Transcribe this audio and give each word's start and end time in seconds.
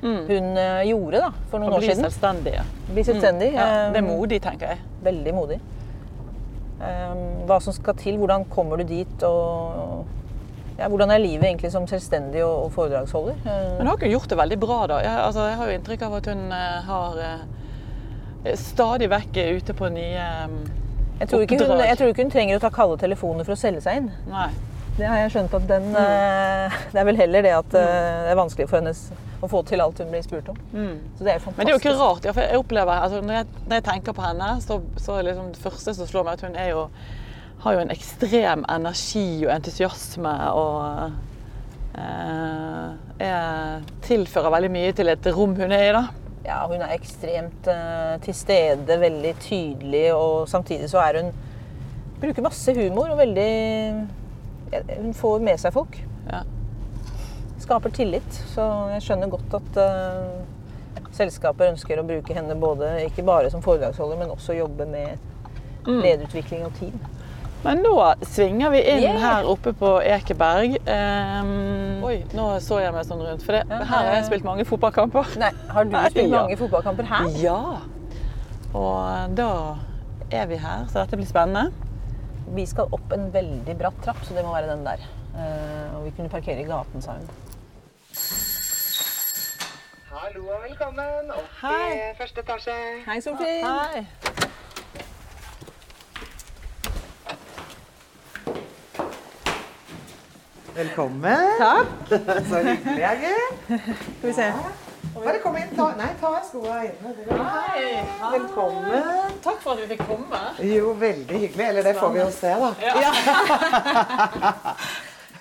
hun 0.03 0.51
eh, 0.61 0.83
gjorde 0.91 1.25
da, 1.25 1.31
for 1.49 1.63
noen 1.63 1.79
år 1.79 1.87
bli 1.87 1.95
siden. 1.95 2.05
selvstendig. 2.05 2.59
Ja. 2.59 2.67
Bli 2.91 3.07
selvstendig. 3.09 3.51
Ja, 3.57 3.71
det 3.95 4.03
er 4.03 4.07
modig, 4.11 4.43
tenker 4.45 4.75
jeg. 4.75 4.85
Veldig 5.07 5.35
modig. 5.37 5.63
Hva 6.77 7.57
som 7.65 7.73
skal 7.73 7.97
til, 7.97 8.19
hvordan 8.21 8.43
kommer 8.53 8.77
du 8.77 8.85
dit, 8.85 9.23
og 9.25 10.05
ja, 10.79 10.89
hvordan 10.93 11.11
er 11.15 11.23
livet 11.23 11.49
egentlig 11.49 11.71
som 11.73 11.87
selvstendig 11.89 12.43
og, 12.45 12.71
foredragsholder? 12.75 13.39
Eh, 13.47 13.69
Men 13.79 13.87
har 13.91 13.97
ikke 13.99 14.13
gjort 14.13 14.31
det 14.33 14.39
veldig 14.39 14.59
bra, 14.61 14.79
da. 14.93 15.01
Jeg, 15.05 15.19
altså, 15.25 15.47
jeg 15.51 15.57
har 15.61 15.71
jo 15.71 15.79
inntrykk 15.81 16.07
av 16.09 16.17
at 16.21 16.31
hun 16.33 16.43
eh, 16.53 16.79
har 16.91 17.21
eh, 17.27 18.55
stadig 18.61 19.11
vekk 19.11 19.43
ute 19.59 19.75
på 19.77 19.89
nye 19.95 20.23
eh, 20.23 20.57
Jeg 21.21 21.29
tror, 21.29 21.45
hun, 21.49 21.81
jeg 21.81 21.97
tror 21.99 22.11
ikke 22.13 22.27
hun 22.27 22.33
trenger 22.35 22.59
å 22.59 22.65
ta 22.67 22.71
kalde 22.71 22.99
telefoner 23.01 23.47
for 23.49 23.57
å 23.57 23.61
selge 23.61 23.81
seg 23.87 24.03
inn. 24.03 24.11
Nei. 24.29 24.51
Det 24.97 25.05
har 25.05 25.19
jeg 25.21 25.33
skjønt 25.35 25.55
at 25.59 25.65
den 25.69 25.91
Mm. 25.93 25.97
uh, 25.97 26.77
Det 26.93 27.01
er 27.01 27.05
vel 27.05 27.19
heller 27.21 27.43
det 27.45 27.51
at 27.53 27.75
uh, 27.77 27.81
det 28.25 28.31
er 28.33 28.39
vanskelig 28.39 28.69
for 28.69 28.79
hennes 28.81 29.01
å 29.45 29.49
få 29.53 29.61
til 29.69 29.83
alt 29.85 29.99
hun 30.01 30.09
blir 30.09 30.23
spurt 30.25 30.47
om. 30.49 30.57
Så 31.19 31.25
det 31.27 31.35
er 31.35 31.39
fantastisk. 31.39 31.53
Mm. 31.53 31.57
Men 31.59 31.67
det 31.67 31.73
er 31.73 31.77
jo 31.77 31.81
ikke 31.83 31.99
rart. 32.01 32.25
Ja, 32.25 32.33
for 32.33 32.41
jeg 32.47 32.61
opplever, 32.63 32.93
altså, 33.05 33.19
når, 33.21 33.35
jeg, 33.35 33.47
når 33.67 33.75
jeg 33.81 33.85
tenker 33.91 34.17
på 34.17 34.25
henne, 34.25 34.49
så, 34.65 34.79
så 34.97 35.19
liksom 35.27 35.51
det 35.53 35.61
første 35.61 35.93
som 35.99 36.09
slår 36.09 36.25
meg, 36.25 36.39
at 36.39 36.47
hun 36.49 36.57
er 36.57 36.71
jo, 36.71 36.87
har 37.67 37.75
jo 37.75 37.83
en 37.83 37.91
ekstrem 37.95 38.63
energi 38.71 39.45
og 39.47 39.53
entusiasme. 39.57 40.35
og 40.55 41.11
eh, 41.99 43.27
er, 43.27 43.87
tilfører 44.07 44.55
veldig 44.55 44.71
mye 44.71 44.95
til 44.97 45.11
et 45.11 45.29
rom 45.35 45.57
hun 45.59 45.75
er 45.75 45.89
i. 45.89 45.93
da. 45.97 46.05
Ja, 46.47 46.61
hun 46.71 46.79
er 46.79 46.95
ekstremt 46.95 47.67
eh, 47.73 48.17
til 48.23 48.37
stede, 48.39 49.01
veldig 49.03 49.35
tydelig, 49.43 50.05
og 50.15 50.49
samtidig 50.49 50.91
så 50.93 51.03
er 51.03 51.23
hun 51.23 51.35
Bruker 52.17 52.41
masse 52.41 52.73
humor 52.73 53.11
og 53.13 53.19
veldig 53.19 53.51
ja, 54.73 54.79
Hun 55.03 55.13
får 55.13 55.43
med 55.45 55.59
seg 55.61 55.75
folk. 55.75 55.99
Ja. 56.31 56.39
Skaper 57.61 57.93
tillit. 57.93 58.39
Så 58.55 58.65
jeg 58.95 59.03
skjønner 59.05 59.29
godt 59.35 59.57
at 59.59 59.81
eh, 59.83 61.03
selskaper 61.13 61.75
ønsker 61.75 62.01
å 62.01 62.07
bruke 62.09 62.33
henne 62.33 62.57
både, 62.57 62.95
ikke 63.11 63.25
bare 63.27 63.51
som 63.53 63.61
foredragsholder, 63.65 64.23
men 64.23 64.33
også 64.33 64.57
jobbe 64.57 64.89
med 64.89 65.19
Mm. 65.87 66.01
lederutvikling 66.03 66.65
og 66.67 66.73
team. 66.81 66.95
Men 67.65 67.81
nå 67.83 67.93
svinger 68.31 68.71
vi 68.71 68.81
inn 68.87 69.01
Yeah. 69.03 69.17
her 69.21 69.47
oppe 69.51 69.73
på 69.75 69.89
Ekeberg. 70.05 70.77
Um, 70.87 72.05
oi, 72.07 72.21
nå 72.37 72.45
så 72.63 72.79
jeg 72.83 72.93
meg 72.95 73.07
sånn 73.09 73.23
rundt. 73.27 73.43
For 73.43 73.57
det, 73.57 73.65
Ja, 73.71 73.81
her 73.83 74.05
har 74.07 74.15
jeg 74.21 74.27
spilt 74.29 74.45
mange 74.47 74.65
fotballkamper. 74.69 75.33
Nei, 75.41 75.51
Har 75.73 75.85
du 75.85 75.91
Nei, 75.97 76.05
spilt 76.11 76.31
ja. 76.31 76.43
mange 76.45 76.57
fotballkamper 76.61 77.09
her? 77.11 77.27
Ja. 77.43 77.59
Og 78.77 79.35
da 79.39 79.49
er 80.31 80.47
vi 80.51 80.57
her, 80.63 80.87
så 80.93 81.03
dette 81.03 81.17
blir 81.19 81.27
spennende. 81.27 81.73
Vi 82.55 82.67
skal 82.67 82.87
opp 82.95 83.13
en 83.17 83.33
veldig 83.35 83.75
bratt 83.81 83.99
trapp, 84.05 84.23
så 84.23 84.35
det 84.37 84.45
må 84.47 84.53
være 84.55 84.71
den 84.71 84.85
der. 84.87 85.03
Uh, 85.35 85.97
og 85.99 86.05
vi 86.07 86.11
kunne 86.17 86.31
parkere 86.31 86.63
i 86.63 86.69
gaten, 86.69 87.03
sa 87.03 87.17
hun. 87.19 87.27
Hallo 90.17 90.47
og 90.55 90.63
velkommen 90.69 91.31
opp 91.35 91.59
Hei. 91.63 92.13
i 92.13 92.15
første 92.19 92.41
etasje. 92.47 92.79
Hei, 93.09 93.19
Sofie. 93.21 93.59
Hei. 93.67 94.07
Velkommen. 100.77 101.53
Takk. 101.59 101.87
Så 102.49 102.57
hyggelig, 102.57 103.05
Egil. 103.05 103.79
Skal 104.19 104.29
vi 104.29 104.33
se. 104.33 104.53
Bare 105.15 105.39
kom 105.41 105.57
inn. 105.57 105.71
Ta, 105.77 105.87
nei, 105.97 106.11
ta 106.21 106.33
skoa 106.45 106.83
inne. 106.85 107.13
Hei. 107.31 108.03
Velkommen. 108.35 109.07
Takk 109.45 109.63
for 109.63 109.73
at 109.73 109.81
vi 109.81 109.87
fikk 109.95 110.03
komme. 110.05 110.41
Jo, 110.61 110.93
veldig 111.01 111.41
hyggelig. 111.47 111.69
Eller 111.71 111.89
det 111.89 111.95
får 111.97 112.13
vi 112.13 112.21
jo 112.21 112.29
se, 112.35 112.53
da. 112.61 112.71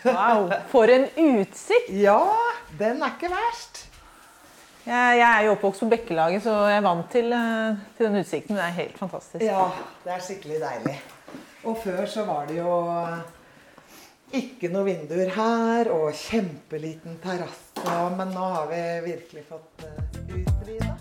Wow, 0.06 0.52
for 0.70 0.86
en 0.94 1.08
utsikt! 1.18 1.88
Ja, 1.98 2.20
den 2.78 3.00
er 3.02 3.16
ikke 3.16 3.32
verst. 3.32 3.80
Jeg, 4.86 5.16
jeg 5.18 5.26
er 5.26 5.48
jo 5.48 5.56
oppvokst 5.56 5.82
på 5.82 5.88
Bekkelaget, 5.96 6.44
så 6.46 6.54
jeg 6.70 6.78
er 6.78 6.84
vant 6.86 7.08
til, 7.10 7.34
eh, 7.34 7.80
til 7.98 8.06
den 8.06 8.20
utsikten. 8.20 8.54
Det 8.54 8.68
er 8.68 8.76
helt 8.84 9.00
fantastisk. 9.02 9.42
Ja, 9.42 9.64
det 10.04 10.14
er 10.14 10.22
skikkelig 10.22 10.60
deilig. 10.62 10.94
Og 11.66 11.80
før 11.82 12.06
så 12.06 12.28
var 12.30 12.46
det 12.52 12.60
jo 12.60 12.76
ikke 14.40 14.72
noe 14.74 14.88
vinduer 14.88 15.32
her, 15.36 15.92
og 15.96 16.12
kjempeliten 16.18 17.20
terrasse. 17.24 18.00
Men 18.18 18.32
nå 18.36 18.52
har 18.58 18.70
vi 18.72 18.84
virkelig 19.12 19.46
fått 19.50 19.86
uh, 19.86 20.00
utvida. 20.26 20.96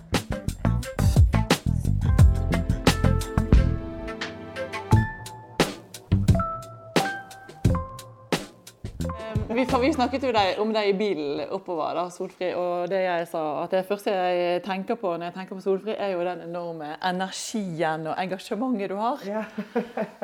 Vi, 9.54 9.64
vi 9.80 9.92
snakket 9.92 10.24
jo 10.26 10.30
om 10.62 10.72
deg 10.74 10.88
i 10.88 10.94
bilen 10.98 11.42
oppover, 11.54 11.94
da, 11.94 12.08
Solfri. 12.10 12.48
Og 12.58 12.88
det 12.90 13.04
jeg 13.04 13.26
sa, 13.30 13.42
at 13.62 13.76
det 13.76 13.84
første 13.86 14.10
jeg 14.10 14.62
tenker 14.66 14.98
på 14.98 15.12
når 15.14 15.28
jeg 15.28 15.36
tenker 15.36 15.58
på 15.58 15.62
Solfri, 15.62 15.94
er 15.94 16.14
jo 16.14 16.24
den 16.26 16.42
enorme 16.48 16.94
energien 16.98 18.08
og 18.10 18.18
engasjementet 18.18 18.90
du 18.90 18.98
har. 18.98 19.26
Ja. 19.28 19.44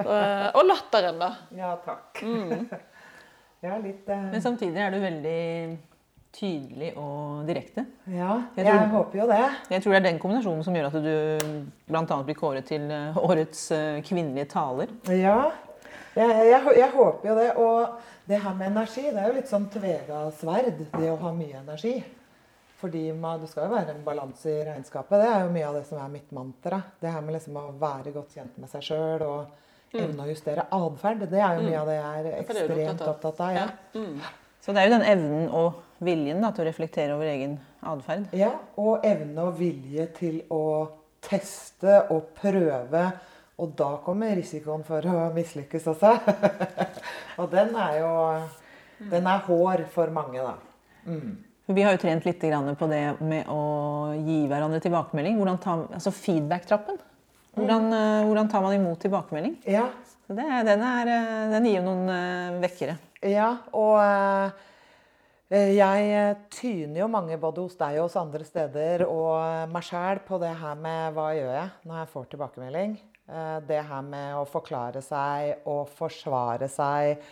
Eh, 0.00 0.46
og 0.56 0.64
latteren, 0.64 1.20
da. 1.20 1.28
ja, 1.54 1.74
takk. 1.84 2.22
Mm. 2.24 2.64
Ja, 3.60 3.76
litt 3.82 4.08
uh... 4.08 4.26
Men 4.32 4.42
samtidig 4.44 4.80
er 4.80 4.90
du 4.94 5.00
veldig 5.02 5.78
tydelig 6.32 6.92
og 6.96 7.42
direkte. 7.48 7.82
Ja, 8.06 8.36
Jeg 8.56 8.64
jeg 8.64 8.76
tror- 8.78 8.92
håper 8.94 9.18
jo 9.18 9.26
det. 9.26 9.40
Jeg 9.70 9.82
tror 9.82 9.92
det 9.92 9.98
er 10.00 10.06
den 10.10 10.20
kombinasjonen 10.22 10.62
som 10.64 10.76
gjør 10.78 10.86
at 10.86 10.98
du 11.02 11.64
bl.a. 11.90 12.22
blir 12.22 12.38
kåret 12.38 12.68
til 12.70 12.86
eh, 12.90 13.18
årets 13.18 13.64
eh, 13.74 13.98
kvinnelige 14.06 14.46
taler. 14.52 14.92
Ja, 15.10 15.50
jeg, 16.14 16.30
jeg, 16.52 16.62
jeg 16.78 16.90
håper 16.94 17.28
jo 17.32 17.34
det. 17.40 17.48
Og 17.58 17.98
det 18.30 18.38
her 18.44 18.54
med 18.54 18.70
energi, 18.70 19.08
det 19.10 19.18
er 19.18 19.28
jo 19.32 19.36
litt 19.40 19.50
sånn 19.50 19.66
tvega 19.74 20.22
sverd, 20.38 20.84
det 20.94 21.10
å 21.10 21.18
ha 21.24 21.32
mye 21.34 21.58
energi. 21.64 21.96
Fordi 22.80 23.10
man, 23.12 23.42
det 23.42 23.50
skal 23.50 23.66
jo 23.66 23.74
være 23.74 23.92
en 23.92 24.04
balanse 24.06 24.48
i 24.54 24.62
regnskapet. 24.70 25.18
Det 25.20 25.26
er 25.34 25.42
jo 25.44 25.50
mye 25.52 25.66
av 25.68 25.74
det 25.76 25.82
som 25.90 25.98
er 26.00 26.14
mitt 26.14 26.30
mantra. 26.32 26.78
Det 27.02 27.10
her 27.12 27.20
med 27.26 27.34
liksom 27.36 27.58
å 27.60 27.66
være 27.82 28.14
godt 28.14 28.38
kjent 28.38 28.54
med 28.62 28.70
seg 28.72 28.86
sjøl 28.86 29.26
og 29.26 29.50
evne 29.98 30.24
å 30.24 30.28
justere 30.30 30.66
atferd. 30.74 31.24
Det 31.30 31.40
er 31.40 31.58
jo 31.58 31.66
mye 31.66 31.80
av 31.80 31.90
det 31.90 31.96
jeg 31.96 32.20
er 32.20 32.38
ekstremt 32.40 33.02
opptatt 33.08 33.42
av. 33.46 33.56
Ja. 33.56 33.66
Mm. 33.96 34.20
Så 34.60 34.74
det 34.76 34.82
er 34.82 34.90
jo 34.90 34.94
den 34.98 35.08
evnen 35.08 35.50
og 35.56 35.80
viljen 36.04 36.44
da, 36.44 36.52
til 36.54 36.64
å 36.64 36.68
reflektere 36.68 37.16
over 37.16 37.30
egen 37.30 37.58
atferd. 37.80 38.30
Ja, 38.36 38.52
og 38.80 39.04
evne 39.08 39.48
og 39.48 39.58
vilje 39.60 40.06
til 40.16 40.40
å 40.52 40.62
teste 41.24 42.04
og 42.12 42.32
prøve. 42.38 43.04
Og 43.60 43.74
da 43.76 43.90
kommer 44.04 44.32
risikoen 44.36 44.84
for 44.86 45.04
å 45.04 45.28
mislykkes 45.36 45.90
også. 45.92 46.14
og 47.40 47.50
den 47.52 47.76
er 47.76 48.00
jo 48.00 48.14
Den 49.10 49.24
er 49.24 49.46
hår 49.46 49.86
for 49.88 50.12
mange, 50.12 50.42
da. 50.44 50.56
Mm. 51.08 51.38
Vi 51.72 51.84
har 51.86 51.94
jo 51.94 52.00
trent 52.02 52.26
litt 52.26 52.42
på 52.42 52.88
det 52.90 53.04
med 53.24 53.48
å 53.48 54.12
gi 54.12 54.42
hverandre 54.50 54.80
tilbakemelding. 54.84 55.38
Tar, 55.62 55.86
altså 55.94 56.10
Feedback-trappen. 56.12 56.98
Hvordan, 57.56 57.92
eh, 57.92 58.24
hvordan, 58.28 58.48
tar 58.48 58.62
man 58.62 58.74
imot 58.76 59.00
tilbakemelding? 59.02 59.56
Ja. 59.66 59.88
Det, 60.30 60.46
den, 60.66 60.82
er, 60.86 61.08
eh, 61.10 61.46
den, 61.50 61.66
gir 61.66 61.80
jo 61.80 61.86
noen 61.88 62.04
uh, 62.06 62.58
vekkere. 62.62 62.94
Ja, 63.26 63.50
og 63.76 63.98
jeg 65.50 66.36
tyner 66.54 67.00
jo 67.02 67.08
mange 67.10 67.34
både 67.42 67.64
hos 67.64 67.74
deg 67.74 67.98
og 67.98 68.06
hos 68.06 68.14
andre 68.20 68.46
steder 68.46 69.02
og 69.08 69.72
meg 69.74 69.82
sjæl 69.82 70.20
på 70.22 70.38
det 70.38 70.52
her 70.60 70.78
med 70.78 71.16
hva 71.16 71.32
gjør 71.34 71.50
jeg 71.56 71.72
når 71.90 71.98
jeg 71.98 72.10
får 72.12 72.28
tilbakemelding. 72.30 72.94
Det 73.66 73.80
her 73.90 74.06
med 74.06 74.38
å 74.38 74.46
forklare 74.48 75.02
seg 75.02 75.66
og 75.68 75.90
forsvare 75.98 76.70
seg. 76.70 77.26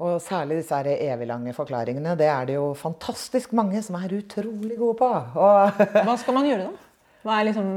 Og 0.00 0.16
særlig 0.24 0.62
disse 0.62 0.80
eviglange 0.96 1.52
forklaringene. 1.54 2.16
Det 2.16 2.32
er 2.32 2.48
det 2.48 2.56
jo 2.56 2.72
fantastisk 2.72 3.52
mange 3.52 3.84
som 3.84 4.00
er 4.00 4.16
utrolig 4.16 4.80
gode 4.80 4.96
på. 5.04 5.12
Og 5.44 5.84
Hva 6.08 6.16
skal 6.24 6.40
man 6.40 6.48
gjøre 6.48 6.70
da? 6.70 6.84
Hva 7.20 7.36
er 7.36 7.50
liksom 7.52 7.74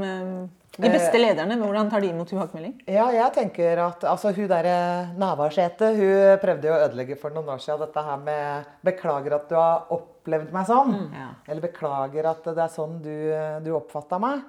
de 0.74 0.90
beste 0.90 1.18
lederne, 1.20 1.54
hvordan 1.60 1.90
tar 1.90 2.02
de 2.02 2.08
imot 2.10 2.26
tilbakemelding? 2.30 2.74
Ja, 2.90 3.06
jeg 3.14 3.30
tenker 3.36 3.78
at 3.84 4.04
altså, 4.10 4.32
Hun 4.34 4.48
derre 4.50 5.14
Navarsete 5.20 5.92
hun 5.94 6.40
prøvde 6.42 6.68
jo 6.68 6.74
å 6.74 6.80
ødelegge 6.88 7.18
for 7.20 7.34
noen 7.34 7.52
år 7.54 7.62
siden 7.62 7.84
dette 7.84 8.04
her 8.08 8.18
med 8.18 8.72
'Beklager 8.82 9.36
at 9.38 9.48
du 9.48 9.54
har 9.54 9.86
opplevd 9.94 10.50
meg 10.52 10.66
sånn'. 10.66 10.92
Mm, 10.96 11.14
ja. 11.14 11.30
Eller 11.46 11.62
'Beklager 11.62 12.30
at 12.32 12.44
det 12.50 12.66
er 12.66 12.74
sånn 12.74 12.98
du, 13.04 13.14
du 13.62 13.70
oppfatta 13.78 14.18
meg'. 14.18 14.42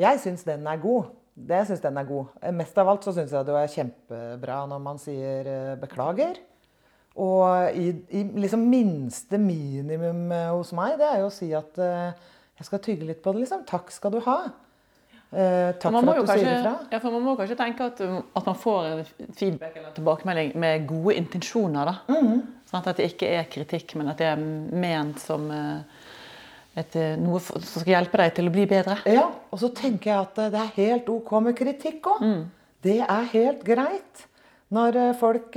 Jeg 0.00 0.20
syns 0.24 0.44
den 0.48 0.66
er 0.66 0.80
god. 0.80 1.12
Det 1.36 1.62
syns 1.68 1.84
den 1.84 2.00
er 2.00 2.08
god. 2.08 2.26
Mest 2.56 2.78
av 2.78 2.88
alt 2.88 3.04
så 3.04 3.12
syns 3.12 3.32
jeg 3.32 3.44
det 3.44 3.60
er 3.60 3.74
kjempebra 3.76 4.66
når 4.72 4.80
man 4.80 4.98
sier 4.98 5.46
eh, 5.46 5.76
'beklager'. 5.76 6.40
Og 7.16 7.76
i, 7.76 7.92
i 8.12 8.24
liksom 8.36 8.64
minste 8.68 9.38
minimum 9.40 10.32
eh, 10.32 10.52
hos 10.52 10.72
meg, 10.72 10.96
det 11.00 11.08
er 11.08 11.20
jo 11.20 11.28
å 11.28 11.36
si 11.36 11.52
at 11.52 11.76
jeg 11.76 12.64
skal 12.64 12.80
tygge 12.80 13.04
litt 13.04 13.20
på 13.20 13.32
det. 13.32 13.44
liksom. 13.44 13.64
Takk 13.68 13.92
skal 13.92 14.16
du 14.16 14.20
ha. 14.24 14.46
Eh, 15.34 15.72
takk 15.80 15.90
for 15.90 15.98
at 15.98 16.06
du 16.06 16.22
kanskje, 16.22 16.34
sier 16.38 16.60
ifra. 16.60 16.72
Ja, 16.92 16.98
for 17.02 17.14
Man 17.16 17.24
må 17.26 17.32
kanskje 17.38 17.56
tenke 17.58 17.86
at, 17.90 18.00
um, 18.06 18.18
at, 18.30 18.46
man 18.46 18.58
får 18.60 19.08
feedback 19.34 19.74
eller 19.80 19.94
tilbakemelding 19.96 20.52
med 20.54 20.86
gode 20.86 21.16
intensjoner. 21.18 21.90
da. 21.90 21.96
Mm. 22.14 22.44
Sånn 22.70 22.78
at 22.82 23.00
det 23.00 23.08
ikke 23.10 23.32
er 23.40 23.48
kritikk, 23.50 23.96
men 23.98 24.12
at 24.12 24.22
det 24.22 24.28
er 24.30 24.38
ment 24.38 25.18
som 25.22 25.48
uh, 25.50 25.82
et, 26.78 26.94
uh, 26.94 27.16
noe 27.18 27.42
som 27.42 27.58
skal 27.64 27.96
hjelpe 27.96 28.22
deg 28.22 28.38
til 28.38 28.52
å 28.52 28.54
bli 28.54 28.68
bedre. 28.70 29.00
Ja, 29.10 29.26
og 29.50 29.62
så 29.62 29.72
tenker 29.74 30.12
jeg 30.12 30.28
at 30.28 30.40
uh, 30.44 30.48
det 30.54 30.62
er 30.62 30.72
helt 30.78 31.10
OK 31.16 31.34
med 31.42 31.58
kritikk 31.58 32.06
òg. 32.14 32.22
Mm. 32.22 32.46
Det 32.86 33.00
er 33.02 33.28
helt 33.34 33.66
greit. 33.66 34.24
Når 34.76 34.96
folk 35.18 35.54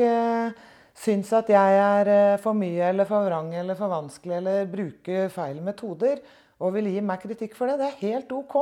syns 0.98 1.32
at 1.34 1.48
jeg 1.50 1.78
er 1.82 2.38
for 2.42 2.58
mye 2.58 2.92
eller 2.92 3.08
for 3.10 3.26
vrang 3.26 3.48
eller 3.58 3.78
for 3.78 3.90
vanskelig 3.90 4.36
eller 4.38 4.68
bruker 4.70 5.32
feil 5.34 5.58
metoder 5.66 6.22
og 6.62 6.76
vil 6.76 6.92
gi 6.94 7.02
meg 7.06 7.22
kritikk 7.24 7.56
for 7.58 7.72
det, 7.72 7.80
det 7.82 7.88
er 7.90 8.04
helt 8.04 8.34
OK. 8.38 8.58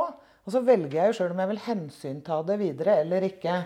Og 0.47 0.53
så 0.55 0.63
velger 0.63 0.95
jeg 0.95 1.11
jo 1.11 1.15
sjøl 1.17 1.33
om 1.33 1.41
jeg 1.43 1.51
vil 1.51 1.63
hensynta 1.65 2.39
det 2.47 2.55
videre 2.61 3.01
eller 3.03 3.25
ikke. 3.27 3.57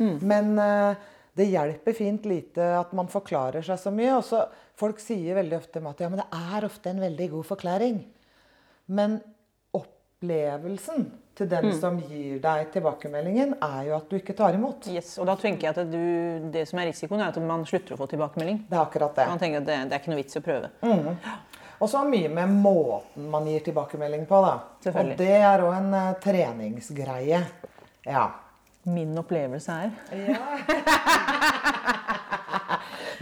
Mm. 0.00 0.16
Men 0.26 0.48
uh, 0.58 1.04
det 1.38 1.46
hjelper 1.46 1.94
fint 1.94 2.26
lite 2.26 2.66
at 2.78 2.90
man 2.98 3.10
forklarer 3.10 3.62
seg 3.62 3.78
så 3.78 3.92
mye. 3.94 4.16
Og 4.18 4.24
så, 4.26 4.42
folk 4.78 4.98
sier 5.02 5.38
veldig 5.38 5.60
ofte 5.60 5.82
at 5.82 6.02
ja, 6.02 6.10
men 6.10 6.22
det 6.24 6.42
er 6.56 6.66
ofte 6.66 6.90
en 6.90 7.04
veldig 7.04 7.30
god 7.36 7.48
forklaring. 7.52 8.00
Men 8.98 9.20
opplevelsen 9.78 11.06
til 11.38 11.50
den 11.50 11.70
mm. 11.70 11.78
som 11.80 11.96
gir 12.02 12.38
deg 12.42 12.68
tilbakemeldingen, 12.74 13.56
er 13.62 13.88
jo 13.88 13.96
at 13.96 14.10
du 14.10 14.18
ikke 14.18 14.36
tar 14.38 14.54
imot. 14.54 14.86
Yes, 14.90 15.16
og 15.18 15.26
da 15.30 15.34
tenker 15.38 15.66
jeg 15.66 15.74
at 15.74 15.90
du, 15.90 16.50
Det 16.54 16.62
som 16.70 16.78
er 16.78 16.90
risikoen, 16.92 17.22
er 17.22 17.34
at 17.34 17.40
man 17.42 17.66
slutter 17.66 17.96
å 17.96 17.98
få 17.98 18.06
tilbakemelding. 18.10 18.64
Det 18.68 18.78
er 18.78 18.82
akkurat 18.84 19.18
det. 19.18 19.26
Man 19.32 19.42
tenker 19.42 19.62
at 19.62 19.70
det, 19.70 19.80
det 19.90 19.96
er 19.96 20.02
ikke 20.02 20.14
noe 20.14 20.22
vits 20.22 20.38
å 20.38 20.44
prøve. 20.44 20.70
Mm. 20.82 21.10
Og 21.80 21.90
så 21.90 22.04
mye 22.08 22.28
med 22.32 22.48
måten 22.54 23.30
man 23.30 23.46
gir 23.50 23.60
tilbakemelding 23.66 24.26
på. 24.30 24.36
da. 24.44 24.54
Og 24.92 25.04
det 25.18 25.36
er 25.40 25.58
òg 25.64 25.74
en 25.78 25.94
uh, 25.94 26.14
treningsgreie. 26.22 27.40
Ja. 28.06 28.24
Min 28.84 29.18
opplevelse 29.18 29.72
er. 29.72 29.90
Ja. 30.12 30.40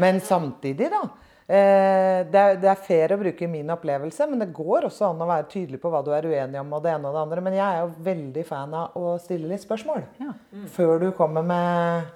men 0.03 0.21
samtidig, 0.21 0.91
da. 0.91 1.09
Eh, 1.53 2.27
det, 2.31 2.39
er, 2.39 2.57
det 2.63 2.69
er 2.71 2.81
fair 2.81 3.13
å 3.13 3.19
bruke 3.21 3.47
min 3.51 3.69
opplevelse, 3.75 4.25
men 4.31 4.41
det 4.41 4.53
går 4.55 4.87
også 4.87 5.11
an 5.11 5.21
å 5.21 5.27
være 5.29 5.51
tydelig 5.51 5.81
på 5.83 5.91
hva 5.93 6.01
du 6.07 6.13
er 6.15 6.25
uenig 6.25 6.61
om. 6.61 6.71
og 6.73 6.85
det 6.85 6.95
ene 6.95 7.11
og 7.11 7.17
det 7.17 7.25
andre, 7.27 7.43
Men 7.45 7.57
jeg 7.59 7.67
er 7.67 7.81
jo 7.83 8.05
veldig 8.07 8.45
fan 8.47 8.77
av 8.79 8.97
å 8.97 9.19
stille 9.21 9.51
litt 9.51 9.65
spørsmål 9.65 10.01
ja. 10.23 10.33
mm. 10.33 10.69
før 10.73 11.03
du 11.03 11.11
kommer 11.19 11.45
med 11.45 12.07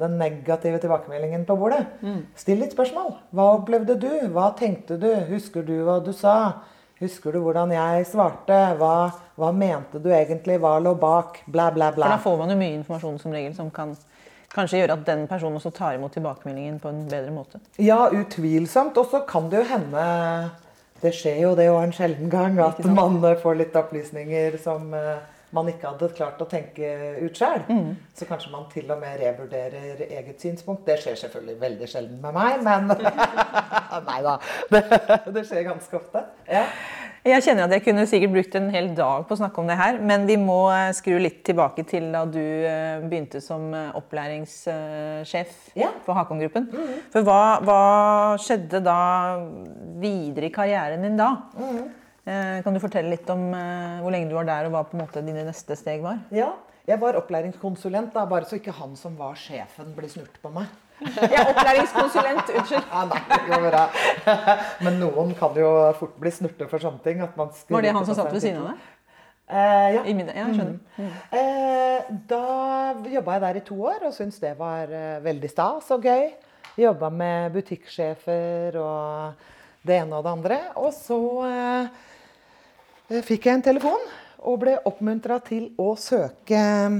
den 0.00 0.16
negative 0.18 0.78
tilbakemeldingen 0.82 1.44
på 1.46 1.56
bordet. 1.56 1.84
Mm. 2.02 2.24
Still 2.36 2.62
litt 2.64 2.74
spørsmål. 2.74 3.12
Hva 3.34 3.50
opplevde 3.58 3.94
du? 4.00 4.10
Hva 4.34 4.50
tenkte 4.58 4.98
du? 4.98 5.10
Husker 5.30 5.66
du 5.66 5.76
hva 5.86 6.00
du 6.02 6.10
sa? 6.16 6.36
Husker 7.02 7.34
du 7.34 7.42
hvordan 7.44 7.72
jeg 7.74 8.06
svarte? 8.10 8.58
Hva, 8.80 8.96
hva 9.38 9.52
mente 9.54 10.00
du 10.02 10.10
egentlig? 10.14 10.58
Hva 10.62 10.76
lå 10.82 10.94
bak? 10.98 11.42
Bla, 11.46 11.70
bla, 11.74 11.92
bla. 11.94 12.08
For 12.08 12.16
da 12.16 12.24
får 12.26 12.42
man 12.42 12.54
jo 12.54 12.58
mye 12.58 12.76
informasjon 12.80 13.20
som 13.22 13.34
regel 13.34 13.54
som 13.56 13.70
kan 13.74 13.94
kanskje 14.54 14.80
gjøre 14.82 14.96
at 14.98 15.06
den 15.06 15.24
personen 15.30 15.58
også 15.58 15.72
tar 15.74 15.98
imot 15.98 16.14
tilbakemeldingen 16.14 16.78
på 16.82 16.90
en 16.90 17.02
bedre 17.10 17.34
måte. 17.34 17.60
Ja, 17.82 18.06
utvilsomt. 18.14 18.98
Og 18.98 19.10
så 19.10 19.24
kan 19.28 19.50
det 19.50 19.62
jo 19.62 19.70
hende 19.74 20.04
Det 21.04 21.10
skjer 21.12 21.42
jo 21.42 21.50
det 21.58 21.66
jo 21.66 21.74
en 21.76 21.92
sjelden 21.92 22.30
gang 22.32 22.54
at 22.64 22.78
man 22.88 23.18
får 23.42 23.58
litt 23.58 23.74
opplysninger 23.76 24.54
som 24.62 24.86
uh, 24.94 25.18
man 25.54 25.70
ikke 25.70 25.92
hadde 25.92 26.10
klart 26.16 26.42
å 26.42 26.48
tenke 26.50 26.90
ut 27.20 27.38
sjøl. 27.38 27.62
Mm. 27.68 27.94
Så 28.16 28.26
kanskje 28.28 28.50
man 28.52 28.66
til 28.72 28.90
og 28.90 29.00
med 29.00 29.20
revurderer 29.20 30.02
eget 30.08 30.42
synspunkt. 30.42 30.84
Det 30.88 30.98
skjer 31.02 31.16
selvfølgelig 31.24 31.60
veldig 31.60 31.88
sjelden 31.90 32.20
med 32.22 32.36
meg, 32.36 32.60
men 32.66 32.90
Nei 34.08 34.20
da. 34.24 34.36
Det, 34.72 34.82
det, 35.30 35.46
skjer 35.46 35.66
ganske 35.68 35.98
ofte. 36.00 36.24
Ja. 36.50 36.66
Jeg 37.24 37.40
kjenner 37.46 37.64
at 37.64 37.72
jeg 37.72 37.84
kunne 37.86 38.04
sikkert 38.04 38.34
brukt 38.34 38.56
en 38.58 38.66
hel 38.74 38.90
dag 38.96 39.22
på 39.24 39.32
å 39.32 39.38
snakke 39.40 39.62
om 39.62 39.70
det 39.70 39.78
her, 39.80 39.96
men 39.96 40.26
vi 40.28 40.36
må 40.36 40.58
eh, 40.74 40.90
skru 40.92 41.14
litt 41.22 41.38
tilbake 41.46 41.86
til 41.88 42.10
da 42.12 42.26
du 42.28 42.42
eh, 42.42 43.00
begynte 43.00 43.40
som 43.40 43.70
eh, 43.72 43.94
opplæringssjef 43.96 45.54
ja. 45.80 45.88
for 46.04 46.18
Hakon-gruppen. 46.18 46.68
Mm. 46.68 46.94
For 47.14 47.24
hva, 47.24 47.40
hva, 47.64 47.80
skjedde 48.44 48.82
da 48.84 48.98
videre 50.02 50.50
i 50.50 50.52
karrieren 50.52 51.06
din 51.06 51.16
da? 51.16 51.30
Mm. 51.56 51.78
Eh, 51.78 52.03
kan 52.24 52.72
du 52.72 52.80
fortelle 52.80 53.12
litt 53.12 53.28
om 53.32 53.50
eh, 53.52 53.98
hvor 54.00 54.14
lenge 54.14 54.30
du 54.30 54.36
var 54.38 54.46
der, 54.48 54.68
og 54.68 54.72
hva 54.72 54.84
på 54.88 54.96
en 54.96 55.02
måte 55.02 55.22
dine 55.24 55.44
neste 55.44 55.76
steg 55.76 56.04
var? 56.04 56.22
Ja, 56.32 56.54
Jeg 56.84 57.00
var 57.00 57.16
opplæringskonsulent, 57.16 58.10
da, 58.12 58.26
bare 58.28 58.44
så 58.44 58.58
ikke 58.58 58.72
han 58.76 58.92
som 58.96 59.14
var 59.16 59.36
sjefen, 59.40 59.94
ble 59.96 60.08
snurt 60.12 60.40
på 60.42 60.52
meg. 60.52 60.72
Ja, 61.32 61.46
opplæringskonsulent. 61.50 62.50
Unnskyld. 62.54 62.90
Ja, 62.90 63.04
nei, 63.08 63.20
det 63.48 63.60
bra. 63.64 63.84
Men 64.84 64.98
noen 65.00 65.32
kan 65.38 65.56
jo 65.58 65.70
fort 65.98 66.14
bli 66.20 66.32
snurte 66.32 66.68
for 66.70 66.80
sånne 66.84 67.00
ting. 67.04 67.24
var 67.24 67.82
det 67.84 67.94
han 67.96 68.04
som 68.06 68.16
satt 68.16 68.32
ved 68.32 68.44
siden 68.44 68.60
av 68.62 68.70
deg? 68.70 68.84
Eh, 69.48 69.88
ja. 69.96 70.04
I 70.04 70.14
ja. 70.14 70.46
Mm. 70.46 70.78
Mm. 70.96 71.10
Eh, 71.40 72.14
da 72.30 72.44
jobba 73.16 73.36
jeg 73.36 73.44
der 73.44 73.58
i 73.60 73.64
to 73.66 73.80
år 73.84 74.06
og 74.08 74.14
syntes 74.16 74.40
det 74.44 74.54
var 74.60 74.88
eh, 74.88 75.18
veldig 75.24 75.50
stas 75.52 75.90
og 75.92 76.04
gøy. 76.04 76.30
Jobba 76.80 77.10
med 77.12 77.52
butikksjefer 77.56 78.80
og 78.80 79.44
det 79.84 80.00
ene 80.00 80.20
og 80.20 80.24
det 80.24 80.36
andre. 80.36 80.60
Og 80.80 80.92
så 80.96 81.20
eh, 81.48 81.88
Eh, 81.88 82.13
fikk 83.08 83.48
jeg 83.48 83.58
en 83.58 83.64
telefon 83.64 84.06
og 84.44 84.60
ble 84.62 84.76
oppmuntra 84.88 85.38
til 85.44 85.70
å 85.80 85.94
søke 86.00 86.60
mm, 86.60 86.98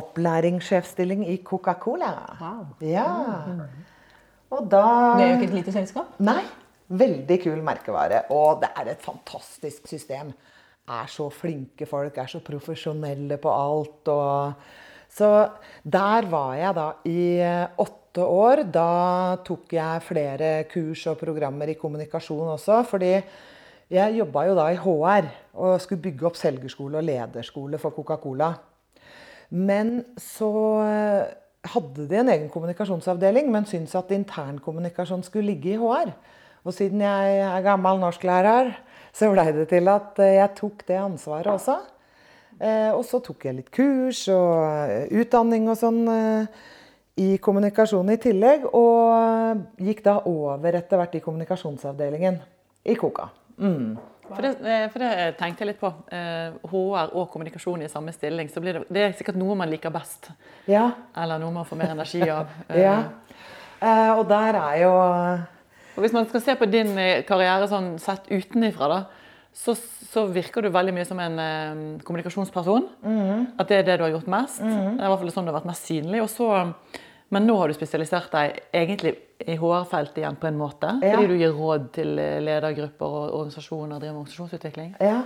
opplæringssjefstilling 0.00 1.24
i 1.30 1.38
Coca-Cola. 1.46 2.10
Wow. 2.40 2.64
Ja. 2.86 3.06
Og 4.50 4.66
da 4.70 4.84
Det 5.18 5.24
er 5.24 5.30
jo 5.30 5.38
ikke 5.38 5.48
et 5.50 5.58
lite 5.60 5.74
selskap? 5.74 6.14
Nei. 6.22 6.42
Veldig 6.90 7.36
kul 7.42 7.60
merkevare. 7.62 8.24
Og 8.34 8.62
det 8.62 8.72
er 8.74 8.92
et 8.92 9.02
fantastisk 9.02 9.86
system. 9.90 10.32
Er 10.90 11.10
så 11.10 11.28
flinke 11.30 11.86
folk, 11.86 12.16
er 12.18 12.30
så 12.30 12.40
profesjonelle 12.42 13.38
på 13.38 13.50
alt. 13.54 14.10
Og 14.10 15.10
så 15.10 15.30
der 15.82 16.26
var 16.30 16.56
jeg 16.58 16.74
da 16.78 16.88
i 17.06 17.22
eh, 17.38 17.78
åtte 17.78 18.26
år. 18.26 18.64
Da 18.74 19.38
tok 19.46 19.74
jeg 19.74 20.06
flere 20.06 20.50
kurs 20.70 21.06
og 21.10 21.18
programmer 21.22 21.70
i 21.70 21.78
kommunikasjon 21.78 22.54
også. 22.56 22.82
fordi 22.90 23.14
jeg 23.90 24.18
jobba 24.20 24.44
jo 24.46 24.54
da 24.54 24.68
i 24.70 24.78
HR 24.78 25.28
og 25.58 25.80
skulle 25.82 26.02
bygge 26.04 26.26
opp 26.28 26.36
selgerskole 26.38 27.00
og 27.00 27.06
lederskole 27.08 27.78
for 27.82 27.94
Coca-Cola. 27.96 28.52
Men 29.50 30.04
så 30.14 30.50
eh, 30.84 31.32
hadde 31.72 32.06
de 32.06 32.20
en 32.20 32.30
egen 32.30 32.50
kommunikasjonsavdeling, 32.52 33.50
men 33.50 33.66
syntes 33.66 33.96
at 33.98 34.12
internkommunikasjon 34.14 35.24
skulle 35.26 35.50
ligge 35.50 35.72
i 35.74 35.80
HR. 35.80 36.12
Og 36.62 36.76
siden 36.76 37.02
jeg 37.02 37.40
er 37.42 37.64
gammel 37.66 37.98
norsklærer, 37.98 38.70
så 39.16 39.32
blei 39.32 39.48
det 39.56 39.66
til 39.72 39.90
at 39.90 40.22
eh, 40.22 40.36
jeg 40.38 40.54
tok 40.60 40.86
det 40.86 41.00
ansvaret 41.00 41.50
også. 41.50 41.80
Eh, 42.60 42.92
og 42.94 43.02
så 43.08 43.18
tok 43.26 43.48
jeg 43.48 43.58
litt 43.58 43.74
kurs 43.74 44.22
og 44.30 45.10
utdanning 45.18 45.66
og 45.72 45.80
sånn 45.80 46.04
i 47.18 47.34
kommunikasjon 47.42 48.14
i 48.14 48.20
tillegg. 48.22 48.70
Og 48.70 49.82
gikk 49.82 50.06
da 50.06 50.20
over 50.30 50.78
etter 50.78 51.02
hvert 51.02 51.18
i 51.18 51.24
kommunikasjonsavdelingen 51.26 52.38
i 52.86 52.94
Coca. 52.94 53.32
Mm. 53.60 53.98
For, 54.30 54.46
det, 54.46 54.50
eh, 54.62 54.86
for, 54.92 55.02
det, 55.02 55.12
tenkte 55.40 55.64
jeg 55.64 55.72
litt 55.72 55.80
på. 55.80 55.90
HR 56.10 56.98
eh, 57.00 57.14
og 57.18 57.30
kommunikasjon 57.32 57.82
i 57.84 57.90
samme 57.90 58.14
stilling. 58.14 58.50
så 58.50 58.62
blir 58.62 58.78
det, 58.78 58.84
det 58.88 59.04
er 59.04 59.16
sikkert 59.18 59.38
noe 59.40 59.56
man 59.58 59.70
liker 59.70 59.92
best. 59.94 60.30
Ja. 60.70 60.90
Eller 61.18 61.40
noe 61.42 61.54
man 61.54 61.66
får 61.68 61.80
mer 61.80 61.94
energi 61.96 62.22
av. 62.30 62.52
ja. 62.86 62.96
Eh, 63.80 64.12
og 64.14 64.26
der 64.28 64.58
er 64.60 64.76
jo 64.82 64.92
Og 65.96 66.02
Hvis 66.04 66.12
man 66.12 66.28
skal 66.28 66.40
se 66.44 66.54
på 66.54 66.68
din 66.70 66.92
eh, 67.00 67.22
karriere 67.26 67.66
sånn 67.68 67.94
sett 68.00 68.28
utenifra, 68.30 68.86
da, 68.88 69.00
så, 69.52 69.74
så, 69.74 70.26
virker 70.30 70.62
du 70.62 70.70
veldig 70.72 70.94
mye 70.94 71.06
som 71.08 71.18
en 71.20 71.38
eh, 71.42 71.80
kommunikasjonsperson. 72.06 72.86
Mm. 73.02 73.46
At 73.58 73.68
det 73.68 73.80
er 73.80 73.86
det 73.88 73.98
du 73.98 74.04
har 74.06 74.14
gjort 74.14 74.30
mest. 74.30 74.62
Mm. 74.62 74.96
Det 74.96 75.02
er 75.02 75.08
i 75.08 75.10
hvert 75.10 75.24
fall 75.24 75.32
sånn 75.34 75.48
du 75.48 75.52
har 75.52 75.58
vært 75.58 75.70
mest 75.72 75.90
synlig. 75.90 76.22
Og 76.22 76.30
så, 76.32 76.48
men 77.30 77.46
nå 77.46 77.54
har 77.60 77.70
du 77.70 77.76
spesialisert 77.76 78.32
deg 78.34 78.56
egentlig 78.74 79.14
i 79.40 79.54
HR-feltet 79.58 80.18
igjen 80.22 80.38
på 80.40 80.48
en 80.50 80.58
måte. 80.58 80.96
Ja. 81.00 81.14
Fordi 81.14 81.30
du 81.30 81.36
gir 81.38 81.54
råd 81.54 81.92
til 81.94 82.16
ledergrupper 82.18 83.20
og 83.20 83.36
organisasjoner, 83.38 84.00
driver 84.00 84.16
med 84.16 84.24
organisasjonsutvikling. 84.24 84.96
Ja. 85.00 85.20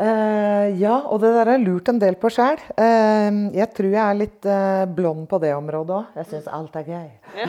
Uh, 0.00 0.72
ja, 0.80 0.94
og 1.12 1.18
det 1.20 1.28
der 1.34 1.44
har 1.44 1.58
jeg 1.58 1.66
lurt 1.66 1.88
en 1.92 1.98
del 2.00 2.14
på 2.16 2.30
sjøl. 2.32 2.56
Uh, 2.72 3.52
jeg 3.52 3.68
tror 3.76 3.90
jeg 3.90 4.00
er 4.00 4.16
litt 4.16 4.46
uh, 4.48 4.88
blond 4.88 5.26
på 5.28 5.36
det 5.42 5.50
området 5.52 5.92
òg. 5.98 6.14
Jeg 6.16 6.24
syns 6.30 6.46
alt 6.56 6.78
er 6.80 6.86
gøy. 6.88 7.10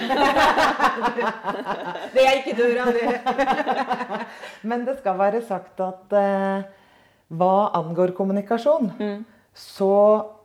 det 2.15 2.25
er 2.25 2.33
ikke 2.41 2.57
døra, 2.57 2.91
det. 2.97 3.07
Men 4.67 4.83
det 4.89 4.97
skal 4.99 5.15
være 5.21 5.39
sagt 5.47 5.79
at 5.85 6.11
hva 7.31 7.55
angår 7.79 8.11
kommunikasjon, 8.17 8.91
mm. 8.99 9.23
Så 9.51 9.93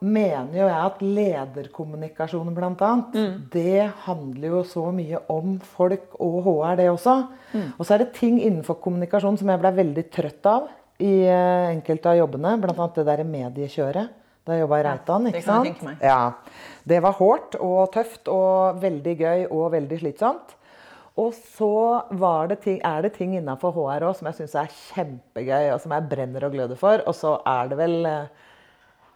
mener 0.03 0.51
jo 0.57 0.65
jeg 0.67 0.79
at 0.83 1.03
lederkommunikasjon 1.03 2.49
bl.a. 2.57 2.73
Mm. 3.15 3.37
det 3.53 3.85
handler 4.03 4.49
jo 4.49 4.63
så 4.67 4.89
mye 4.95 5.21
om 5.31 5.61
folk 5.77 6.17
og 6.19 6.41
HR, 6.49 6.75
det 6.81 6.89
også. 6.91 7.15
Mm. 7.53 7.69
Og 7.77 7.87
så 7.87 7.95
er 7.95 8.03
det 8.03 8.17
ting 8.19 8.41
innenfor 8.41 8.81
kommunikasjon 8.83 9.39
som 9.39 9.53
jeg 9.53 9.63
ble 9.63 9.73
veldig 9.79 10.07
trøtt 10.11 10.51
av 10.51 10.67
i 10.99 11.15
eh, 11.23 11.71
enkelte 11.71 12.11
av 12.11 12.19
jobbene, 12.19 12.57
bl.a. 12.63 12.89
det 12.97 13.07
der 13.07 13.23
mediekjøret. 13.31 14.23
Da 14.47 14.55
jeg 14.55 14.63
jobba 14.63 14.79
i 14.79 14.85
Reitan. 14.87 15.25
ikke 15.27 15.43
sant? 15.43 15.81
Ja, 16.03 16.21
Det 16.87 17.01
var 17.03 17.17
hårdt 17.19 17.57
og 17.59 17.91
tøft 17.95 18.29
og 18.31 18.79
veldig 18.83 19.15
gøy 19.19 19.47
og 19.49 19.73
veldig 19.75 19.99
slitsomt. 20.03 20.55
Og 21.17 21.33
så 21.57 22.05
det 22.51 22.59
ting, 22.61 22.81
er 22.85 23.03
det 23.03 23.15
ting 23.17 23.35
innafor 23.39 23.73
HR 23.73 24.05
òg 24.11 24.19
som 24.19 24.29
jeg 24.29 24.37
syns 24.43 24.55
er 24.61 24.75
kjempegøy, 24.93 25.73
og 25.73 25.81
som 25.81 25.95
jeg 25.97 26.09
brenner 26.11 26.45
og 26.45 26.53
gløder 26.53 26.79
for. 26.79 27.03
Og 27.09 27.17
så 27.17 27.39
er 27.49 27.73
det 27.73 27.79
vel 27.81 27.97
eh, 28.07 28.46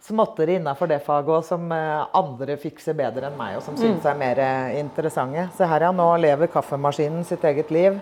småtteri 0.05 0.57
innafor 0.59 0.89
det 0.89 1.01
faget 1.05 1.35
òg 1.37 1.45
som 1.45 1.67
eh, 1.75 2.07
andre 2.17 2.57
fikser 2.61 2.97
bedre 2.97 3.29
enn 3.29 3.37
meg, 3.37 3.59
og 3.59 3.65
som 3.65 3.77
syns 3.77 4.01
mm. 4.01 4.09
er 4.11 4.19
mer 4.23 4.41
interessante. 4.79 5.47
Se 5.57 5.67
her, 5.67 5.87
ja. 5.87 5.93
Nå 5.95 6.09
lever 6.21 6.51
kaffemaskinen 6.51 7.23
sitt 7.27 7.45
eget 7.47 7.71
liv. 7.73 8.01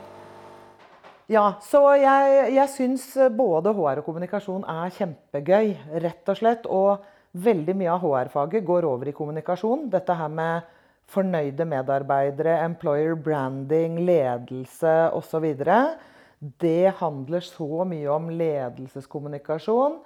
Ja, 1.30 1.60
så 1.62 1.84
jeg, 2.00 2.54
jeg 2.56 2.74
syns 2.74 3.04
både 3.38 3.76
HR 3.78 4.02
og 4.02 4.08
kommunikasjon 4.08 4.64
er 4.66 4.90
kjempegøy, 4.96 5.76
rett 6.02 6.32
og 6.32 6.40
slett. 6.40 6.66
Og 6.66 7.04
veldig 7.38 7.76
mye 7.78 7.94
av 7.94 8.02
HR-faget 8.02 8.66
går 8.66 8.88
over 8.90 9.12
i 9.12 9.14
kommunikasjon. 9.14 9.90
Dette 9.94 10.16
her 10.18 10.32
med 10.34 10.66
fornøyde 11.10 11.66
medarbeidere, 11.70 12.60
employer 12.66 13.14
branding, 13.18 14.00
ledelse 14.06 14.96
osv. 15.18 15.46
Det 16.62 16.94
handler 17.00 17.46
så 17.46 17.86
mye 17.86 18.10
om 18.14 18.30
ledelseskommunikasjon. 18.34 20.00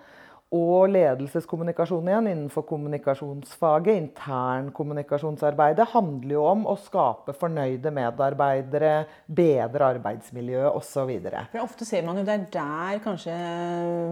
Og 0.53 0.91
ledelseskommunikasjon 0.93 2.09
igjen 2.11 2.27
innenfor 2.29 2.65
kommunikasjonsfaget, 2.69 3.95
internkommunikasjonsarbeidet, 4.03 5.87
handler 5.95 6.35
jo 6.35 6.43
om 6.45 6.67
å 6.69 6.75
skape 6.77 7.33
fornøyde 7.37 7.89
medarbeidere, 7.95 8.91
bedre 9.25 9.87
arbeidsmiljø 9.95 10.67
osv. 10.69 11.09
Ofte 11.63 11.87
ser 11.89 12.05
man 12.05 12.21
jo 12.21 12.27
det 12.27 12.35
er 12.35 12.45
der 12.53 13.01
kanskje 13.01 13.33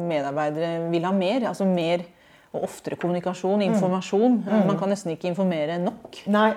medarbeidere 0.09 0.89
vil 0.89 1.05
ha 1.05 1.13
mer. 1.13 1.45
altså 1.51 1.69
mer 1.69 2.07
og 2.51 2.65
oftere 2.67 2.97
kommunikasjon, 2.99 3.61
informasjon. 3.69 4.41
Mm. 4.41 4.49
Mm. 4.49 4.67
Man 4.67 4.79
kan 4.79 4.91
nesten 4.91 5.13
ikke 5.13 5.29
informere 5.29 5.77
nok. 5.79 6.23
Nei, 6.33 6.49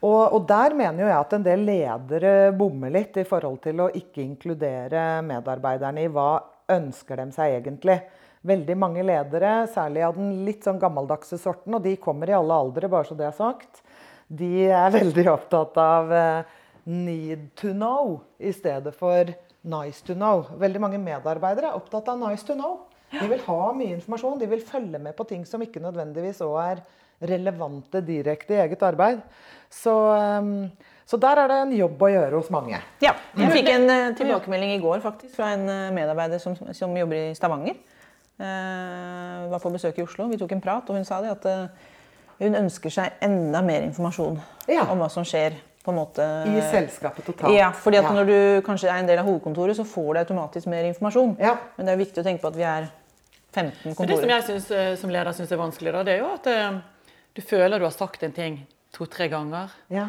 og, 0.00 0.32
og, 0.32 0.42
der 0.48 0.74
mener 0.76 1.04
jo 1.04 1.08
jeg 1.10 1.20
at 1.20 1.34
en 1.36 1.46
del 1.46 1.64
ledere 1.68 2.34
bommer 2.56 2.92
litt 2.92 3.16
i 3.20 3.26
forhold 3.28 3.60
til 3.64 3.84
å 3.84 3.92
ikke 3.94 4.24
inkludere 4.24 5.22
medarbeiderne 5.26 6.04
i 6.04 6.12
hva 6.12 6.30
ønsker 6.72 7.22
de 7.22 7.28
seg 7.36 7.60
egentlig 7.60 8.00
veldig 8.46 8.76
mange 8.78 9.04
ledere, 9.06 9.66
særlig 9.72 10.04
av 10.06 10.18
den 10.18 10.44
litt 10.46 10.66
sånn 10.66 10.80
gammeldagse 10.82 11.38
sorten, 11.40 11.74
og 11.76 11.84
de 11.84 11.96
kommer 12.00 12.30
i 12.30 12.36
alle 12.36 12.60
aldre, 12.64 12.90
bare 12.92 13.08
så 13.08 13.16
det 13.18 13.28
er 13.28 13.36
sagt, 13.36 13.82
de 14.26 14.68
er 14.70 14.94
veldig 15.00 15.26
opptatt 15.32 15.78
av 15.82 16.12
eh, 16.14 16.56
need 16.86 17.48
to 17.58 17.72
know 17.74 18.20
i 18.38 18.52
stedet 18.54 18.94
for 18.94 19.32
nice 19.66 20.02
to 20.06 20.14
know. 20.14 20.46
Veldig 20.58 20.82
mange 20.82 21.00
medarbeidere 21.02 21.72
er 21.72 21.78
opptatt 21.78 22.08
av 22.12 22.20
nice 22.20 22.46
to 22.46 22.54
know. 22.54 22.84
De 23.10 23.26
vil 23.30 23.42
ha 23.46 23.72
mye 23.74 23.94
informasjon, 23.96 24.38
de 24.38 24.50
vil 24.50 24.62
følge 24.66 24.98
med 25.02 25.14
på 25.16 25.26
ting 25.28 25.44
som 25.46 25.62
ikke 25.62 25.82
nødvendigvis 25.82 26.42
òg 26.46 26.56
er 26.62 26.84
relevante 27.30 28.02
direkte 28.04 28.56
i 28.56 28.60
eget 28.64 28.82
arbeid. 28.84 29.22
Så, 29.72 29.94
um, 29.94 30.66
så, 31.06 31.18
der 31.22 31.40
er 31.42 31.50
det 31.50 31.58
en 31.62 31.74
jobb 31.78 32.02
å 32.02 32.10
gjøre 32.12 32.40
hos 32.40 32.50
mange. 32.52 32.80
Ja, 33.02 33.14
Jeg 33.38 33.52
fikk 33.54 33.70
en 33.72 33.86
uh, 33.88 34.14
tilbakemelding 34.18 34.74
i 34.74 34.82
går 34.82 35.02
faktisk 35.04 35.38
fra 35.38 35.54
en 35.54 35.66
medarbeider 35.96 36.42
som, 36.42 36.58
som, 36.76 36.96
jobber 36.98 37.30
i 37.30 37.36
Stavanger. 37.38 37.78
Uh, 38.36 39.46
var 39.48 39.62
på 39.62 39.72
besøk 39.72 39.96
i 39.96 40.04
Oslo. 40.04 40.26
Vi 40.28 40.36
tok 40.40 40.52
en 40.52 40.60
prat, 40.64 40.90
og 40.90 40.98
hun 40.98 41.06
sa 41.08 41.22
det 41.24 41.30
at 41.32 41.46
uh, 41.48 41.94
hun 42.42 42.58
ønsker 42.58 42.92
seg 42.92 43.24
enda 43.24 43.62
mer 43.64 43.86
informasjon 43.86 44.36
ja. 44.68 44.84
om 44.92 45.00
hva 45.00 45.08
som 45.12 45.24
skjer. 45.26 45.56
på 45.86 45.92
en 45.92 46.00
måte. 46.00 46.24
I 46.50 46.62
selskapet 46.66 47.28
totalt. 47.28 47.54
Ja, 47.54 47.68
fordi 47.70 48.00
at 48.00 48.08
ja. 48.08 48.12
Når 48.16 48.24
du 48.26 48.38
kanskje 48.66 48.88
er 48.90 48.98
en 48.98 49.06
del 49.06 49.20
av 49.22 49.28
hovedkontoret, 49.28 49.76
så 49.78 49.84
får 49.86 50.08
du 50.14 50.18
automatisk 50.18 50.66
mer 50.66 50.88
informasjon. 50.88 51.36
Ja. 51.38 51.52
Men 51.76 51.86
det 51.86 51.92
er 51.92 52.00
viktig 52.00 52.22
å 52.22 52.24
tenke 52.26 52.42
på 52.42 52.50
at 52.50 52.58
vi 52.58 52.64
er 52.66 52.88
15 53.54 53.94
kontorer. 53.94 54.10
Det 54.10 54.16
som 54.24 54.32
jeg 54.32 54.46
synes, 54.48 54.66
eh, 54.74 54.96
som 54.98 55.12
leder 55.14 55.36
syns 55.36 55.52
er 55.54 55.60
vanskelig, 55.60 55.92
da, 55.94 56.02
det 56.02 56.16
er 56.16 56.24
jo 56.24 56.32
at 56.34 56.48
uh, 56.50 56.80
du 57.38 57.40
føler 57.40 57.78
du 57.78 57.86
har 57.86 57.94
sagt 57.94 58.26
en 58.26 58.34
ting 58.34 58.58
to-tre 58.96 59.28
ganger. 59.30 59.70
Ja. 59.94 60.08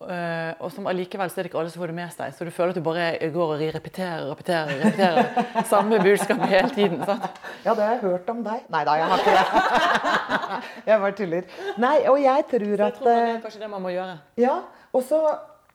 Uh, 0.00 0.56
og 0.64 0.70
som 0.72 0.86
allikevel 0.88 1.28
så 1.28 1.40
er 1.40 1.44
det 1.44 1.50
ikke 1.50 1.58
alle 1.60 1.72
som 1.72 1.82
får 1.82 1.90
det 1.92 1.96
med 1.98 2.12
seg. 2.14 2.32
Så 2.32 2.46
du 2.48 2.50
føler 2.56 2.72
at 2.72 2.78
du 2.78 2.84
bare 2.86 3.08
går 3.34 3.50
og 3.52 3.64
repeterer 3.76 4.30
repeterer, 4.30 4.80
repeterer 4.80 5.66
samme 5.72 5.98
budskap 6.00 6.40
hele 6.48 6.70
tiden. 6.72 7.02
sant? 7.04 7.40
Ja, 7.66 7.74
det 7.74 7.84
har 7.84 7.92
jeg 7.98 8.02
hørt 8.06 8.32
om 8.32 8.40
deg. 8.46 8.64
Nei 8.72 8.80
da, 8.88 8.96
jeg 8.96 9.10
har 9.12 9.24
ikke 9.24 9.36
det. 9.36 9.44
jeg 10.88 11.04
bare 11.04 11.18
tuller. 11.20 11.52
Nei, 11.84 11.96
og 12.08 12.16
jeg 12.22 12.48
tror 12.54 12.72
at 12.72 12.86
Jeg 12.86 12.96
tror 12.96 13.10
det 13.10 13.18
er 13.26 13.40
kanskje 13.44 13.62
det 13.66 13.70
man 13.76 13.84
må 13.84 13.92
gjøre. 13.92 14.16
Ja, 14.40 14.56
og 14.96 15.04
så 15.04 15.20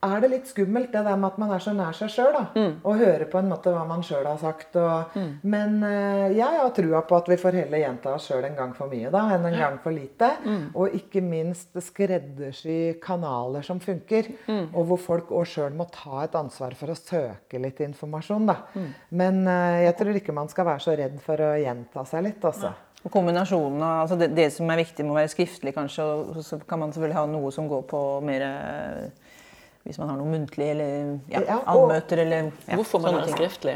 er 0.05 0.23
det 0.23 0.29
litt 0.31 0.49
skummelt 0.49 0.91
det 0.93 1.01
der 1.05 1.17
med 1.19 1.33
at 1.33 1.39
man 1.41 1.53
er 1.55 1.63
så 1.63 1.73
nær 1.75 1.95
seg 1.97 2.11
sjøl. 2.13 2.37
Mm. 2.55 2.77
Og 2.83 3.01
hører 3.01 3.25
på 3.31 3.39
en 3.41 3.49
måte 3.51 3.73
hva 3.73 3.83
man 3.87 4.03
sjøl 4.05 4.27
har 4.27 4.39
sagt. 4.41 4.77
Og, 4.81 5.15
mm. 5.17 5.31
Men 5.51 5.77
uh, 5.83 6.27
jeg 6.33 6.61
har 6.61 6.71
trua 6.75 7.01
på 7.07 7.19
at 7.19 7.29
vi 7.31 7.39
får 7.41 7.59
heller 7.61 7.83
gjenta 7.83 8.15
oss 8.15 8.29
sjøl 8.29 8.47
en 8.49 8.57
gang 8.57 8.73
for 8.77 8.91
mye 8.91 9.11
da, 9.13 9.25
enn 9.35 9.49
en 9.49 9.59
gang 9.59 9.77
for 9.83 9.95
lite. 9.95 10.31
Mm. 10.45 10.63
Og 10.73 10.97
ikke 10.99 11.23
minst 11.25 11.75
skreddersy 11.89 12.79
kanaler 13.03 13.65
som 13.65 13.81
funker. 13.83 14.31
Mm. 14.47 14.71
Og 14.73 14.91
hvor 14.91 15.03
folk 15.09 15.35
òg 15.35 15.47
sjøl 15.49 15.77
må 15.77 15.89
ta 15.93 16.25
et 16.25 16.39
ansvar 16.39 16.77
for 16.79 16.93
å 16.93 16.99
søke 16.99 17.61
litt 17.61 17.81
informasjon. 17.85 18.49
da. 18.49 18.59
Mm. 18.75 18.89
Men 19.21 19.45
uh, 19.49 19.83
jeg 19.85 19.99
tror 20.01 20.21
ikke 20.21 20.35
man 20.35 20.51
skal 20.51 20.69
være 20.71 20.85
så 20.87 20.97
redd 20.97 21.21
for 21.23 21.41
å 21.41 21.55
gjenta 21.61 22.07
seg 22.09 22.29
litt. 22.29 22.43
altså. 22.45 22.73
Og 23.05 23.11
kombinasjonen 23.13 23.83
av 23.85 23.99
altså 24.03 24.17
det, 24.17 24.31
det, 24.33 24.47
som 24.53 24.69
er 24.73 24.81
viktig, 24.81 25.05
må 25.05 25.13
være 25.13 25.29
skriftlig, 25.29 25.75
kanskje. 25.75 26.05
Og 26.05 26.41
så 26.45 26.57
kan 26.65 26.81
man 26.81 26.93
selvfølgelig 26.93 27.19
ha 27.19 27.25
noe 27.29 27.51
som 27.53 27.67
går 27.69 27.83
på 27.91 28.01
mer 28.25 28.45
hvis 29.85 29.99
man 30.01 30.09
har 30.09 30.17
noe 30.17 30.31
muntlig 30.31 30.71
eller 30.73 31.19
ja, 31.29 31.59
allmøter 31.69 32.23
eller 32.23 32.47
ja, 32.65 32.77
Hvorfor 32.79 33.03
må 33.03 33.11
det 33.13 33.19
være 33.21 33.35
skriftlig? 33.35 33.75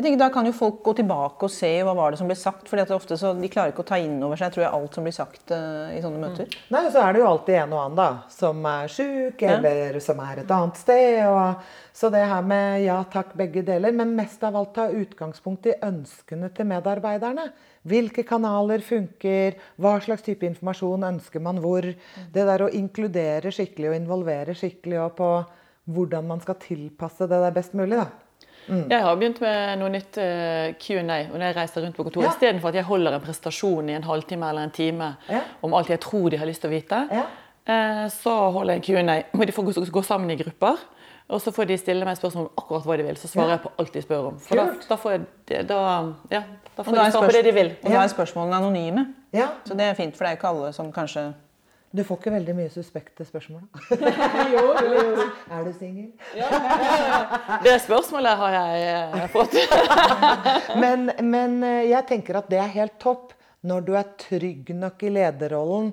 Jeg 0.00 0.06
tenker 0.06 0.20
Da 0.22 0.30
kan 0.32 0.46
jo 0.48 0.54
folk 0.56 0.78
gå 0.80 0.94
tilbake 0.96 1.44
og 1.44 1.52
se 1.52 1.68
hva 1.84 1.92
var 1.92 2.14
det 2.14 2.18
som 2.20 2.28
ble 2.30 2.36
sagt. 2.38 2.68
for 2.70 2.92
ofte 2.96 3.18
så 3.20 3.34
De 3.36 3.48
klarer 3.52 3.74
ikke 3.74 3.84
å 3.84 3.90
ta 3.90 3.98
inn 4.00 4.16
over 4.24 4.38
seg 4.40 4.54
tror 4.54 4.64
jeg, 4.64 4.72
alt 4.72 4.94
som 4.96 5.04
blir 5.04 5.12
sagt 5.12 5.52
uh, 5.52 5.92
i 5.92 6.00
sånne 6.00 6.16
mm. 6.16 6.22
møter. 6.24 6.46
Mm. 6.48 6.62
Nei, 6.72 6.82
Så 6.94 7.02
er 7.02 7.12
det 7.12 7.20
jo 7.20 7.26
alltid 7.28 7.58
en 7.60 7.74
og 7.76 7.82
annen 7.82 7.98
da, 7.98 8.06
som 8.32 8.64
er 8.70 8.94
sjuk, 8.94 9.44
eller 9.44 9.98
som 10.00 10.22
er 10.24 10.40
et 10.40 10.54
annet 10.56 10.80
sted. 10.80 11.18
Og, 11.28 11.66
så 12.00 12.08
det 12.14 12.22
her 12.30 12.46
med 12.48 12.80
ja 12.86 12.96
takk, 13.12 13.34
begge 13.36 13.64
deler. 13.66 13.92
Men 13.92 14.16
mest 14.16 14.40
av 14.48 14.56
alt 14.56 14.72
ta 14.78 14.88
utgangspunkt 14.88 15.68
i 15.68 15.76
ønskene 15.84 16.48
til 16.56 16.70
medarbeiderne. 16.72 17.50
Hvilke 17.92 18.24
kanaler 18.24 18.80
funker? 18.84 19.60
Hva 19.76 19.98
slags 20.00 20.24
type 20.24 20.48
informasjon 20.48 21.04
ønsker 21.12 21.44
man 21.44 21.60
hvor? 21.60 21.84
Det 21.84 22.48
der 22.48 22.64
å 22.64 22.72
inkludere 22.72 23.52
skikkelig 23.52 23.92
og 23.92 24.00
involvere 24.00 24.56
skikkelig 24.56 25.10
på 25.20 25.30
hvordan 25.92 26.24
man 26.32 26.40
skal 26.40 26.56
tilpasse 26.62 27.28
det 27.28 27.44
der 27.44 27.52
best 27.60 27.76
mulig. 27.76 28.00
da. 28.00 28.08
Mm. 28.70 28.84
Jeg 28.90 29.02
har 29.02 29.18
begynt 29.18 29.40
med 29.42 29.80
noe 29.80 29.90
nytt 29.90 30.18
uh, 30.22 30.70
Q&A 30.78 31.02
når 31.02 31.44
jeg 31.48 31.56
reiser 31.56 31.84
rundt 31.84 31.96
på 31.98 32.06
kontoret. 32.06 32.28
Ja. 32.28 32.34
Istedenfor 32.36 32.70
at 32.70 32.78
jeg 32.78 32.86
holder 32.86 33.16
en 33.16 33.24
prestasjon 33.24 33.90
i 33.90 33.96
en 33.98 34.06
halvtime 34.06 34.50
eller 34.52 34.68
en 34.68 34.74
time 34.74 35.12
ja. 35.28 35.42
om 35.66 35.74
alt 35.74 35.90
jeg 35.90 36.02
tror 36.04 36.30
de 36.30 36.38
har 36.38 36.48
lyst 36.48 36.62
til 36.62 36.70
å 36.70 36.74
vite, 36.76 37.02
ja. 37.10 37.26
uh, 37.72 38.06
så 38.14 38.36
holder 38.56 38.78
jeg 38.78 38.86
Q&A 38.88 39.18
de 39.50 39.56
får 39.56 39.68
gå, 39.68 39.86
gå, 39.98 40.06
sammen 40.06 40.30
i 40.30 40.38
grupper. 40.40 40.78
Og 41.30 41.38
så 41.42 41.52
får 41.54 41.68
de 41.70 41.76
stille 41.78 42.06
meg 42.06 42.16
spørsmål 42.18 42.48
om 42.48 42.58
akkurat 42.58 42.86
hva 42.88 42.96
de 42.98 43.04
vil. 43.06 43.18
Så 43.20 43.28
svarer 43.30 43.52
jeg 43.54 43.62
på 43.62 43.70
alt 43.78 43.92
de 43.94 44.00
spør 44.02 44.24
om. 44.32 44.38
For 44.42 44.58
da, 44.58 44.64
da, 44.88 44.96
får 44.98 45.12
jeg, 45.14 45.60
da, 45.68 45.82
ja, 46.32 46.40
da 46.74 46.82
får 46.82 46.96
de 46.96 47.04
svar 47.14 47.26
på 47.28 47.36
det 47.36 47.44
de 47.46 47.52
vil. 47.54 47.70
Og 47.84 47.94
da 47.94 48.00
er 48.00 48.10
spørsmålene 48.10 48.58
anonyme. 48.58 49.04
Ja. 49.36 49.46
Så 49.62 49.76
det 49.78 49.86
er 49.86 49.94
fint, 49.98 50.16
for 50.16 50.26
det 50.26 50.32
er 50.32 50.34
jo 50.34 50.40
ikke 50.40 50.50
alle 50.50 50.72
som 50.74 50.90
kanskje 50.94 51.28
du 51.90 52.04
får 52.06 52.20
ikke 52.20 52.32
veldig 52.36 52.54
mye 52.54 52.70
suspekte 52.70 53.24
spørsmål, 53.26 53.64
jo, 54.54 54.62
jo, 54.62 55.00
jo. 55.00 55.24
Er 55.50 55.64
du 55.66 55.72
singel? 55.74 56.12
Ja, 56.38 56.50
det 57.64 57.80
spørsmålet 57.82 58.38
har 58.38 58.54
jeg 58.54 58.84
eh, 58.92 59.24
fått. 59.32 59.56
men, 60.82 61.10
men, 61.18 61.58
eh, 61.66 61.88
jeg 61.90 62.06
tenker 62.12 62.38
at 62.38 62.52
det 62.52 62.60
er 62.62 62.70
helt 62.76 62.94
topp 63.02 63.34
når 63.66 63.82
du 63.88 63.92
er 63.98 64.14
trygg 64.22 64.70
nok 64.72 65.02
i 65.04 65.10
lederrollen 65.12 65.90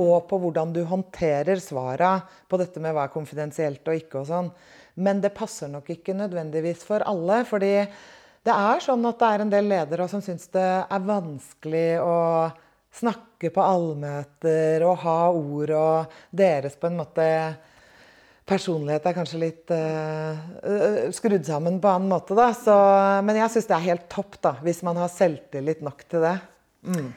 Og 0.00 0.22
på 0.30 0.38
hvordan 0.40 0.70
du 0.72 0.80
håndterer 0.88 1.58
svara 1.60 2.14
på 2.48 2.56
dette 2.56 2.80
med 2.80 2.94
hva 2.96 3.08
er 3.08 3.12
konfidensielt 3.12 3.82
og 3.90 3.98
ikke 3.98 4.22
og 4.22 4.30
sånn. 4.30 4.48
Men 5.02 5.20
det 5.20 5.34
passer 5.36 5.68
nok 5.68 5.90
ikke 5.92 6.14
nødvendigvis 6.16 6.86
for 6.86 7.02
alle. 7.04 7.42
fordi 7.44 7.74
det 8.46 8.54
er 8.54 8.80
sånn 8.80 9.04
at 9.04 9.18
det 9.20 9.28
er 9.28 9.42
en 9.44 9.52
del 9.52 9.68
ledere 9.68 10.06
som 10.08 10.22
syns 10.24 10.48
det 10.54 10.68
er 10.80 11.04
vanskelig 11.04 11.88
å 12.00 12.16
snakke 12.94 13.52
på 13.54 13.62
allmøter 13.62 14.84
og 14.86 15.02
ha 15.04 15.18
ord 15.30 15.74
og 15.76 16.20
deres 16.34 16.76
på 16.80 16.90
en 16.90 16.98
måte 17.00 17.26
personlighet 18.50 19.06
er 19.06 19.14
kanskje 19.14 19.40
litt 19.40 19.70
uh, 19.70 21.10
skrudd 21.14 21.46
sammen 21.46 21.78
på 21.82 21.90
annen 21.90 22.10
måte, 22.10 22.34
da. 22.34 22.50
Så, 22.56 22.74
men 23.22 23.38
jeg 23.38 23.54
syns 23.54 23.70
det 23.70 23.76
er 23.76 23.88
helt 23.92 24.06
topp, 24.10 24.40
da, 24.42 24.56
hvis 24.64 24.82
man 24.86 24.98
har 24.98 25.12
selvtillit 25.12 25.84
nok 25.86 26.02
til 26.10 26.24
det. 26.26 26.36
Mm. 26.82 27.10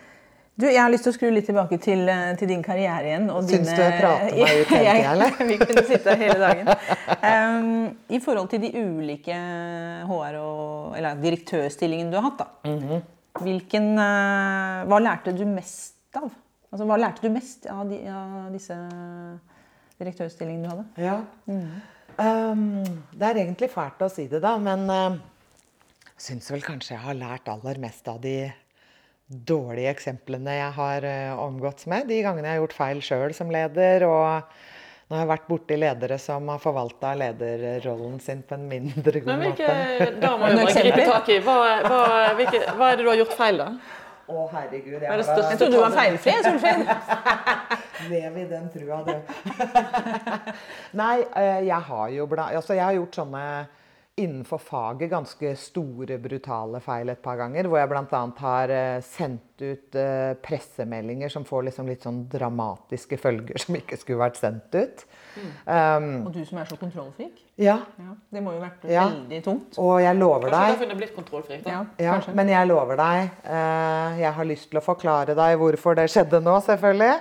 Du, 0.53 0.67
jeg 0.67 0.77
har 0.77 0.91
lyst 0.93 1.07
til 1.07 1.09
å 1.09 1.15
skru 1.15 1.31
litt 1.33 1.47
tilbake 1.49 1.79
til, 1.81 2.03
eh, 2.13 2.35
til 2.37 2.51
din 2.51 2.61
karriere 2.61 3.07
igjen. 3.07 3.25
Og 3.33 3.47
Syns 3.49 3.71
dine... 3.71 3.87
du 3.89 3.95
prater 4.03 4.35
meg 4.37 4.59
ut 4.59 4.73
hele 4.75 4.91
tida, 4.99 5.13
eller? 5.15 5.39
Vi 5.49 5.57
kunne 5.63 5.83
sitte 5.87 6.13
her 6.13 6.21
hele 6.21 6.37
dagen. 6.43 6.69
Um, 7.23 7.71
I 8.13 8.19
forhold 8.21 8.51
til 8.51 8.61
de 8.61 8.69
ulike 8.77 9.39
HR- 10.05 10.37
og 10.43 10.99
eller, 10.99 11.17
direktørstillingene 11.23 12.13
du 12.13 12.19
har 12.19 12.27
hatt, 12.27 12.43
da. 12.43 12.69
Mm 12.69 12.79
-hmm. 12.79 13.01
Hvilken, 13.41 13.93
uh, 13.97 14.83
hva 14.89 14.99
lærte 15.01 15.33
du 15.33 15.43
mest 15.49 16.17
av? 16.19 16.29
Altså, 16.69 16.85
hva 16.89 16.97
lærte 17.01 17.25
du 17.25 17.33
mest 17.33 17.65
av, 17.69 17.85
de, 17.89 17.99
av 18.09 18.53
disse 18.53 18.77
direktørstillingene 19.99 20.65
du 20.65 20.71
hadde? 20.71 20.85
Ja. 21.01 21.19
Mm. 21.49 21.69
Um, 22.13 22.83
det 23.17 23.29
er 23.29 23.39
egentlig 23.41 23.71
fælt 23.73 24.01
å 24.05 24.09
si 24.13 24.27
det, 24.29 24.43
da, 24.43 24.53
men 24.61 24.85
uh, 24.89 25.17
syns 26.17 26.51
vel 26.53 26.65
kanskje 26.65 26.93
jeg 26.93 27.05
har 27.05 27.17
lært 27.17 27.49
aller 27.49 27.81
mest 27.81 28.09
av 28.11 28.19
de 28.21 28.51
dårlige 29.27 29.93
eksemplene 29.95 30.59
jeg 30.59 30.75
har 30.77 31.07
uh, 31.09 31.41
omgått 31.41 31.87
med. 31.89 32.05
De 32.09 32.21
gangene 32.25 32.51
jeg 32.51 32.59
har 32.59 32.63
gjort 32.63 32.77
feil 32.77 33.01
sjøl 33.05 33.33
som 33.37 33.53
leder. 33.53 34.05
og 34.05 34.45
nå 35.13 35.19
har 35.19 35.27
jeg 35.27 35.29
vært 35.29 35.43
borti 35.45 35.75
ledere 35.77 36.15
som 36.17 36.47
har 36.49 36.61
forvalta 36.61 37.11
lederrollen 37.13 38.15
sin 38.23 38.39
på 38.49 38.55
en 38.57 38.63
mindre 38.65 39.19
god 39.21 39.27
Men 39.29 39.43
hvilke, 39.43 39.67
måte. 39.69 40.07
Da 40.23 40.31
må 40.41 40.47
jeg 40.49 40.57
bare 40.57 40.73
gripe 40.79 41.03
tak 41.05 41.29
i. 41.29 41.35
Hva, 41.45 41.57
hva, 41.85 41.99
hvilke, 42.39 42.61
hva 42.79 42.87
er 42.87 42.97
det 42.97 43.05
du 43.05 43.09
har 43.11 43.19
gjort 43.19 43.35
feil, 43.37 43.61
da? 43.61 43.67
Å, 44.23 44.47
herregud. 44.55 45.05
Jeg, 45.05 45.19
jeg 45.21 45.59
trodde 45.59 45.69
du 45.69 45.77
var 45.83 45.93
feilfri, 45.93 46.33
Solfinn. 46.47 46.81
Lev 48.15 48.41
i 48.41 48.47
den 48.55 48.65
trua, 48.73 49.03
du. 49.05 49.13
Nei, 51.03 51.15
eh, 51.21 51.61
jeg 51.67 51.81
har 51.91 52.09
jo 52.17 52.27
bla, 52.33 52.49
altså 52.57 52.79
jeg 52.79 52.85
har 52.87 52.97
gjort 52.97 53.21
sånne 53.21 53.45
innenfor 54.15 54.57
faget 54.57 55.09
ganske 55.09 55.55
store, 55.57 56.19
brutale 56.21 56.77
feil 56.85 57.09
et 57.09 57.21
par 57.21 57.39
ganger. 57.39 57.65
Hvor 57.65 57.79
jeg 57.81 57.89
bl.a. 57.89 58.19
har 58.43 58.73
eh, 58.73 58.97
sendt 59.01 59.63
ut 59.63 59.95
eh, 59.97 60.35
pressemeldinger 60.43 61.31
som 61.33 61.45
får 61.47 61.65
liksom 61.69 61.87
litt 61.89 62.05
sånn 62.05 62.19
dramatiske 62.29 63.17
følger 63.17 63.57
som 63.63 63.77
ikke 63.79 63.97
skulle 63.97 64.21
vært 64.21 64.37
sendt 64.37 64.75
ut. 64.77 65.05
Mm. 65.33 65.47
Um, 65.65 66.09
og 66.27 66.35
du 66.35 66.43
som 66.45 66.59
er 66.61 66.69
så 66.69 66.77
kontrollfrik? 66.77 67.39
Ja. 67.57 67.79
ja. 67.97 68.13
Det 68.29 68.43
må 68.45 68.53
jo 68.53 68.61
vært 68.61 68.85
ja. 68.85 69.07
veldig 69.09 69.39
tungt. 69.47 69.79
Og 69.81 69.95
jeg 70.03 70.19
lover 70.19 70.53
deg 70.53 70.83
det 70.83 70.97
blitt 70.99 71.15
kontrollfrikt? 71.15 71.69
Ja, 71.69 71.81
ja, 72.01 72.19
men 72.37 72.51
jeg 72.53 72.69
lover 72.69 72.99
deg 72.99 73.31
uh, 73.47 74.19
Jeg 74.19 74.33
har 74.37 74.49
lyst 74.49 74.69
til 74.69 74.77
å 74.77 74.85
forklare 74.85 75.33
deg 75.37 75.55
hvorfor 75.61 75.97
det 75.97 76.05
skjedde 76.13 76.41
nå, 76.43 76.59
selvfølgelig. 76.67 77.15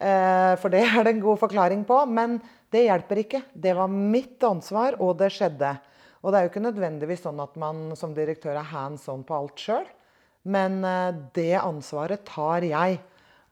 Uh, 0.00 0.54
for 0.62 0.72
det 0.72 0.86
er 0.86 1.04
det 1.04 1.12
en 1.18 1.26
god 1.26 1.44
forklaring 1.44 1.84
på. 1.88 2.00
Men 2.08 2.40
det 2.72 2.86
hjelper 2.86 3.22
ikke. 3.24 3.42
Det 3.52 3.76
var 3.76 3.92
mitt 3.92 4.40
ansvar, 4.48 4.96
og 5.04 5.18
det 5.20 5.28
skjedde. 5.36 5.76
Og 6.22 6.32
det 6.32 6.38
er 6.38 6.46
jo 6.46 6.50
ikke 6.52 6.64
nødvendigvis 6.64 7.22
sånn 7.26 7.38
at 7.42 7.54
man 7.60 7.92
som 7.98 8.14
direktør 8.16 8.58
er 8.58 8.72
hands 8.72 9.06
on 9.12 9.22
på 9.26 9.36
alt 9.36 9.62
sjøl. 9.62 9.86
Men 10.48 10.80
eh, 10.86 11.12
det 11.36 11.54
ansvaret 11.60 12.24
tar 12.26 12.66
jeg. 12.66 12.98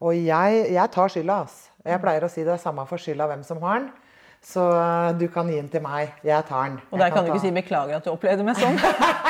Og 0.02 0.16
jeg, 0.16 0.66
jeg 0.74 0.92
tar 0.92 1.12
skylda. 1.12 1.38
ass. 1.46 1.70
Jeg 1.86 2.02
pleier 2.02 2.26
å 2.26 2.30
si 2.32 2.44
det 2.44 2.56
er 2.56 2.60
samme 2.62 2.84
for 2.88 3.00
skylda 3.00 3.28
hvem 3.30 3.44
som 3.46 3.62
har 3.64 3.80
den. 3.84 3.90
Så 4.46 4.62
eh, 4.62 5.10
du 5.18 5.26
kan 5.32 5.48
gi 5.50 5.58
den 5.58 5.70
til 5.72 5.82
meg. 5.84 6.14
Jeg 6.26 6.46
tar 6.48 6.70
den. 6.70 6.80
Og 6.90 6.98
der 6.98 7.10
kan, 7.10 7.22
kan 7.22 7.30
du 7.30 7.34
ikke 7.34 7.44
si 7.46 7.54
'beklager 7.54 7.98
at 7.98 8.04
du 8.04 8.12
opplevde 8.12 8.46
meg 8.46 8.58
sånn'? 8.60 8.78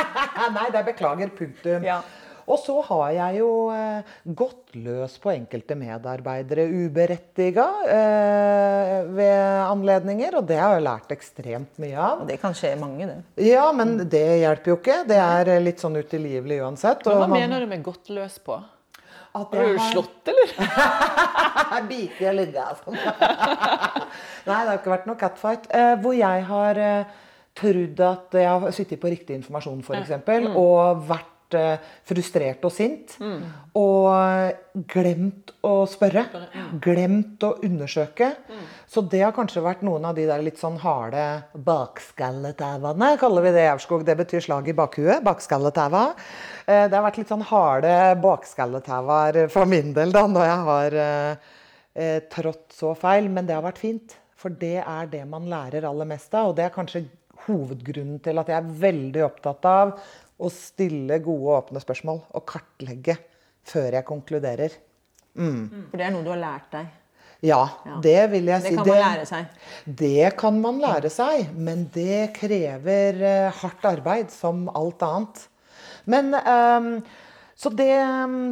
Nei, 0.56 0.68
det 0.72 0.80
er 0.80 0.86
'beklager'. 0.88 1.32
Punktum. 1.36 1.84
Ja. 1.86 2.00
Og 2.46 2.60
så 2.62 2.76
har 2.88 3.08
jeg 3.16 3.40
jo 3.40 3.48
eh, 3.74 4.14
gått 4.38 4.76
løs 4.78 5.16
på 5.22 5.32
enkelte 5.32 5.74
medarbeidere 5.78 6.66
uberettiga 6.70 7.66
eh, 7.90 8.94
ved 9.16 9.42
anledninger, 9.64 10.38
og 10.38 10.46
det 10.46 10.60
har 10.60 10.76
jeg 10.76 10.86
lært 10.86 11.16
ekstremt 11.16 11.82
mye 11.82 11.98
av. 11.98 12.22
Og 12.22 12.30
det 12.30 12.38
kan 12.42 12.54
skje 12.56 12.76
mange, 12.78 13.10
det. 13.10 13.18
Ja, 13.48 13.66
men 13.74 13.98
det 14.06 14.24
hjelper 14.44 14.74
jo 14.74 14.78
ikke. 14.78 15.02
Det 15.10 15.18
er 15.18 15.52
litt 15.64 15.82
sånn 15.82 15.98
utilgivelig 15.98 16.62
uansett. 16.62 17.02
Men 17.06 17.22
hva 17.22 17.28
man... 17.28 17.38
mener 17.40 17.66
du 17.66 17.70
med 17.74 17.84
gått 17.86 18.14
løs 18.14 18.38
på? 18.46 18.60
At 19.36 19.52
har 19.52 19.68
du 19.68 19.78
slått, 19.90 20.30
eller? 20.30 20.52
Biter 21.90 22.28
jeg 22.30 22.36
ligga 22.38 22.70
sånn. 22.78 22.96
Nei, 24.46 24.58
det 24.62 24.70
har 24.70 24.76
ikke 24.78 24.94
vært 24.94 25.08
noe 25.10 25.18
catfight. 25.20 25.66
Eh, 25.74 25.94
hvor 26.00 26.16
jeg 26.16 26.44
har 26.48 26.80
eh, 26.80 27.16
trodd 27.56 28.02
at 28.06 28.36
jeg 28.38 28.48
har 28.64 28.76
sittet 28.76 29.02
på 29.02 29.10
riktig 29.12 29.36
informasjon, 29.40 29.82
f.eks., 29.84 30.14
mm. 30.24 30.54
og 30.56 31.02
vært 31.10 31.35
Eh, 31.54 31.78
frustrert 32.06 32.64
og 32.66 32.72
sint. 32.74 33.12
Mm. 33.22 33.44
Og 33.78 34.82
glemt 34.90 35.52
å 35.66 35.84
spørre. 35.86 36.24
Glemt 36.82 37.44
å 37.46 37.52
undersøke. 37.66 38.32
Mm. 38.50 38.64
Så 38.90 39.04
det 39.06 39.20
har 39.22 39.34
kanskje 39.36 39.62
vært 39.62 39.84
noen 39.86 40.08
av 40.08 40.16
de 40.18 40.24
der 40.26 40.42
litt 40.42 40.58
sånn 40.58 40.80
harde 40.82 41.22
bakskalletævene, 41.54 43.12
kaller 43.20 43.46
vi 43.46 43.54
det 43.54 43.62
i 43.62 43.70
Aurskog. 43.70 44.02
Det 44.06 44.16
betyr 44.18 44.42
slag 44.42 44.72
i 44.72 44.74
bakhuet. 44.76 45.22
Bakskalletæva. 45.26 46.04
Eh, 46.66 46.88
det 46.90 46.98
har 46.98 47.06
vært 47.06 47.22
litt 47.22 47.30
sånn 47.30 47.46
harde 47.46 47.94
bakskalletæver 48.24 49.44
for 49.54 49.70
min 49.70 49.94
del 49.94 50.14
da, 50.14 50.26
når 50.26 50.48
jeg 50.50 50.66
har 50.70 51.00
eh, 51.04 52.18
trådt 52.34 52.74
så 52.74 52.96
feil. 52.98 53.30
Men 53.30 53.46
det 53.46 53.54
har 53.54 53.66
vært 53.66 53.84
fint. 53.84 54.18
For 54.36 54.50
det 54.50 54.80
er 54.82 55.06
det 55.14 55.22
man 55.30 55.46
lærer 55.50 55.86
aller 55.86 56.10
mest 56.10 56.34
av. 56.34 56.50
Og 56.50 56.58
det 56.58 56.66
er 56.66 56.74
kanskje 56.74 57.06
hovedgrunnen 57.46 58.18
til 58.24 58.40
at 58.40 58.50
jeg 58.50 58.58
er 58.58 58.78
veldig 58.80 59.22
opptatt 59.28 59.66
av 59.70 59.98
å 60.36 60.50
stille 60.52 61.18
gode, 61.24 61.56
åpne 61.62 61.80
spørsmål 61.82 62.20
og 62.36 62.44
kartlegge 62.48 63.16
før 63.66 63.98
jeg 63.98 64.06
konkluderer. 64.06 64.78
Mm. 65.36 65.90
For 65.90 65.98
det 65.98 66.06
er 66.06 66.14
noe 66.14 66.24
du 66.24 66.32
har 66.32 66.40
lært 66.40 66.70
deg? 66.74 66.94
Ja, 67.44 67.60
ja. 67.84 67.98
det 68.02 68.20
vil 68.32 68.48
jeg 68.48 68.64
si. 68.64 68.72
Det 68.72 68.80
kan 68.80 68.88
man 68.88 69.02
lære 69.02 69.26
seg? 69.28 69.60
Det 69.84 70.30
kan 70.40 70.62
man 70.62 70.80
lære 70.80 71.12
seg, 71.12 71.52
men 71.52 71.84
det 71.92 72.22
krever 72.38 73.20
uh, 73.20 73.60
hardt 73.60 73.86
arbeid, 73.92 74.32
som 74.32 74.66
alt 74.72 75.04
annet. 75.04 75.44
Men 76.08 76.32
um, 76.38 76.90
så 77.56 77.72
det, 77.72 77.92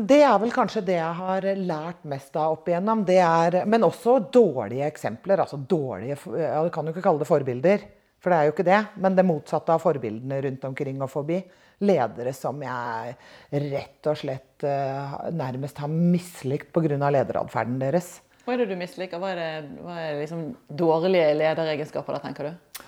det, 0.09 0.21
er 0.25 0.37
vel 0.41 0.53
kanskje 0.53 0.85
det 0.85 0.97
jeg 0.97 1.17
har 1.19 1.47
lært 1.61 2.07
mest 2.09 2.37
av 2.41 2.59
opp 2.59 2.69
igjennom. 2.69 3.05
Det 3.09 3.19
er, 3.21 3.61
men 3.69 3.85
også 3.85 4.19
dårlige 4.33 4.89
eksempler. 4.89 5.43
altså 5.45 5.61
dårlige, 5.61 6.17
Jeg 6.37 6.65
Du 6.65 6.73
kan 6.73 6.87
jo 6.87 6.95
ikke 6.95 7.05
kalle 7.05 7.21
det 7.21 7.29
forbilder, 7.29 7.85
for 8.21 8.33
det 8.33 8.39
er 8.39 8.49
jo 8.49 8.55
ikke 8.55 8.69
det. 8.69 8.81
Men 8.97 9.17
det 9.17 9.27
motsatte 9.29 9.77
av 9.77 9.85
forbildene 9.85 10.41
rundt 10.45 10.65
omkring 10.65 11.03
og 11.05 11.13
forbi 11.13 11.43
ledere 11.83 12.35
som 12.37 12.61
jeg 12.63 13.17
rett 13.65 14.11
og 14.11 14.21
slett 14.21 14.67
uh, 14.67 15.17
nærmest 15.35 15.81
har 15.83 15.91
mislikt 15.91 16.71
pga. 16.75 17.11
lederatferden 17.11 17.81
deres. 17.83 18.21
Hva 18.45 18.55
er 18.55 18.63
det 18.63 18.75
du 18.75 18.77
misliker? 18.77 19.21
Hva 19.21 19.33
er, 19.33 19.41
det, 19.41 19.83
hva 19.83 19.97
er 20.03 20.19
liksom 20.21 20.49
dårlige 20.69 21.33
lederegenskaper 21.41 22.19
da, 22.19 22.23
tenker 22.27 22.51
du? 22.51 22.83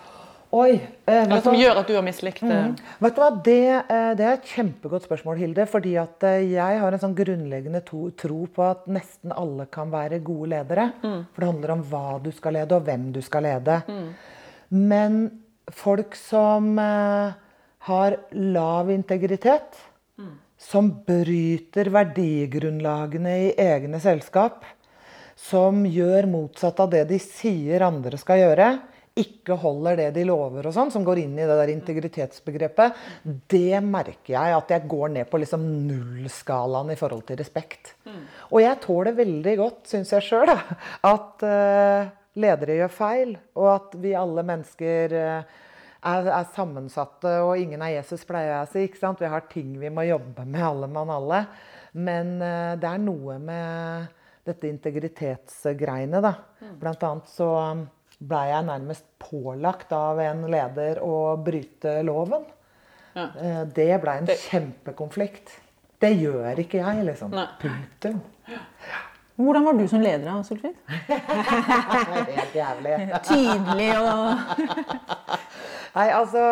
Oi, 0.55 0.77
eh, 1.07 1.23
Eller 1.25 1.41
som 1.43 1.57
gjør 1.59 1.81
at 1.81 1.89
du 1.89 1.97
har 1.97 2.05
mislikt? 2.07 2.45
Mm. 2.47 2.77
Vet 3.03 3.17
du 3.17 3.21
hva, 3.21 3.31
det, 3.45 3.63
eh, 3.83 4.11
det, 4.17 4.27
er 4.27 4.37
et 4.37 4.53
kjempegodt 4.53 5.07
spørsmål, 5.09 5.41
Hilde. 5.41 5.67
fordi 5.69 5.97
at 5.99 6.23
eh, 6.29 6.45
jeg 6.53 6.79
har 6.83 6.95
en 6.95 7.03
sånn 7.03 7.17
grunnleggende 7.19 7.83
to, 7.89 8.07
tro 8.17 8.45
på 8.53 8.65
at 8.65 8.87
nesten 8.87 9.35
alle 9.35 9.67
kan 9.73 9.91
være 9.93 10.23
gode 10.25 10.53
ledere. 10.55 10.91
Mm. 11.03 11.19
For 11.33 11.43
det 11.43 11.51
handler 11.51 11.75
om 11.75 11.83
hva 11.91 12.05
du 12.23 12.31
skal 12.37 12.57
lede, 12.61 12.79
og 12.79 12.87
hvem 12.87 13.11
du 13.17 13.21
skal 13.27 13.49
lede. 13.49 13.81
Mm. 13.91 14.07
Men 14.87 15.19
folk 15.75 16.15
som 16.21 16.71
eh, 16.79 17.35
har 17.87 18.17
lav 18.33 18.91
integritet, 18.91 19.79
mm. 20.19 20.33
som 20.59 20.91
bryter 21.07 21.91
verdigrunnlagene 21.95 23.37
i 23.45 23.53
egne 23.63 24.01
selskap, 24.03 24.65
som 25.37 25.85
gjør 25.87 26.27
motsatt 26.33 26.81
av 26.83 26.91
det 26.95 27.05
de 27.11 27.21
sier 27.23 27.85
andre 27.87 28.19
skal 28.19 28.43
gjøre, 28.43 28.69
ikke 29.17 29.57
holder 29.57 29.97
det 29.97 30.07
de 30.19 30.27
lover 30.29 30.67
og 30.69 30.75
sånn, 30.77 30.91
som 30.93 31.05
går 31.05 31.23
inn 31.23 31.39
i 31.39 31.45
det 31.49 31.55
der 31.57 31.73
integritetsbegrepet, 31.73 32.99
det 33.49 33.81
merker 33.85 34.35
jeg 34.35 34.57
at 34.59 34.75
jeg 34.75 34.89
går 34.91 35.15
ned 35.15 35.31
på 35.31 35.41
liksom 35.41 35.65
nullskalaen 35.87 36.93
i 36.93 36.99
forhold 37.01 37.25
til 37.29 37.41
respekt. 37.41 37.95
Mm. 38.05 38.25
Og 38.51 38.61
jeg 38.61 38.81
tåler 38.85 39.17
veldig 39.17 39.55
godt, 39.63 39.81
syns 39.89 40.13
jeg 40.13 40.27
sjøl, 40.27 40.53
at 41.13 41.47
uh, 41.49 42.11
ledere 42.37 42.81
gjør 42.83 42.93
feil, 42.93 43.33
og 43.57 43.71
at 43.73 43.97
vi 44.03 44.13
alle 44.19 44.45
mennesker 44.51 45.17
uh, 45.17 45.63
er, 46.07 46.29
er, 46.31 46.47
sammensatte, 46.55 47.33
og 47.45 47.59
ingen 47.61 47.83
er 47.83 47.97
Jesus, 47.97 48.25
pleier 48.29 48.53
jeg 48.53 48.67
å 48.67 48.71
si. 48.73 48.85
ikke 48.87 49.01
sant? 49.01 49.23
Vi 49.23 49.31
har 49.33 49.49
ting 49.51 49.75
vi 49.81 49.91
må 49.93 50.07
jobbe 50.07 50.47
med, 50.47 50.63
alle 50.63 50.89
mann 50.93 51.13
alle. 51.13 51.43
Men 51.97 52.37
uh, 52.43 52.75
det 52.81 52.89
er 52.91 53.03
noe 53.03 53.39
med 53.43 54.15
dette 54.47 54.71
integritetsgreiene, 54.71 56.23
da. 56.23 56.35
Mm. 56.63 56.75
Blant 56.83 57.07
annet 57.09 57.31
så 57.33 57.51
ble 57.57 57.93
blei 58.17 58.47
jeg 58.49 58.65
nærmest 58.65 59.09
pålagt 59.21 59.91
av 59.93 60.21
en 60.25 60.47
leder 60.49 61.03
å 61.05 61.17
bryte 61.45 61.99
loven. 62.07 62.47
Ja. 63.17 63.27
Uh, 63.37 63.63
det 63.77 63.91
blei 64.05 64.21
en 64.23 64.31
det... 64.31 64.39
kjempekonflikt. 64.47 65.59
Det 66.01 66.13
gjør 66.13 66.61
ikke 66.61 66.81
jeg, 66.83 67.05
liksom. 67.09 67.33
Punktum. 67.61 68.21
Hvordan 69.37 69.65
var 69.65 69.73
du 69.77 69.89
som 69.89 70.01
leder, 70.01 70.25
da, 70.25 70.43
Solfrid? 70.45 70.77
Helt 72.39 72.55
jævlig. 72.57 72.95
Tydelig 73.25 73.91
og 74.01 74.39
Nei, 75.97 76.11
altså 76.13 76.43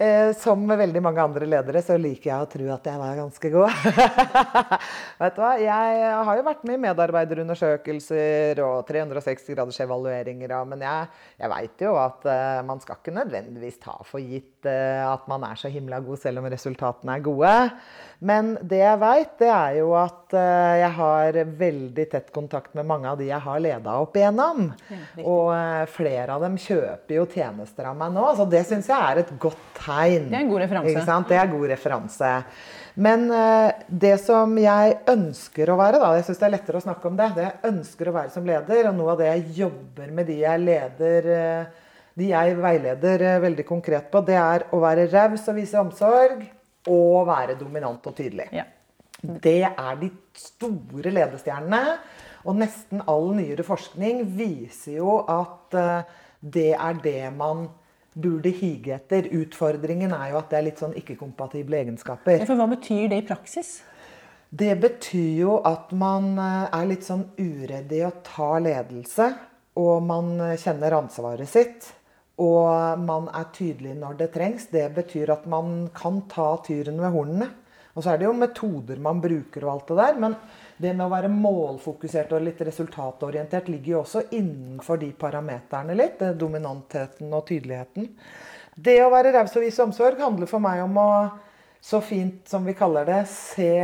eh, 0.00 0.30
Som 0.40 0.64
veldig 0.68 1.02
mange 1.04 1.20
andre 1.20 1.48
ledere 1.48 1.82
så 1.84 1.98
liker 2.00 2.30
jeg 2.30 2.44
å 2.44 2.48
tro 2.48 2.68
at 2.72 2.86
jeg 2.88 3.00
var 3.02 3.18
ganske 3.18 3.50
god. 3.52 3.88
Vet 5.20 5.36
du 5.36 5.42
hva? 5.42 5.50
Jeg 5.60 6.14
har 6.28 6.38
jo 6.38 6.46
vært 6.46 6.64
med 6.68 6.78
i 6.78 6.82
medarbeiderundersøkelser 6.86 8.62
og 8.64 8.78
360 8.88 9.52
graders 9.52 9.80
evalueringer, 9.84 10.56
men 10.70 10.86
jeg, 10.86 11.10
jeg 11.42 11.52
veit 11.52 11.84
jo 11.84 11.92
at 12.00 12.24
eh, 12.32 12.62
man 12.70 12.80
skal 12.80 13.00
ikke 13.00 13.16
nødvendigvis 13.18 13.80
ta 13.84 13.98
for 14.08 14.24
gitt 14.24 14.59
eh, 14.68 15.00
at 15.06 15.26
man 15.30 15.44
er 15.46 15.58
så 15.58 15.70
himla 15.72 16.00
god 16.04 16.20
selv 16.22 16.40
om 16.42 16.48
resultatene 16.50 17.16
er 17.16 17.24
gode. 17.24 17.52
Men 18.20 18.52
det 18.68 18.82
jeg 18.82 19.00
veit, 19.00 19.32
det 19.40 19.48
er 19.48 19.78
jo 19.78 19.94
at 19.96 20.34
eh, 20.36 20.80
jeg 20.82 20.90
har 20.98 21.38
veldig 21.62 22.06
tett 22.12 22.28
kontakt 22.34 22.74
med 22.76 22.88
mange 22.88 23.08
av 23.08 23.20
de 23.20 23.30
jeg 23.30 23.40
har 23.46 23.62
leda 23.64 23.96
opp 24.02 24.18
igjennom. 24.18 24.68
og 25.24 25.52
eh, 25.56 25.86
flere 25.92 26.36
av 26.36 26.44
dem 26.44 26.58
kjøper 26.60 27.16
jo 27.16 27.26
tjenester 27.30 27.90
av 27.90 27.98
meg 28.00 28.12
nå, 28.16 28.26
så 28.36 28.48
det 28.50 28.62
syns 28.68 28.90
jeg 28.92 28.98
er 28.98 29.22
et 29.24 29.34
godt 29.40 29.66
tegn. 29.80 30.28
Det 30.28 30.38
er 30.38 30.44
en 30.44 30.52
god 30.52 30.64
referanse. 30.66 31.18
Det 31.30 31.40
er 31.40 31.52
god 31.56 31.66
referanse. 31.74 32.36
Men 33.00 33.28
det 33.86 34.16
som 34.20 34.56
jeg 34.60 34.96
ønsker 35.08 35.70
å 35.70 35.76
være, 35.78 36.00
da, 36.02 36.08
jeg 36.18 36.26
syns 36.26 36.40
det 36.40 36.48
er 36.48 36.52
lettere 36.58 36.80
å 36.80 36.84
snakke 36.84 37.08
om 37.08 37.14
det, 37.16 37.28
det 37.36 37.46
jeg 37.46 37.70
ønsker 37.70 38.10
å 38.10 38.16
være 38.18 38.32
som 38.34 38.48
leder, 38.48 38.88
og 38.90 38.98
noe 38.98 39.14
av 39.14 39.22
det 39.22 39.30
jeg 39.30 39.60
jobber 39.62 40.10
med 40.12 40.28
de 40.28 40.40
jeg 40.42 40.64
leder 40.66 41.30
de 42.18 42.30
jeg 42.32 42.56
veileder 42.58 43.26
eh, 43.26 43.42
veldig 43.42 43.66
konkret 43.68 44.10
på, 44.12 44.22
det 44.26 44.38
er 44.40 44.66
å 44.74 44.80
være 44.82 45.08
raus 45.12 45.46
og 45.50 45.58
vise 45.60 45.80
omsorg, 45.80 46.42
og 46.90 47.26
være 47.28 47.58
dominant 47.60 48.06
og 48.08 48.16
tydelig. 48.16 48.48
Ja. 48.56 48.64
Det 49.20 49.60
er 49.68 49.98
de 50.00 50.08
store 50.36 51.12
ledestjernene. 51.12 51.98
Og 52.48 52.56
nesten 52.56 53.02
all 53.10 53.34
nyere 53.36 53.64
forskning 53.66 54.22
viser 54.36 54.96
jo 54.96 55.18
at 55.28 55.76
eh, 55.76 56.08
det 56.40 56.72
er 56.72 57.02
det 57.04 57.28
man 57.36 57.66
burde 58.16 58.52
hige 58.56 58.94
etter. 58.96 59.28
Utfordringen 59.42 60.14
er 60.16 60.32
jo 60.32 60.40
at 60.40 60.48
det 60.50 60.58
er 60.58 60.66
litt 60.70 60.80
sånn 60.80 60.96
ikke-kompatible 60.96 61.82
egenskaper. 61.82 62.46
For 62.48 62.58
hva 62.58 62.70
betyr 62.72 63.10
det 63.12 63.20
i 63.20 63.26
praksis? 63.28 63.80
Det 64.50 64.72
betyr 64.82 65.44
jo 65.44 65.60
at 65.68 65.92
man 65.92 66.32
eh, 66.40 66.80
er 66.80 66.90
litt 66.90 67.06
sånn 67.06 67.28
uredd 67.36 67.92
i 67.92 68.02
å 68.08 68.14
ta 68.24 68.54
ledelse, 68.62 69.30
og 69.80 70.00
man 70.02 70.32
kjenner 70.58 70.96
ansvaret 70.96 71.48
sitt. 71.48 71.92
Og 72.40 73.00
man 73.04 73.26
er 73.36 73.50
tydelig 73.52 73.96
når 74.00 74.16
det 74.20 74.30
trengs. 74.36 74.70
Det 74.72 74.86
betyr 74.96 75.34
at 75.34 75.48
man 75.50 75.90
kan 75.96 76.22
ta 76.30 76.54
tyren 76.64 77.00
ved 77.02 77.12
hornene. 77.12 77.50
Og 77.90 78.04
så 78.04 78.12
er 78.12 78.20
det 78.20 78.28
jo 78.28 78.36
metoder 78.38 79.00
man 79.02 79.18
bruker 79.20 79.64
og 79.66 79.72
alt 79.72 79.90
det 79.90 79.96
der. 79.98 80.20
Men 80.22 80.36
det 80.80 80.94
med 80.94 81.04
å 81.04 81.12
være 81.12 81.32
målfokusert 81.32 82.32
og 82.36 82.46
litt 82.46 82.62
resultatorientert 82.64 83.68
ligger 83.68 83.96
jo 83.96 84.04
også 84.04 84.24
innenfor 84.38 85.02
de 85.02 85.10
parameterne 85.20 85.96
litt. 85.98 86.22
Dominantheten 86.40 87.34
og 87.34 87.44
tydeligheten. 87.50 88.08
Det 88.80 88.96
å 89.04 89.10
være 89.12 89.34
raus 89.34 89.56
og 89.58 89.66
vise 89.66 89.84
omsorg 89.84 90.22
handler 90.22 90.48
for 90.48 90.62
meg 90.64 90.80
om 90.86 90.96
å, 91.02 91.10
så 91.82 92.00
fint 92.04 92.48
som 92.48 92.64
vi 92.64 92.76
kaller 92.78 93.04
det, 93.08 93.20
se 93.28 93.74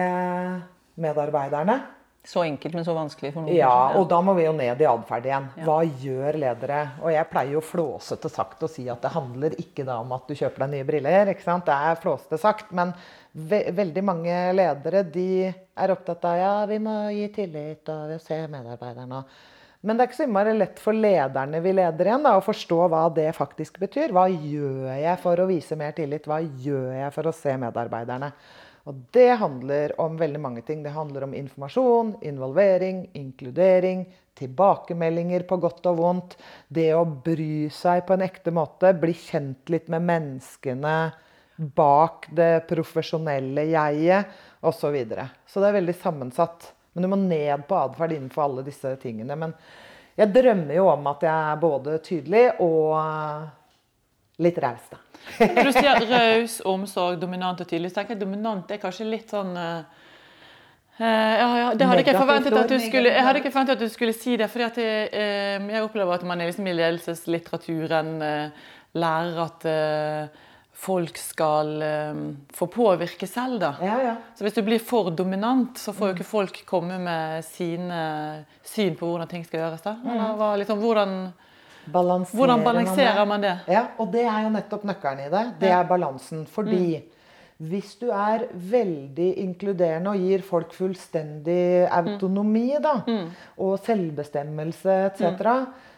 medarbeiderne. 1.03 1.96
Så 2.27 2.43
enkelt, 2.43 2.75
men 2.75 2.85
så 2.85 2.95
vanskelig 2.97 3.31
for 3.37 3.45
noen. 3.45 3.55
Ja, 3.55 3.71
kanskje. 3.71 4.01
og 4.01 4.09
da 4.11 4.19
må 4.27 4.33
vi 4.35 4.47
jo 4.49 4.53
ned 4.57 4.81
i 4.83 4.89
atferd 4.91 5.29
igjen. 5.29 5.45
Hva 5.63 5.77
gjør 5.87 6.39
ledere? 6.43 6.81
Og 7.05 7.13
jeg 7.15 7.31
pleier 7.31 7.55
jo 7.55 7.63
flåsete 7.63 8.31
sagt 8.33 8.65
å 8.67 8.71
si 8.71 8.89
at 8.91 9.05
det 9.05 9.13
handler 9.15 9.55
ikke 9.63 9.87
da 9.87 10.01
om 10.03 10.11
at 10.17 10.27
du 10.27 10.35
kjøper 10.35 10.65
deg 10.65 10.73
nye 10.75 10.89
briller. 10.89 11.31
ikke 11.31 11.47
sant? 11.47 11.69
Det 11.69 11.77
er 11.91 12.01
flåsete 12.03 12.41
sagt. 12.43 12.73
Men 12.75 12.97
ve 13.31 13.63
veldig 13.77 14.03
mange 14.03 14.41
ledere 14.59 15.05
de 15.07 15.29
er 15.47 15.95
opptatt 15.95 16.25
av 16.27 16.41
ja, 16.41 16.55
vi 16.67 16.81
må 16.83 16.97
gi 17.15 17.29
tillit 17.37 17.95
og 17.95 18.11
vi 18.11 18.19
se 18.27 18.41
medarbeiderne. 18.51 19.23
Men 19.87 19.95
det 19.95 20.03
er 20.03 20.09
ikke 20.11 20.19
så 20.19 20.27
innmari 20.27 20.53
lett 20.57 20.81
for 20.83 20.97
lederne 20.99 21.61
vi 21.63 21.73
leder 21.77 22.09
igjen 22.09 22.25
da, 22.27 22.35
å 22.35 22.43
forstå 22.43 22.79
hva 22.91 23.07
det 23.15 23.29
faktisk 23.37 23.79
betyr. 23.79 24.11
Hva 24.17 24.27
gjør 24.27 24.97
jeg 24.99 25.19
for 25.23 25.39
å 25.39 25.47
vise 25.47 25.79
mer 25.79 25.95
tillit? 25.95 26.27
Hva 26.27 26.41
gjør 26.43 26.89
jeg 27.05 27.15
for 27.15 27.31
å 27.31 27.35
se 27.37 27.55
medarbeiderne? 27.61 28.33
Og 28.87 29.03
det 29.15 29.33
handler 29.41 29.97
om 30.01 30.15
veldig 30.19 30.41
mange 30.41 30.63
ting. 30.63 30.85
Det 30.85 30.95
handler 30.95 31.27
om 31.27 31.35
informasjon, 31.35 32.15
involvering, 32.23 33.09
inkludering, 33.19 34.05
tilbakemeldinger 34.39 35.43
på 35.49 35.59
godt 35.59 35.89
og 35.91 35.99
vondt. 35.99 36.37
Det 36.69 36.93
å 36.95 37.03
bry 37.05 37.67
seg 37.75 38.05
på 38.07 38.15
en 38.15 38.23
ekte 38.29 38.55
måte, 38.55 38.95
bli 38.95 39.15
kjent 39.19 39.73
litt 39.75 39.91
med 39.91 40.07
menneskene 40.07 40.97
bak 41.57 42.29
det 42.37 42.67
profesjonelle 42.69 43.65
jeget 43.73 44.39
osv. 44.61 44.79
Så, 44.79 44.91
videre. 44.95 45.29
så 45.47 45.61
det 45.61 45.71
er 45.71 45.79
veldig 45.81 45.99
sammensatt. 45.99 46.71
Men 46.93 47.03
du 47.03 47.11
må 47.11 47.19
ned 47.21 47.67
på 47.69 47.77
atferd 47.77 48.15
innenfor 48.15 48.47
alle 48.47 48.65
disse 48.67 48.95
tingene. 49.03 49.35
Men 49.37 49.53
jeg 50.17 50.31
drømmer 50.33 50.79
jo 50.79 50.87
om 50.89 51.11
at 51.11 51.27
jeg 51.27 51.35
er 51.51 51.59
både 51.61 51.99
tydelig 52.07 52.45
og 52.65 52.95
litt 54.43 54.59
raus, 54.61 54.89
da. 54.93 55.01
Når 55.41 55.69
du 55.69 55.73
sier 55.75 56.03
raus, 56.11 56.59
omsorg, 56.69 57.19
dominant 57.21 57.61
og 57.63 57.69
tydelig, 57.69 57.91
så 57.93 58.01
tenker 58.01 58.17
jeg 58.17 58.23
dominant 58.23 58.71
er 58.71 58.81
kanskje 58.83 59.09
litt 59.09 59.33
sånn 59.33 59.53
uh, 59.57 59.85
ja, 60.97 61.49
ja, 61.61 61.69
det 61.77 61.85
hadde 61.89 62.03
ikke 62.05 62.15
jeg 62.15 62.23
forventet 62.23 62.55
at 62.57 62.71
du 62.73 62.79
skulle, 62.81 63.11
jeg 63.13 63.25
hadde 63.27 63.41
ikke 63.43 63.53
forventet 63.53 63.77
at 63.77 63.85
du 63.85 63.93
skulle 63.93 64.15
si 64.17 64.37
det. 64.41 64.49
fordi 64.49 64.85
jeg, 64.85 65.09
uh, 65.13 65.71
jeg 65.75 65.85
opplever 65.85 66.17
at 66.17 66.27
man 66.29 66.45
liksom 66.45 66.69
i 66.69 66.77
ledelseslitteraturen 66.77 68.13
uh, 68.23 68.69
lærer 68.97 69.41
at 69.45 69.67
folk 70.77 71.17
skal 71.21 71.71
få 72.53 72.67
påvirke 72.69 73.27
selv. 73.29 73.59
da. 73.61 73.71
Ja, 73.81 73.97
ja. 74.05 74.15
Så 74.37 74.45
hvis 74.45 74.57
du 74.57 74.63
blir 74.65 74.81
for 74.81 75.09
dominant, 75.13 75.77
så 75.81 75.93
får 75.97 76.11
jo 76.11 76.15
ikke 76.17 76.29
folk 76.29 76.61
komme 76.69 76.99
med 77.01 77.45
sine 77.45 78.01
syn 78.65 78.97
på 78.97 79.09
hvordan 79.09 79.29
ting 79.29 79.45
skal 79.45 79.63
gjøres. 79.63 79.85
da. 79.85 79.97
Hva, 80.37 80.51
liksom, 80.61 80.81
hvordan, 80.81 81.15
Balanserer 81.93 82.39
hvordan 82.39 82.63
man 82.63 82.67
balanserer 82.67 83.27
man 83.29 83.45
det? 83.45 83.55
Ja, 83.71 83.85
og 83.99 84.11
det 84.13 84.25
er 84.27 84.47
jo 84.47 84.55
nettopp 84.55 84.87
nøkkelen 84.89 85.27
i 85.27 85.31
det. 85.33 85.45
Det 85.61 85.71
er 85.71 85.87
balansen. 85.89 86.47
Fordi 86.51 87.03
hvis 87.57 87.95
du 88.01 88.11
er 88.13 88.45
veldig 88.53 89.31
inkluderende 89.41 90.13
og 90.13 90.21
gir 90.21 90.43
folk 90.45 90.75
fullstendig 90.77 91.87
autonomi 91.89 92.69
da, 92.83 92.99
og 93.57 93.79
selvbestemmelse 93.87 94.97
etc., 95.07 95.49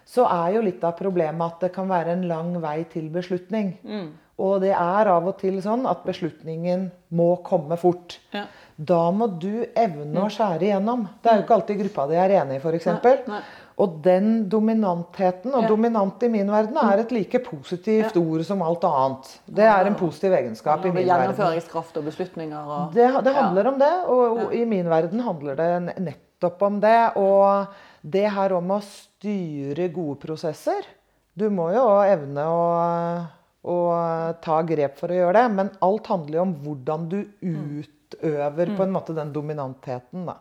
så 0.08 0.24
er 0.24 0.54
jo 0.54 0.62
litt 0.64 0.84
av 0.86 0.94
problemet 0.96 1.42
at 1.44 1.66
det 1.66 1.72
kan 1.74 1.88
være 1.90 2.14
en 2.14 2.22
lang 2.30 2.54
vei 2.62 2.78
til 2.88 3.10
beslutning. 3.12 3.74
Og 4.38 4.60
det 4.62 4.70
er 4.70 5.10
av 5.10 5.26
og 5.26 5.34
til 5.40 5.58
sånn 5.64 5.82
at 5.90 6.04
beslutningen 6.06 6.86
må 7.18 7.32
komme 7.42 7.76
fort. 7.76 8.20
Ja. 8.30 8.44
Da 8.78 9.08
må 9.10 9.26
du 9.42 9.66
evne 9.74 10.22
å 10.22 10.30
skjære 10.30 10.68
igjennom. 10.68 11.08
Det 11.20 11.32
er 11.32 11.40
jo 11.40 11.42
ikke 11.42 11.56
alltid 11.56 11.80
gruppa 11.82 12.06
di 12.06 12.20
er 12.22 12.36
enig 12.38 12.60
i, 12.60 12.62
f.eks. 12.62 12.86
Og 13.78 14.00
den 14.02 14.48
dominantheten, 14.50 15.52
og 15.54 15.62
Ja. 15.62 15.68
dominant 15.70 16.22
i 16.26 16.28
min 16.28 16.48
verden, 16.50 16.76
er 16.76 16.98
et 16.98 17.12
like 17.14 17.38
positivt 17.44 18.16
ord 18.16 18.42
som 18.44 18.62
alt 18.62 18.82
annet. 18.84 19.28
Det 19.46 19.64
er 19.64 19.86
en 19.86 19.94
positiv 19.94 20.32
egenskap 20.34 20.80
i 20.84 20.90
min 20.90 21.06
verden. 21.06 21.28
Gjennomføringskraft 21.34 21.96
og 21.96 22.04
beslutninger 22.04 22.58
og 22.58 22.92
Det, 22.94 23.06
det 23.24 23.34
handler 23.34 23.68
om 23.68 23.78
det, 23.78 23.92
og, 24.08 24.38
og 24.38 24.54
i 24.54 24.64
min 24.64 24.88
verden 24.90 25.20
handler 25.20 25.54
det 25.54 25.98
nettopp 26.00 26.62
om 26.62 26.80
det. 26.80 27.16
Og 27.16 27.66
det 28.02 28.26
her 28.34 28.52
om 28.56 28.68
å 28.70 28.80
styre 28.82 29.88
gode 29.92 30.18
prosesser 30.22 30.82
Du 31.38 31.48
må 31.50 31.68
jo 31.70 31.84
evne 32.02 32.42
å, 32.50 33.26
å 33.62 33.76
ta 34.42 34.62
grep 34.66 34.96
for 34.98 35.06
å 35.08 35.14
gjøre 35.20 35.34
det, 35.38 35.54
men 35.54 35.70
alt 35.86 36.06
handler 36.10 36.34
jo 36.40 36.42
om 36.42 36.54
hvordan 36.64 37.08
du 37.08 37.20
utøver 37.40 38.72
på 38.76 38.82
en 38.82 38.90
måte 38.90 39.14
den 39.14 39.30
dominantheten, 39.32 40.26
da. 40.26 40.34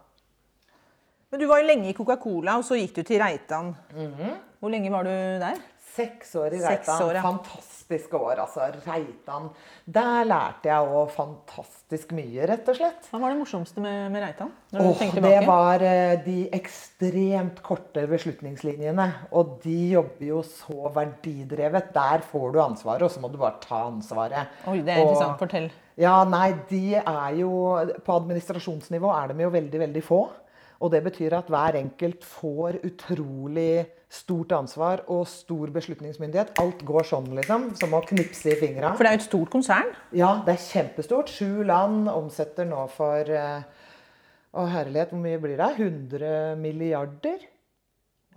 Men 1.32 1.42
du 1.42 1.48
var 1.50 1.60
jo 1.60 1.68
lenge 1.68 1.90
i 1.92 1.96
Coca-Cola, 1.98 2.54
og 2.60 2.64
så 2.64 2.78
gikk 2.80 2.94
du 3.02 3.04
til 3.08 3.20
Reitan. 3.20 3.74
Hvor 4.62 4.72
lenge 4.72 4.92
var 4.94 5.04
du 5.04 5.12
der? 5.42 5.58
Seks 5.98 6.36
år 6.38 6.54
i 6.54 6.60
Reitan. 6.62 7.02
år, 7.04 7.18
ja. 7.18 7.22
Fantastiske 7.26 8.20
år, 8.22 8.38
altså. 8.44 8.68
Reitan. 8.86 9.48
Der 9.90 10.28
lærte 10.30 10.70
jeg 10.70 10.92
òg 10.94 11.10
fantastisk 11.12 12.14
mye, 12.16 12.46
rett 12.48 12.70
og 12.70 12.78
slett. 12.78 13.10
Hva 13.12 13.20
var 13.24 13.34
det 13.34 13.40
morsomste 13.42 13.82
med, 13.84 14.06
med 14.14 14.24
Reitan? 14.24 14.54
Åh, 14.78 15.04
det 15.18 15.34
var 15.50 15.84
eh, 15.84 16.14
de 16.24 16.38
ekstremt 16.54 17.60
korte 17.66 18.06
beslutningslinjene. 18.14 19.10
Og 19.36 19.58
de 19.66 19.76
jobber 19.98 20.30
jo 20.30 20.40
så 20.48 20.94
verdidrevet. 20.96 21.92
Der 21.98 22.24
får 22.30 22.54
du 22.56 22.62
ansvaret, 22.70 23.04
og 23.10 23.12
så 23.18 23.20
må 23.26 23.34
du 23.34 23.40
bare 23.42 23.58
ta 23.66 23.84
ansvaret. 23.90 24.54
Oi, 24.70 24.80
det 24.80 24.94
er 24.96 25.02
Og- 25.04 25.10
interessant. 25.10 25.40
Fortell. 25.44 25.70
Ja, 25.98 26.22
nei, 26.30 26.52
de 26.70 26.84
er 27.02 27.32
jo 27.40 27.52
På 28.06 28.20
administrasjonsnivå 28.22 29.10
er 29.18 29.34
de 29.34 29.44
jo 29.44 29.50
veldig, 29.50 29.80
veldig 29.90 30.04
få. 30.06 30.28
Og 30.78 30.92
det 30.94 31.02
betyr 31.06 31.34
at 31.38 31.50
hver 31.50 31.78
enkelt 31.80 32.26
får 32.28 32.80
utrolig 32.86 33.88
stort 34.14 34.54
ansvar 34.56 35.02
og 35.12 35.26
stor 35.28 35.72
beslutningsmyndighet. 35.76 36.54
Alt 36.62 36.84
går 36.88 37.08
sånn, 37.10 37.28
liksom. 37.40 37.72
Som 37.80 37.96
å 37.98 38.04
knipse 38.06 38.54
i 38.54 38.60
fingra. 38.60 38.94
For 38.96 39.04
det 39.04 39.12
er 39.12 39.18
jo 39.18 39.24
et 39.24 39.28
stort 39.28 39.52
konsern. 39.54 39.92
Ja, 40.16 40.38
det 40.46 40.56
er 40.56 40.64
kjempestort. 40.64 41.34
Sju 41.34 41.66
land 41.68 42.08
omsetter 42.12 42.68
nå 42.70 42.86
for 42.94 43.28
eh, 43.28 43.86
Å 44.58 44.64
herlighet, 44.72 45.12
hvor 45.12 45.22
mye 45.22 45.42
blir 45.42 45.60
det? 45.60 45.74
100 45.76 46.56
milliarder? 46.62 47.44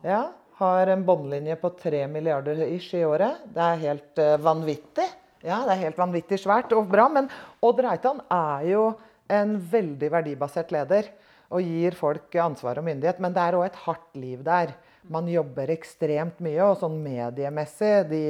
Ja. 0.05 0.24
Har 0.61 0.90
en 0.92 1.07
båndlinje 1.07 1.55
på 1.57 1.70
3 1.81 2.03
milliarder 2.12 2.59
ish 2.66 2.92
i 2.98 3.05
året. 3.07 3.46
Det 3.55 3.62
er 3.64 3.85
helt 3.87 4.20
eh, 4.20 4.37
vanvittig. 4.42 5.07
Ja, 5.40 5.62
det 5.64 5.76
er 5.76 5.87
helt 5.87 6.00
vanvittig 6.00 6.37
svært 6.42 6.74
og 6.76 6.90
bra. 6.90 7.07
Men 7.12 7.31
Odd 7.64 7.81
Reitan 7.85 8.20
er 8.26 8.66
jo 8.68 8.85
en 9.31 9.55
veldig 9.70 10.11
verdibasert 10.12 10.74
leder. 10.74 11.09
Og 11.51 11.67
gir 11.67 11.97
folk 11.99 12.37
ansvar 12.39 12.79
og 12.81 12.87
myndighet. 12.87 13.21
Men 13.23 13.35
det 13.35 13.43
er 13.43 13.59
òg 13.59 13.67
et 13.67 13.83
hardt 13.87 14.17
liv 14.19 14.45
der. 14.47 14.73
Man 15.11 15.29
jobber 15.31 15.73
ekstremt 15.73 16.41
mye, 16.45 16.63
og 16.63 16.79
sånn 16.81 16.99
mediemessig 17.03 17.95
de, 18.11 18.25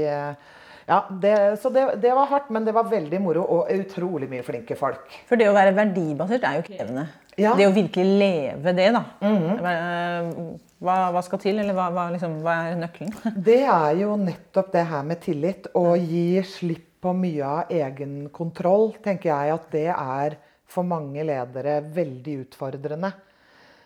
ja, 0.91 1.01
det, 1.23 1.35
Så 1.63 1.71
det, 1.71 1.85
det, 2.03 2.13
var 2.17 2.31
hardt, 2.31 2.51
men 2.51 2.65
det 2.67 2.75
var 2.75 2.89
veldig 2.91 3.21
moro 3.23 3.45
og 3.59 3.73
utrolig 3.75 4.31
mye 4.31 4.45
flinke 4.47 4.79
folk. 4.79 5.05
For 5.29 5.39
det 5.39 5.51
å 5.51 5.57
være 5.57 5.75
verdibasert 5.77 6.47
er 6.47 6.61
jo 6.61 6.67
krevende. 6.67 7.07
Ja. 7.39 7.55
Det 7.57 7.69
å 7.69 7.75
virkelig 7.75 8.19
leve 8.21 8.73
det, 8.77 8.91
da. 8.93 9.05
Mm 9.23 9.37
-hmm. 9.39 10.59
hva, 10.79 10.97
hva, 11.15 11.23
skal 11.23 11.39
til, 11.39 11.59
eller 11.59 11.75
hva, 11.75 11.89
hva, 11.95 12.11
liksom, 12.11 12.41
hva, 12.43 12.57
er 12.69 12.77
nøkkelen? 12.77 13.15
Det 13.49 13.63
er 13.65 13.93
jo 14.01 14.17
nettopp 14.17 14.73
det 14.73 14.85
her 14.85 15.03
med 15.03 15.21
tillit. 15.21 15.67
Å 15.75 15.97
gi 15.97 16.43
slipp 16.43 16.87
på 17.01 17.13
mye 17.17 17.45
av 17.45 17.71
egenkontroll, 17.73 18.95
tenker 19.03 19.31
jeg 19.31 19.55
at 19.55 19.71
det 19.73 19.89
er 19.89 20.37
for 20.71 20.87
mange 20.87 21.25
ledere 21.27 21.81
veldig 21.95 22.37
utfordrende. 22.47 23.13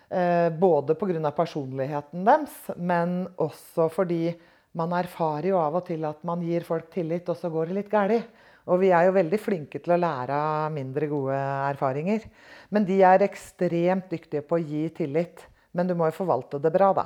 Eh, 0.09 0.49
både 0.51 0.95
pga. 0.95 1.31
personligheten 1.31 2.25
deres, 2.25 2.77
men 2.77 3.27
også 3.37 3.89
fordi 3.91 4.35
man 4.75 4.93
erfarer 4.93 5.49
jo 5.49 5.59
av 5.59 5.79
og 5.79 5.87
til 5.87 6.05
at 6.05 6.23
man 6.25 6.43
gir 6.43 6.67
folk 6.67 6.91
tillit, 6.91 7.29
og 7.29 7.37
så 7.37 7.51
går 7.51 7.71
det 7.71 7.75
litt 7.75 7.91
galt. 7.91 8.29
Og 8.67 8.81
vi 8.81 8.89
er 8.97 9.07
jo 9.07 9.17
veldig 9.17 9.39
flinke 9.39 9.81
til 9.83 9.93
å 9.93 10.01
lære 10.01 10.33
av 10.35 10.73
mindre 10.73 11.07
gode 11.07 11.37
erfaringer. 11.37 12.23
Men 12.73 12.87
de 12.89 12.97
er 13.05 13.27
ekstremt 13.27 14.09
dyktige 14.09 14.41
på 14.47 14.57
å 14.57 14.63
gi 14.63 14.89
tillit. 14.97 15.45
Men 15.77 15.87
du 15.87 15.95
må 15.99 16.09
jo 16.09 16.17
forvalte 16.17 16.61
det 16.63 16.73
bra, 16.73 16.93
da. 16.97 17.05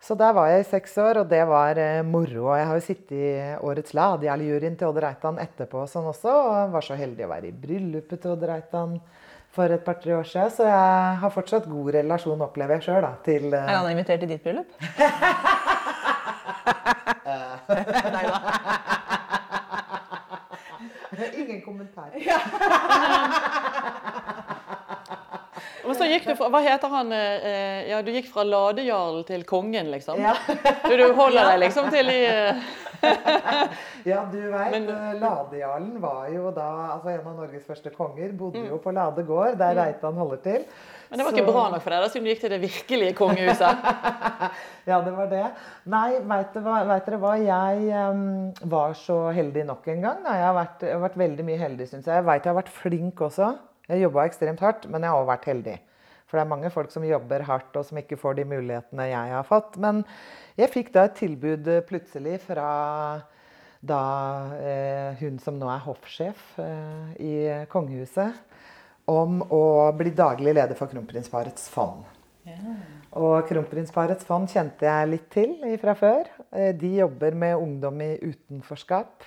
Så 0.00 0.14
der 0.14 0.32
var 0.32 0.46
jeg 0.52 0.62
i 0.62 0.68
seks 0.68 0.92
år, 1.02 1.22
og 1.22 1.30
det 1.30 1.40
var 1.50 1.78
eh, 1.82 2.04
moro. 2.06 2.44
Og 2.52 2.58
jeg 2.58 2.66
har 2.70 2.76
jo 2.78 2.84
sittet 2.86 3.16
i 3.18 3.30
årets 3.66 3.94
Ladhjal-juryen 3.98 4.76
til 4.78 4.88
Odd 4.92 5.00
Reitan 5.02 5.40
etterpå 5.42 5.82
sånn 5.90 6.06
også, 6.12 6.30
og 6.30 6.74
var 6.76 6.86
så 6.86 6.98
heldig 6.98 7.26
å 7.26 7.32
være 7.32 7.50
i 7.50 7.56
bryllupet 7.64 8.22
til 8.22 8.36
Odd 8.36 8.46
Reitan 8.46 8.98
for 9.54 9.74
et 9.74 9.82
par-tre 9.84 10.14
år 10.14 10.28
siden. 10.28 10.54
Så 10.54 10.68
jeg 10.70 11.18
har 11.24 11.34
fortsatt 11.34 11.66
god 11.70 11.92
relasjon, 11.98 12.46
opplever 12.46 12.78
jeg 12.78 12.88
sjøl, 12.90 13.08
til 13.26 13.50
uh... 13.50 13.64
Er 13.64 13.74
han 13.80 13.90
invitert 13.90 14.22
til 14.22 14.30
ditt 14.36 14.44
bryllup? 14.46 14.70
Nei 17.68 18.24
da. 18.24 18.38
Ingen 21.36 21.60
kommentar. 21.62 22.10
Og 25.88 25.96
så 25.96 26.08
gikk 26.08 26.26
du 26.28 26.34
fra, 26.38 26.50
Hva 26.52 26.60
heter 26.64 26.92
han 26.92 27.14
eh, 27.16 27.88
Ja, 27.90 28.02
du 28.04 28.10
gikk 28.12 28.28
fra 28.32 28.44
ladejarlen 28.46 29.24
til 29.28 29.44
kongen, 29.48 29.90
liksom? 29.94 30.20
Ja. 30.22 30.34
Du, 30.84 30.94
du 30.96 31.06
holder 31.16 31.52
deg 31.52 31.62
liksom 31.66 31.88
til 31.94 32.12
i 32.12 32.20
eh, 32.28 32.68
Ja, 34.10 34.24
du 34.30 34.38
veit. 34.52 34.76
Eh, 34.76 35.08
ladejarlen 35.20 35.96
var 36.02 36.28
jo 36.32 36.52
da 36.54 36.68
altså 36.94 37.12
en 37.12 37.26
av 37.26 37.34
Norges 37.42 37.66
første 37.66 37.92
konger. 37.94 38.32
Bodde 38.36 38.64
jo 38.64 38.78
mm. 38.78 38.84
på 38.84 38.94
Lade 38.94 39.24
gård, 39.26 39.58
der 39.60 39.74
mm. 39.74 39.82
Reitan 39.82 40.18
holder 40.18 40.40
til. 40.44 40.64
Men 41.08 41.20
det 41.20 41.24
var 41.24 41.32
så... 41.32 41.38
ikke 41.38 41.52
bra 41.52 41.62
nok 41.72 41.84
for 41.84 41.94
deg, 41.94 42.02
da, 42.02 42.08
siden 42.12 42.26
du 42.26 42.30
gikk 42.32 42.42
til 42.42 42.52
det 42.52 42.60
virkelige 42.62 43.14
kongehuset? 43.16 43.86
ja, 44.90 44.98
det 45.04 45.14
var 45.16 45.30
det. 45.30 45.44
Nei, 45.88 46.08
veit 46.28 46.56
dere 46.56 47.20
hva? 47.22 47.36
Jeg 47.40 48.10
um, 48.12 48.26
var 48.74 48.98
så 48.98 49.22
heldig 49.36 49.64
nok 49.70 49.88
en 49.94 50.04
gang. 50.04 50.28
Jeg 50.28 50.44
har 50.44 50.58
vært, 50.58 50.84
jeg 50.84 50.96
har 50.96 51.06
vært 51.06 51.18
veldig 51.24 51.48
mye 51.48 51.62
heldig, 51.62 51.88
syns 51.88 52.10
jeg. 52.10 52.20
Jeg 52.20 52.28
veit 52.28 52.44
jeg 52.44 52.52
har 52.52 52.60
vært 52.60 52.76
flink 52.82 53.24
også. 53.28 53.54
Jeg 53.88 54.04
jobba 54.04 54.26
ekstremt 54.28 54.60
hardt, 54.64 54.86
men 54.90 55.04
jeg 55.04 55.12
har 55.12 55.22
også 55.22 55.32
vært 55.32 55.48
heldig. 55.48 55.78
For 56.28 56.36
det 56.36 56.44
er 56.44 56.50
mange 56.50 56.70
folk 56.72 56.92
som 56.92 57.06
jobber 57.08 57.44
hardt, 57.48 57.72
og 57.80 57.86
som 57.88 58.00
ikke 58.00 58.18
får 58.20 58.36
de 58.36 58.44
mulighetene 58.50 59.08
jeg 59.08 59.32
har 59.32 59.48
fått. 59.48 59.78
Men 59.80 60.02
jeg 60.60 60.72
fikk 60.74 60.92
da 60.92 61.06
et 61.08 61.16
tilbud 61.16 61.70
plutselig 61.88 62.36
fra 62.44 62.68
da 63.78 64.02
eh, 64.58 65.20
hun 65.20 65.38
som 65.40 65.56
nå 65.58 65.68
er 65.70 65.84
hoffsjef 65.84 66.58
eh, 66.58 67.10
i 67.22 67.34
kongehuset 67.70 68.34
om 69.08 69.40
å 69.54 69.62
bli 69.96 70.12
daglig 70.12 70.56
leder 70.58 70.76
for 70.76 70.90
Kronprinsparets 70.90 71.70
fond. 71.72 72.02
Yeah. 72.48 72.74
Og 73.16 73.48
Kronprinsparets 73.48 74.26
fond 74.28 74.50
kjente 74.50 74.84
jeg 74.88 75.10
litt 75.12 75.28
til 75.32 75.54
fra 75.80 75.94
før. 75.96 76.28
Eh, 76.52 76.74
de 76.76 76.98
jobber 76.98 77.38
med 77.38 77.56
ungdom 77.56 78.02
i 78.04 78.12
utenforskap. 78.20 79.24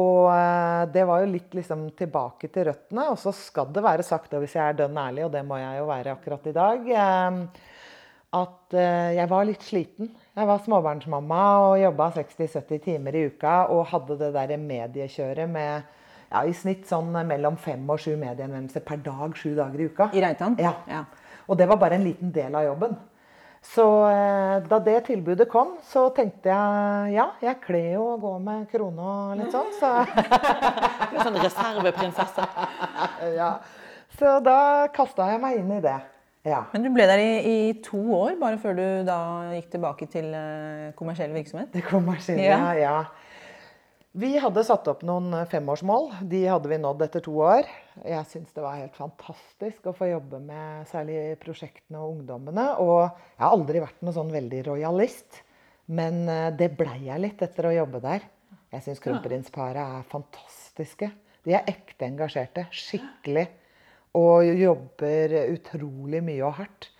Og 0.00 0.26
eh, 0.32 0.82
det 0.94 1.04
var 1.06 1.22
jo 1.22 1.30
litt 1.30 1.54
liksom 1.54 1.86
tilbake 1.98 2.50
til 2.54 2.68
røttene. 2.70 3.06
Og 3.12 3.20
så 3.20 3.32
skal 3.36 3.70
det 3.74 3.84
være 3.84 4.06
sagt, 4.06 4.34
og 4.34 4.44
hvis 4.44 4.56
jeg 4.58 4.64
er 4.64 4.80
dønn 4.82 4.98
ærlig, 4.98 5.24
og 5.26 5.32
det 5.34 5.44
må 5.46 5.60
jeg 5.60 5.78
jo 5.78 5.88
være 5.90 6.16
akkurat 6.16 6.50
i 6.50 6.56
dag, 6.56 6.90
eh, 7.04 7.72
at 8.34 8.74
jeg 9.14 9.30
var 9.30 9.44
litt 9.46 9.62
sliten. 9.62 10.08
Jeg 10.34 10.48
var 10.48 10.62
småbarnsmamma 10.64 11.42
og 11.68 11.76
jobba 11.78 12.08
60-70 12.16 12.80
timer 12.82 13.14
i 13.14 13.28
uka 13.30 13.52
og 13.70 13.84
hadde 13.92 14.16
det 14.18 14.32
der 14.34 14.56
mediekjøret 14.58 15.46
med 15.46 15.84
ja, 16.34 16.42
i 16.42 16.54
snitt 16.56 16.88
sånn 16.90 17.14
mellom 17.28 17.54
fem 17.60 17.86
og 17.86 18.00
sju 18.02 18.16
mediehenvendelser 18.18 18.82
per 18.86 18.98
dag 19.04 19.36
sju 19.38 19.52
dager 19.54 19.78
i 19.78 19.86
uka. 19.86 20.08
I 20.10 20.24
Reitan? 20.24 20.58
Ja. 20.58 20.74
ja. 20.90 21.04
Og 21.46 21.58
det 21.60 21.68
var 21.70 21.78
bare 21.78 22.00
en 22.00 22.08
liten 22.08 22.32
del 22.34 22.58
av 22.58 22.66
jobben. 22.66 22.96
Så 23.64 23.84
eh, 24.10 24.56
da 24.68 24.78
det 24.84 24.98
tilbudet 25.06 25.46
kom, 25.50 25.74
så 25.88 26.06
tenkte 26.14 26.52
jeg 26.52 27.14
ja, 27.16 27.30
jeg 27.42 27.60
kler 27.64 27.94
jo 27.96 28.04
å 28.12 28.18
gå 28.20 28.32
med 28.44 28.66
krone 28.70 29.06
og 29.14 29.38
litt 29.40 29.54
sånn, 29.54 29.70
så 29.80 29.92
en 31.14 31.22
sånn 31.22 31.38
reserveprinsesse. 31.40 32.44
ja. 33.40 33.54
Så 34.18 34.36
da 34.44 34.58
kasta 34.94 35.30
jeg 35.32 35.40
meg 35.42 35.62
inn 35.62 35.72
i 35.78 35.80
det. 35.82 35.96
Ja. 36.44 36.66
Men 36.74 36.84
du 36.84 36.90
ble 36.92 37.06
der 37.08 37.22
i, 37.22 37.30
i, 37.40 37.58
to 37.82 37.98
år, 38.18 38.34
bare 38.38 38.60
før 38.60 38.76
du 38.76 38.86
da 39.08 39.18
gikk 39.56 39.70
tilbake 39.72 40.08
til 40.12 40.28
uh, 40.36 40.92
kommersiell 40.98 41.32
virksomhet? 41.32 41.72
Det 41.72 41.86
kommersielle, 41.88 42.44
ja. 42.44 42.74
ja. 42.76 42.98
Vi 44.14 44.36
hadde 44.38 44.62
satt 44.68 44.86
opp 44.92 45.00
noen 45.08 45.32
femårsmål. 45.50 46.12
De 46.30 46.44
hadde 46.46 46.70
vi 46.70 46.78
nådd 46.78 47.00
etter 47.08 47.24
to 47.24 47.32
år. 47.42 47.66
Jeg 48.02 48.26
syns 48.26 48.54
det 48.56 48.62
var 48.64 48.80
helt 48.80 48.96
fantastisk 48.98 49.86
å 49.86 49.94
få 49.94 50.08
jobbe 50.10 50.40
med 50.42 50.88
særlig 50.90 51.36
prosjektene 51.42 52.00
og 52.02 52.16
ungdommene. 52.16 52.66
Og 52.82 53.04
jeg 53.06 53.42
har 53.44 53.54
aldri 53.54 53.82
vært 53.84 54.02
noe 54.02 54.16
sånn 54.16 54.32
veldig 54.34 54.62
rojalist, 54.66 55.42
men 55.94 56.24
eh, 56.30 56.48
det 56.58 56.72
blei 56.78 57.04
jeg 57.06 57.22
litt 57.22 57.44
etter 57.44 57.70
å 57.70 57.76
jobbe 57.76 58.00
der. 58.02 58.24
Jeg 58.74 58.86
syns 58.88 59.02
kronprinsparet 59.04 59.82
er 59.84 60.08
fantastiske. 60.10 61.10
De 61.46 61.54
er 61.54 61.68
ekte 61.70 62.08
engasjerte. 62.08 62.66
Skikkelig. 62.74 63.46
Og 64.18 64.48
jobber 64.58 65.36
utrolig 65.52 66.22
mye 66.24 66.42
og 66.46 66.58
hardt. 66.58 66.90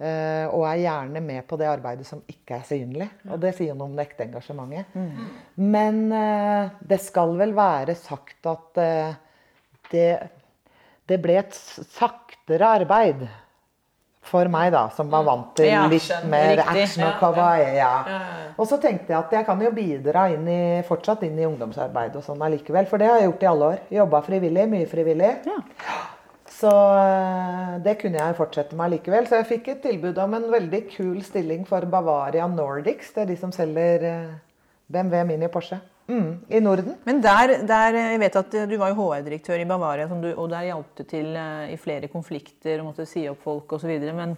Uh, 0.00 0.46
og 0.56 0.62
er 0.64 0.78
gjerne 0.80 1.20
med 1.20 1.44
på 1.44 1.58
det 1.60 1.66
arbeidet 1.68 2.06
som 2.08 2.22
ikke 2.30 2.56
er 2.56 2.62
synlig. 2.64 3.08
Og 3.28 3.36
det 3.42 3.50
sier 3.58 3.76
noe 3.76 3.90
om 3.90 3.98
det 3.98 4.06
ekte 4.06 4.24
engasjementet. 4.24 4.94
Mm. 4.96 5.26
Men 5.74 5.98
uh, 6.08 6.70
det 6.80 7.02
skal 7.04 7.34
vel 7.36 7.52
være 7.58 7.98
sagt 8.00 8.48
at 8.48 8.80
uh, 8.80 9.18
det, 9.92 10.06
det, 11.10 11.20
ble 11.22 11.38
et 11.42 11.56
saktere 11.90 12.68
arbeid 12.78 13.26
for 14.30 14.46
meg, 14.52 14.70
da, 14.74 14.84
som 14.94 15.08
var 15.10 15.24
vant 15.26 15.50
til 15.58 15.70
ja, 15.70 15.86
litt 15.90 16.06
mer 16.30 16.60
riktig. 16.60 16.84
action 16.84 17.06
og 17.08 17.16
kawaii. 17.22 17.66
Ja. 17.78 17.92
Og 18.54 18.68
så 18.68 18.78
tenkte 18.82 19.14
jeg 19.14 19.18
at 19.18 19.34
jeg 19.34 19.46
kan 19.48 19.64
jo 19.64 19.72
bidra 19.74 20.26
inn 20.34 20.46
i, 20.50 20.60
fortsatt 20.86 21.24
inn 21.26 21.38
i 21.40 21.48
ungdomsarbeid 21.48 22.18
og 22.20 22.24
sånn 22.26 22.42
allikevel. 22.46 22.86
For 22.90 23.00
det 23.00 23.08
har 23.10 23.20
jeg 23.20 23.30
gjort 23.30 23.44
i 23.44 23.50
alle 23.50 23.70
år. 23.74 23.84
Jobba 23.96 24.22
frivillig, 24.26 24.66
mye 24.70 24.88
frivillig. 24.90 25.32
Ja. 25.48 25.58
Så 26.60 26.70
eh, 26.70 27.76
det 27.84 27.96
kunne 28.02 28.20
jeg 28.20 28.36
fortsette 28.36 28.76
med 28.76 28.90
allikevel. 28.90 29.26
Så 29.28 29.40
jeg 29.40 29.48
fikk 29.54 29.72
et 29.72 29.82
tilbud 29.86 30.20
om 30.20 30.36
en 30.36 30.50
veldig 30.52 30.82
kul 30.92 31.22
stilling 31.24 31.64
for 31.68 31.88
Bavaria 31.88 32.48
Nordics. 32.50 33.14
Det 33.16 33.24
er 33.24 33.32
de 33.32 33.38
som 33.40 33.54
selger 33.56 34.04
eh, 34.10 34.34
BMW 34.92 35.24
Mini 35.32 35.48
Porsche. 35.52 35.80
Mm, 36.10 36.30
I 36.50 36.60
Norden. 36.62 36.96
Men 37.06 37.20
der, 37.22 37.60
der, 37.68 37.98
jeg 38.12 38.20
vet 38.22 38.38
at 38.40 38.54
du 38.66 38.74
var 38.80 38.90
jo 38.90 38.98
HR-direktør 38.98 39.62
i 39.62 39.68
Bavaria, 39.68 40.08
du, 40.10 40.30
og 40.32 40.48
der 40.50 40.66
hjalp 40.70 40.96
du 40.98 41.04
til 41.06 41.36
eh, 41.38 41.70
i 41.74 41.78
flere 41.78 42.10
konflikter 42.10 42.80
og 42.80 42.90
måtte 42.90 43.06
si 43.06 43.28
opp 43.30 43.44
folk 43.44 43.76
osv. 43.78 43.92
Men, 44.16 44.34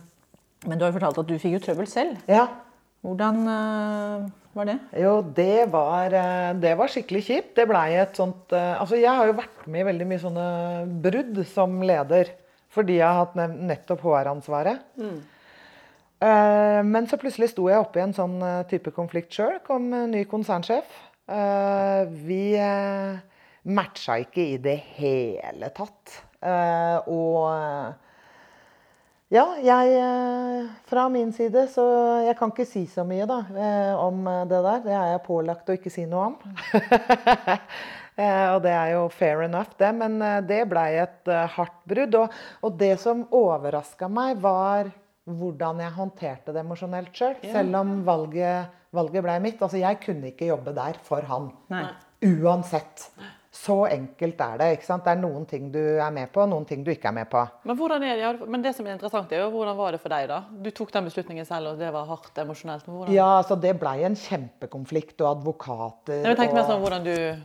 men 0.66 0.76
du 0.76 0.84
har 0.84 0.92
jo 0.92 0.98
fortalt 0.98 1.22
at 1.22 1.30
du 1.30 1.38
fikk 1.40 1.56
jo 1.56 1.62
trøbbel 1.64 1.88
selv. 1.88 2.20
Ja. 2.28 2.46
Hvordan 3.02 3.40
var 4.54 4.68
det? 4.68 4.76
Jo, 5.02 5.16
det 5.34 5.64
var, 5.72 6.14
det 6.62 6.76
var 6.78 6.90
skikkelig 6.92 7.22
kjipt. 7.26 7.56
Det 7.56 7.64
blei 7.66 7.96
et 7.98 8.14
sånt 8.14 8.52
Altså, 8.54 8.94
jeg 8.94 9.10
har 9.10 9.26
jo 9.26 9.34
vært 9.40 9.64
med 9.66 9.82
i 9.82 9.86
veldig 9.88 10.06
mye 10.06 10.22
sånne 10.22 10.44
brudd 11.02 11.40
som 11.50 11.80
leder. 11.82 12.30
Fordi 12.70 13.00
jeg 13.00 13.08
har 13.08 13.24
hatt 13.24 13.34
nettopp 13.58 14.04
HR-ansvaret. 14.06 14.84
Mm. 15.02 15.18
men 16.94 17.08
så 17.10 17.18
plutselig 17.18 17.50
sto 17.50 17.66
jeg 17.66 17.82
oppe 17.82 17.98
i 17.98 18.04
en 18.04 18.14
sånn 18.14 18.38
type 18.70 18.94
konflikt 18.94 19.34
sjøl. 19.34 19.58
Kom 19.66 19.90
ny 20.12 20.22
konsernsjef. 20.30 20.86
Vi 21.26 22.44
matcha 23.62 24.16
ikke 24.24 24.46
i 24.54 24.56
det 24.62 24.78
hele 24.98 25.68
tatt. 25.76 26.16
og 27.06 27.98
ja, 29.32 29.46
jeg 29.64 29.92
eh, 29.96 30.66
Fra 30.90 31.06
min 31.08 31.30
side 31.32 31.64
så 31.72 31.84
Jeg 32.26 32.36
kan 32.36 32.50
ikke 32.52 32.68
si 32.68 32.84
så 32.90 33.04
mye 33.08 33.24
da, 33.28 33.38
eh, 33.56 33.92
om 33.96 34.26
det 34.48 34.60
der. 34.66 34.82
Det 34.84 34.92
er 34.92 35.12
jeg 35.14 35.22
pålagt 35.24 35.70
å 35.72 35.76
ikke 35.78 35.92
si 35.92 36.04
noe 36.08 36.26
om. 36.32 36.34
og 38.52 38.58
det 38.66 38.74
er 38.76 38.90
jo 38.92 39.06
fair 39.08 39.46
enough, 39.46 39.72
det. 39.80 39.88
Men 39.96 40.20
eh, 40.20 40.42
det 40.44 40.60
blei 40.68 40.90
et 41.00 41.32
hardt 41.56 41.80
brudd. 41.88 42.18
Og, 42.20 42.36
og 42.60 42.76
det 42.76 42.98
som 43.00 43.24
overraska 43.32 44.10
meg, 44.12 44.36
var 44.44 44.92
hvordan 45.28 45.78
jeg 45.84 45.92
håndterte 45.96 46.52
det 46.54 46.64
emosjonelt 46.64 47.12
sjøl. 47.14 47.36
Selv. 47.42 47.52
selv 47.52 47.76
om 47.78 47.92
valget, 48.06 48.72
valget 48.92 49.22
blei 49.22 49.38
mitt. 49.40 49.60
Altså, 49.62 49.78
jeg 49.78 50.00
kunne 50.02 50.32
ikke 50.32 50.48
jobbe 50.50 50.74
der 50.74 50.98
for 51.06 51.22
han. 51.28 51.52
Nei. 51.70 51.86
Uansett. 52.26 53.10
Så 53.52 53.82
enkelt 53.92 54.40
er 54.40 54.56
det. 54.58 54.68
ikke 54.78 54.86
sant? 54.86 55.04
Det 55.04 55.12
er 55.12 55.20
noen 55.20 55.44
ting 55.46 55.66
du 55.74 55.78
er 56.00 56.10
med 56.14 56.30
på, 56.32 56.46
noen 56.48 56.64
ting 56.66 56.80
du 56.84 56.88
ikke 56.90 57.10
er 57.10 57.16
med 57.18 57.28
på. 57.30 57.42
Men, 57.68 57.76
er 57.84 57.98
det, 58.00 58.12
ja, 58.22 58.30
men 58.48 58.62
det 58.64 58.72
som 58.74 58.86
er 58.88 58.94
interessant, 58.96 59.32
er 59.32 59.42
jo 59.44 59.50
hvordan 59.52 59.76
var 59.76 59.92
det 59.92 60.00
for 60.00 60.08
deg, 60.14 60.26
da? 60.30 60.38
Du 60.64 60.70
tok 60.72 60.90
den 60.94 61.04
beslutningen 61.10 61.44
selv, 61.46 61.74
og 61.74 61.78
det 61.82 61.90
var 61.92 62.08
hardt 62.08 62.38
emosjonelt. 62.40 62.86
men 62.88 62.96
hvordan- 62.96 63.14
Ja, 63.14 63.28
altså 63.42 63.60
Det 63.60 63.78
blei 63.78 64.04
en 64.04 64.16
kjempekonflikt, 64.16 65.20
og 65.20 65.36
advokater 65.36 66.22
Nei, 66.22 66.32
men 66.32 66.36
tenk 66.36 66.54
og- 66.54 66.66
sånn 66.66 66.80
hvordan 66.80 67.04
du 67.04 67.42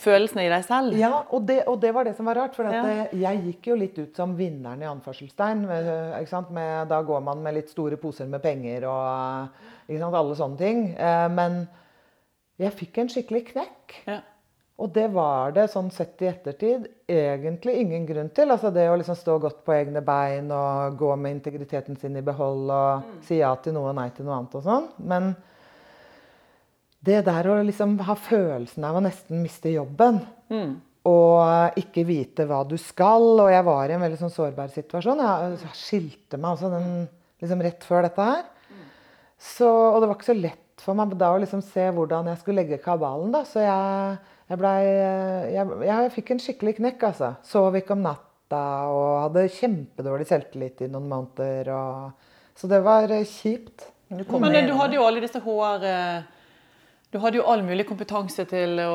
Følelsene 0.00 0.44
i 0.46 0.50
deg 0.52 0.64
selv. 0.66 0.96
Ja, 0.98 1.22
og 1.30 1.46
det, 1.46 1.60
og 1.70 1.78
det 1.80 1.92
var 1.94 2.04
det 2.04 2.16
som 2.16 2.26
var 2.26 2.34
rart. 2.40 2.54
For 2.56 2.64
Ja. 2.64 3.06
jeg 3.12 3.42
gikk 3.44 3.66
jo 3.70 3.76
litt 3.76 3.98
ut 3.98 4.16
som 4.16 4.36
vinneren 4.36 4.82
i 4.82 4.86
anførselstegn. 4.90 5.66
med- 5.66 6.20
Ikke 6.20 6.28
sant? 6.28 6.50
Med, 6.50 6.88
da 6.88 7.02
går 7.02 7.22
man 7.22 7.42
med 7.42 7.54
litt 7.54 7.68
store 7.70 7.96
poser 7.96 8.26
med 8.26 8.42
penger 8.42 8.84
og 8.88 9.48
ikke 9.88 9.98
sant? 10.00 10.14
alle 10.14 10.34
sånne 10.34 10.58
ting. 10.58 10.94
Eh, 10.98 11.28
Men 11.28 11.68
jeg 12.58 12.72
fikk 12.72 12.98
en 12.98 13.08
skikkelig 13.08 13.46
knekk. 13.52 13.94
Ja. 14.06 14.20
Og 14.76 14.92
det 14.92 15.08
var 15.12 15.52
det 15.52 15.70
sånn 15.70 15.90
sett 15.92 16.20
i 16.22 16.26
ettertid 16.26 16.88
egentlig 17.08 17.76
ingen 17.78 18.06
grunn 18.06 18.30
til. 18.34 18.48
Altså 18.50 18.72
det 18.74 18.88
å 18.90 18.96
liksom 18.98 19.14
stå 19.14 19.40
godt 19.40 19.64
på 19.64 19.72
egne 19.72 20.00
bein 20.04 20.50
og 20.50 20.96
gå 20.98 21.16
med 21.16 21.36
integriteten 21.40 21.96
sin 21.96 22.16
i 22.16 22.20
behold 22.20 22.70
og 22.70 23.02
si 23.22 23.38
ja 23.38 23.54
til 23.54 23.72
noe 23.72 23.90
og 23.90 23.94
nei 23.94 24.08
til 24.10 24.24
noe 24.26 24.34
annet 24.40 24.54
og 24.56 24.64
sånn. 24.64 24.88
Men 24.98 25.36
det 27.04 27.20
der 27.26 27.48
å 27.50 27.60
liksom 27.66 27.98
ha 28.06 28.16
følelsen 28.16 28.84
av 28.86 28.98
å 28.98 29.04
nesten 29.04 29.42
miste 29.44 29.72
jobben 29.74 30.22
og 31.04 31.78
ikke 31.80 32.04
vite 32.08 32.46
hva 32.48 32.62
du 32.64 32.76
skal 32.80 33.26
Og 33.42 33.50
jeg 33.52 33.64
var 33.66 33.90
i 33.90 33.96
en 33.96 34.04
veldig 34.04 34.18
sånn 34.22 34.32
sårbar 34.32 34.70
situasjon. 34.72 35.20
Jeg 35.20 35.72
skilte 35.76 36.40
meg 36.40 36.54
også 36.54 36.70
den, 36.72 37.08
liksom 37.42 37.64
rett 37.66 37.84
før 37.84 38.06
dette 38.06 38.28
her. 38.28 38.44
Så, 39.36 39.68
og 39.68 40.00
det 40.00 40.08
var 40.08 40.16
ikke 40.16 40.30
så 40.30 40.38
lett 40.38 40.84
for 40.84 40.96
meg 40.96 41.12
da 41.20 41.32
å 41.34 41.40
liksom 41.42 41.60
se 41.64 41.84
hvordan 41.92 42.30
jeg 42.30 42.40
skulle 42.40 42.62
legge 42.62 42.80
kabalen. 42.82 43.32
da, 43.34 43.42
Så 43.44 43.60
jeg, 43.60 44.18
jeg, 44.48 44.60
blei, 44.60 44.78
jeg, 45.52 45.80
jeg 45.90 46.12
fikk 46.14 46.32
en 46.32 46.44
skikkelig 46.46 46.76
knekk, 46.80 47.08
altså. 47.10 47.34
Sov 47.44 47.76
ikke 47.76 47.96
om 47.96 48.04
natta 48.04 48.62
og 48.88 49.08
hadde 49.26 49.48
kjempedårlig 49.58 50.28
selvtillit 50.30 50.86
i 50.86 50.90
noen 50.92 51.10
måneder. 51.10 51.68
Og, 51.74 52.30
så 52.56 52.70
det 52.70 52.80
var 52.86 53.12
eh, 53.12 53.26
kjipt. 53.28 53.90
Men 54.08 54.24
du 54.68 54.74
hadde 54.78 54.96
jo 54.96 55.04
alle 55.04 55.22
disse 55.24 55.40
HR 55.42 55.84
eh, 55.88 56.33
Du 57.14 57.20
hadde 57.22 57.38
jo 57.38 57.44
all 57.46 57.60
mulig 57.62 57.84
kompetanse 57.86 58.42
til 58.50 58.80
å 58.82 58.94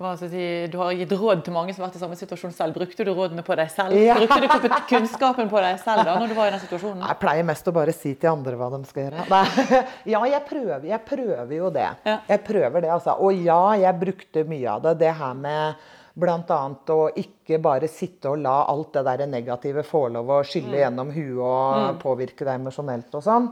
hva 0.00 0.14
skal 0.16 0.30
jeg 0.30 0.32
si, 0.32 0.44
Du 0.72 0.78
har 0.80 0.94
gitt 0.96 1.10
råd 1.12 1.42
til 1.44 1.52
mange 1.52 1.74
som 1.76 1.84
har 1.84 1.90
vært 1.90 1.98
i 1.98 2.00
samme 2.00 2.16
situasjon 2.16 2.54
selv. 2.56 2.72
Brukte 2.78 3.04
du 3.04 3.10
rådene 3.12 3.44
på 3.44 3.58
deg 3.60 3.68
selv? 3.68 3.92
Ja. 4.00 4.16
Brukte 4.16 4.62
du 4.64 4.76
kunnskapen 4.88 5.50
på 5.52 5.60
deg 5.60 5.76
selv 5.82 6.08
da, 6.08 6.14
når 6.22 6.32
du 6.32 6.38
var 6.38 6.48
i 6.48 6.54
den 6.54 6.62
situasjonen? 6.64 7.04
Jeg 7.04 7.20
pleier 7.20 7.44
mest 7.44 7.68
å 7.68 7.76
bare 7.76 7.92
si 7.92 8.14
til 8.16 8.32
andre 8.32 8.56
hva 8.56 8.70
de 8.72 8.80
skal 8.88 9.10
gjøre. 9.10 9.28
Nei. 9.28 9.44
Ja, 10.14 10.22
jeg 10.24 10.40
prøver, 10.48 10.88
jeg 10.88 11.00
prøver 11.04 11.54
jo 11.58 11.68
det. 11.74 11.90
Ja. 12.08 12.16
Jeg 12.32 12.44
prøver 12.48 12.80
det, 12.80 12.94
altså. 12.96 13.18
Og 13.20 13.44
ja, 13.44 13.60
jeg 13.82 14.00
brukte 14.00 14.48
mye 14.48 14.78
av 14.78 14.88
det. 14.88 14.98
Det 15.04 15.12
her 15.20 15.36
med 15.36 15.86
bl.a. 16.16 16.60
å 16.96 17.00
ikke 17.20 17.60
bare 17.60 17.92
sitte 17.92 18.32
og 18.32 18.40
la 18.40 18.62
alt 18.72 18.94
det 18.96 19.04
der 19.04 19.28
negative 19.28 19.84
få 19.84 20.06
lov 20.16 20.32
å 20.32 20.44
skylle 20.48 20.80
gjennom 20.80 21.12
huet 21.12 21.42
og 21.44 21.98
påvirke 22.00 22.46
deg 22.46 22.56
emosjonelt 22.62 23.20
og 23.20 23.28
sånn. 23.28 23.50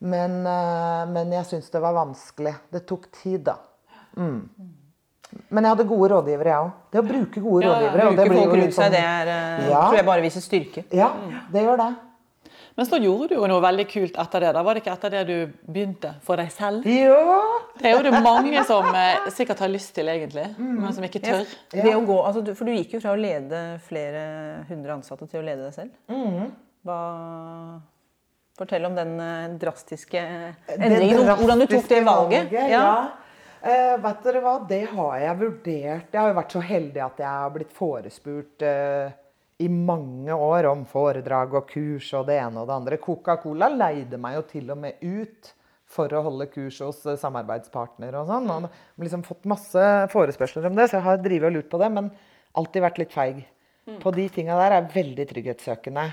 Men, 0.00 0.38
eh, 0.48 1.06
men 1.12 1.32
jeg 1.32 1.44
syns 1.50 1.70
det 1.70 1.80
var 1.84 1.92
vanskelig. 1.92 2.54
Det 2.72 2.86
tok 2.88 3.10
tid, 3.22 3.42
da. 3.44 3.56
Mm. 4.16 4.48
Men 5.50 5.64
jeg 5.66 5.70
hadde 5.76 5.84
gode 5.88 6.08
rådgivere, 6.10 6.50
jeg 6.50 6.64
òg. 6.64 6.70
Det 6.90 7.00
å 7.02 7.06
bruke 7.06 7.40
gode 7.44 7.62
Ja, 7.66 7.68
ja, 7.70 7.90
rådgivere. 7.90 8.06
og 8.08 8.16
det 8.16 8.28
Bruke 8.28 8.40
folk 8.42 8.54
rundt 8.56 8.74
seg, 8.74 8.84
sånn- 8.84 8.90
det 8.96 9.02
er, 9.04 9.26
eh, 9.28 9.68
Ja. 9.70 9.82
tror 9.88 9.96
jeg 9.96 10.06
bare 10.06 10.22
viser 10.22 10.40
styrke. 10.40 10.84
Ja, 10.90 11.12
det 11.52 11.62
gjør 11.62 11.76
det. 11.76 11.96
Men 12.76 12.86
så 12.86 12.98
gjorde 13.02 13.28
du 13.28 13.34
jo 13.34 13.46
noe 13.46 13.60
veldig 13.60 13.86
kult 13.90 14.16
etter 14.16 14.40
det. 14.40 14.52
da 14.54 14.62
Var 14.62 14.74
det 14.74 14.82
ikke 14.84 14.92
etter 14.96 15.10
det 15.10 15.26
du 15.26 15.52
begynte 15.70 16.14
for 16.22 16.36
deg 16.36 16.48
selv? 16.50 16.82
Jo! 16.84 17.42
Det 17.76 17.84
er 17.92 17.96
jo 18.02 18.10
det 18.10 18.22
mange 18.22 18.64
som 18.64 18.84
eh, 18.94 19.16
sikkert 19.28 19.58
har 19.58 19.68
lyst 19.68 19.92
til, 19.94 20.06
egentlig, 20.06 20.56
men 20.58 20.92
som 20.92 21.04
ikke 21.04 21.20
tør. 21.20 21.46
Det 21.70 21.84
å 21.94 22.06
gå, 22.06 22.24
altså, 22.26 22.42
du, 22.42 22.54
for 22.54 22.64
du 22.64 22.72
gikk 22.72 22.92
jo 22.94 23.00
fra 23.00 23.10
å 23.14 23.20
lede 23.20 23.80
flere 23.80 24.64
hundre 24.68 24.92
ansatte 24.96 25.28
til 25.28 25.42
å 25.42 25.44
lede 25.44 25.64
deg 25.70 25.74
selv. 25.74 25.90
Mm. 26.08 26.50
Hva, 26.86 27.80
fortell 28.60 28.86
om 28.88 28.96
den 28.98 29.16
eh, 29.24 29.56
drastiske 29.60 30.20
endringen. 30.20 31.24
Drastiske 31.24 31.40
hvordan 31.40 31.62
du 31.64 31.66
tok 31.70 31.90
det 31.90 32.00
valget. 32.06 32.52
valget. 32.52 32.70
Ja. 32.72 32.92
Eh, 33.60 33.96
vet 34.00 34.22
dere 34.24 34.40
hva, 34.40 34.54
det 34.68 34.84
har 34.88 35.16
jeg 35.20 35.38
vurdert. 35.42 36.12
Jeg 36.12 36.20
har 36.20 36.30
jo 36.30 36.38
vært 36.38 36.54
så 36.56 36.62
heldig 36.64 37.02
at 37.04 37.18
jeg 37.20 37.28
har 37.28 37.50
blitt 37.56 37.74
forespurt 37.76 38.64
eh, 38.64 39.12
i 39.60 39.68
mange 39.68 40.32
år 40.32 40.70
om 40.70 40.86
foredrag 40.88 41.56
og 41.58 41.68
kurs 41.68 42.08
og 42.16 42.28
det 42.30 42.38
ene 42.40 42.62
og 42.62 42.70
det 42.70 42.76
andre. 42.78 43.00
Coca-Cola 43.02 43.68
leide 43.74 44.20
meg 44.20 44.38
jo 44.38 44.46
til 44.54 44.72
og 44.72 44.80
med 44.80 45.02
ut 45.04 45.52
for 45.90 46.12
å 46.14 46.22
holde 46.24 46.46
kurs 46.52 46.78
hos 46.80 47.02
samarbeidspartnere 47.20 48.22
og 48.22 48.30
sånn. 48.30 48.48
Og 48.48 48.68
har 48.70 49.04
liksom 49.04 49.26
fått 49.26 49.48
masse 49.50 49.86
forespørsler 50.14 50.70
om 50.70 50.78
det, 50.78 50.88
så 50.88 51.00
jeg 51.00 51.08
har 51.10 51.20
drivet 51.20 51.50
og 51.50 51.58
lurt 51.58 51.72
på 51.72 51.80
det. 51.82 51.90
Men 51.92 52.12
alltid 52.56 52.86
vært 52.86 53.00
litt 53.02 53.12
feig. 53.12 53.42
På 54.00 54.12
de 54.14 54.28
tinga 54.32 54.56
der 54.56 54.70
er 54.70 54.78
jeg 54.78 54.94
veldig 54.94 55.26
trygghetssøkende. 55.32 56.04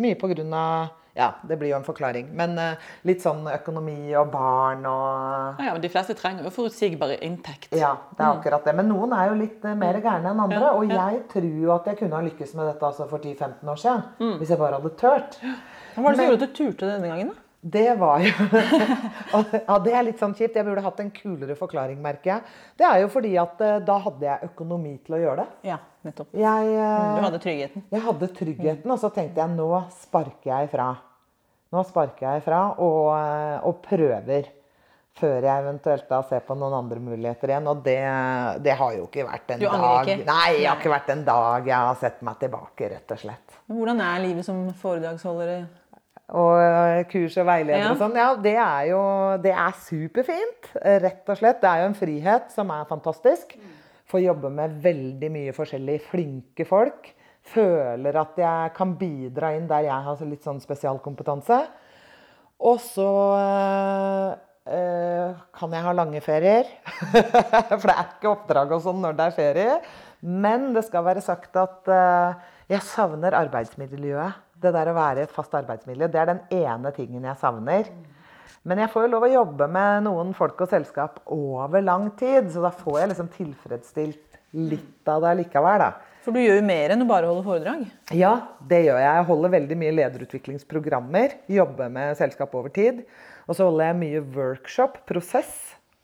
Mye 0.00 0.16
på 0.18 0.30
grunn 0.30 0.54
av 0.56 0.94
Ja, 1.14 1.28
det 1.46 1.56
blir 1.60 1.70
jo 1.70 1.76
en 1.78 1.86
forklaring. 1.86 2.32
Men 2.34 2.56
uh, 2.58 2.88
litt 3.06 3.22
sånn 3.22 3.44
økonomi 3.46 4.14
og 4.18 4.32
barn 4.32 4.82
og 4.90 5.60
Ja, 5.60 5.68
ja, 5.68 5.74
men 5.76 5.84
De 5.84 5.90
fleste 5.92 6.16
trenger 6.18 6.48
jo 6.48 6.50
forutsigbare 6.56 7.20
inntekt. 7.22 7.70
Ja, 7.78 7.92
det 8.10 8.24
er 8.24 8.32
akkurat 8.32 8.66
det. 8.66 8.74
Men 8.80 8.90
noen 8.90 9.14
er 9.14 9.30
jo 9.30 9.38
litt 9.38 9.62
uh, 9.62 9.76
mer 9.78 10.00
gærne 10.02 10.32
enn 10.32 10.42
andre. 10.48 10.72
Og 10.74 10.90
jeg 10.90 11.22
tror 11.30 11.46
jo 11.62 11.70
at 11.76 11.86
jeg 11.92 12.00
kunne 12.02 12.18
ha 12.18 12.26
lykkes 12.26 12.56
med 12.58 12.66
dette 12.72 12.90
altså 12.90 13.06
for 13.10 13.22
10-15 13.22 13.72
år 13.74 13.80
siden. 13.84 14.36
Hvis 14.42 14.50
jeg 14.54 14.60
bare 14.64 14.80
hadde 14.80 14.94
turt. 14.98 15.38
Hva 15.94 16.02
var 16.02 16.14
det 16.14 16.18
som 16.18 16.30
gjorde 16.32 16.42
at 16.42 16.50
du 16.50 16.58
turte 16.58 16.90
denne 16.90 17.12
gangen? 17.12 17.30
da? 17.30 17.43
Det 17.64 17.94
var 17.96 18.20
jo 18.20 18.32
Ja, 19.68 19.78
det 19.80 19.94
er 19.96 20.04
litt 20.04 20.20
sånn 20.20 20.34
kjipt. 20.36 20.56
Jeg 20.58 20.66
burde 20.66 20.82
hatt 20.84 20.98
en 21.00 21.10
kulere 21.14 21.56
forklaring, 21.56 21.96
merker 22.04 22.34
jeg. 22.34 22.50
Det 22.80 22.84
er 22.88 22.98
jo 23.00 23.08
fordi 23.12 23.30
at 23.40 23.62
eh, 23.64 23.78
da 23.86 23.96
hadde 24.04 24.26
jeg 24.28 24.50
økonomi 24.50 24.92
til 25.06 25.16
å 25.16 25.20
gjøre 25.22 25.44
det. 25.44 25.70
Ja, 25.70 25.78
nettopp. 26.04 26.34
Jeg, 26.36 26.74
eh, 26.74 27.06
Du 27.16 27.24
hadde 27.24 27.40
tryggheten. 27.46 27.86
jeg 27.94 28.04
hadde 28.08 28.28
tryggheten, 28.36 28.92
og 28.92 29.00
så 29.00 29.10
tenkte 29.16 29.40
jeg 29.40 29.56
nå 29.56 29.70
sparker 30.02 30.50
jeg 30.52 30.68
ifra. 30.68 30.90
Nå 31.74 31.86
sparker 31.88 32.28
jeg 32.28 32.44
ifra 32.44 32.60
og, 32.76 33.08
eh, 33.16 33.56
og 33.64 33.80
prøver. 33.88 34.52
Før 35.14 35.44
jeg 35.46 35.62
eventuelt 35.62 36.08
da 36.10 36.16
ser 36.26 36.40
på 36.42 36.56
noen 36.58 36.72
andre 36.74 36.98
muligheter 36.98 37.52
igjen. 37.52 37.68
Og 37.70 37.84
det, 37.86 38.00
det 38.66 38.72
har 38.74 38.96
jo 38.96 39.04
ikke 39.06 39.22
vært 39.28 39.52
en 39.54 39.60
Du 39.62 39.66
dag 39.70 40.08
ikke? 40.10 40.24
Nei, 40.26 40.48
det 40.58 40.64
har 40.66 40.80
ikke 40.80 40.90
vært 40.90 41.12
en 41.14 41.22
dag 41.28 41.68
jeg 41.70 41.76
har 41.88 42.00
sett 42.00 42.24
meg 42.26 42.40
tilbake, 42.40 42.88
rett 42.90 43.14
og 43.14 43.20
slett. 43.22 43.54
Hvordan 43.70 44.02
er 44.02 44.24
livet 44.24 44.42
som 44.48 44.64
foredragsholder? 44.80 45.68
Og 46.32 46.54
eh, 46.56 47.02
kurs 47.10 47.34
og 47.36 47.46
veileder 47.50 47.82
Ja. 47.82 47.90
og 47.92 47.98
sånn. 48.00 48.14
Ja, 48.16 48.30
det 48.40 48.54
er 48.56 48.86
jo 48.88 49.00
det 49.44 49.52
er 49.52 49.74
superfint. 49.76 50.70
Rett 50.80 51.28
og 51.28 51.36
slett. 51.36 51.60
Det 51.60 51.68
er 51.68 51.82
jo 51.82 51.90
en 51.90 51.98
frihet 51.98 52.50
som 52.54 52.70
er 52.72 52.86
fantastisk. 52.88 53.52
Får 54.08 54.20
jobbe 54.24 54.50
med 54.52 54.78
veldig 54.84 55.30
mye 55.32 55.52
forskjellig 55.56 55.98
flinke 56.08 56.64
folk. 56.68 57.10
Føler 57.44 58.16
at 58.16 58.36
jeg 58.40 58.72
kan 58.76 58.94
bidra 58.96 59.52
inn 59.56 59.66
der 59.68 59.84
jeg 59.84 60.04
har 60.06 60.24
litt 60.24 60.44
sånn 60.46 60.60
spesialkompetanse. 60.64 61.58
Og 62.64 62.78
så 62.80 63.08
eh, 64.66 65.34
kan 65.58 65.74
jeg 65.76 65.84
ha 65.84 65.92
lange 65.96 66.20
ferier. 66.24 66.68
For 67.68 67.84
det 67.90 67.94
er 67.98 68.08
ikke 68.14 68.32
oppdrag 68.32 68.72
og 68.72 68.82
sånn 68.86 69.02
når 69.04 69.18
det 69.18 69.26
er 69.28 69.36
ferie. 69.36 69.76
Men 70.24 70.70
det 70.72 70.86
skal 70.86 71.04
være 71.04 71.20
sagt 71.24 71.56
at 71.60 71.90
øh, 71.92 72.34
jeg 72.72 72.80
savner 72.86 73.36
arbeidsmiljøet. 73.36 74.40
Det 74.64 74.72
der 74.74 74.90
å 74.90 74.96
være 74.96 75.22
i 75.22 75.28
et 75.28 75.34
fast 75.34 75.54
arbeidsmiljø. 75.58 76.08
Det 76.08 76.20
er 76.20 76.32
den 76.32 76.42
ene 76.64 76.92
tingen 76.96 77.26
jeg 77.28 77.40
savner. 77.40 77.90
Men 78.64 78.80
jeg 78.80 78.90
får 78.94 79.04
jo 79.04 79.12
lov 79.12 79.26
å 79.26 79.34
jobbe 79.34 79.68
med 79.68 80.06
noen 80.06 80.30
folk 80.36 80.62
og 80.64 80.70
selskap 80.72 81.20
over 81.34 81.84
lang 81.84 82.08
tid, 82.16 82.48
så 82.52 82.62
da 82.64 82.70
får 82.72 83.02
jeg 83.02 83.10
liksom 83.10 83.28
tilfredsstilt 83.34 84.38
litt 84.54 85.10
av 85.10 85.20
det 85.26 85.34
likevel, 85.42 85.82
da. 85.82 85.90
For 86.24 86.32
du 86.32 86.40
gjør 86.40 86.56
jo 86.62 86.64
mer 86.64 86.94
enn 86.94 87.04
å 87.04 87.08
bare 87.10 87.28
holde 87.28 87.44
foredrag. 87.44 87.84
Ja, 88.16 88.32
det 88.64 88.80
gjør 88.86 88.96
jeg. 89.02 89.18
Jeg 89.18 89.28
holder 89.28 89.54
veldig 89.58 89.76
mye 89.82 89.94
lederutviklingsprogrammer. 89.98 91.36
Jobber 91.52 91.92
med 91.92 92.16
selskap 92.16 92.56
over 92.56 92.72
tid. 92.72 93.02
Og 93.44 93.58
så 93.58 93.68
holder 93.68 93.90
jeg 93.90 94.00
mye 94.00 94.22
workshop, 94.32 95.02
prosess. 95.10 95.52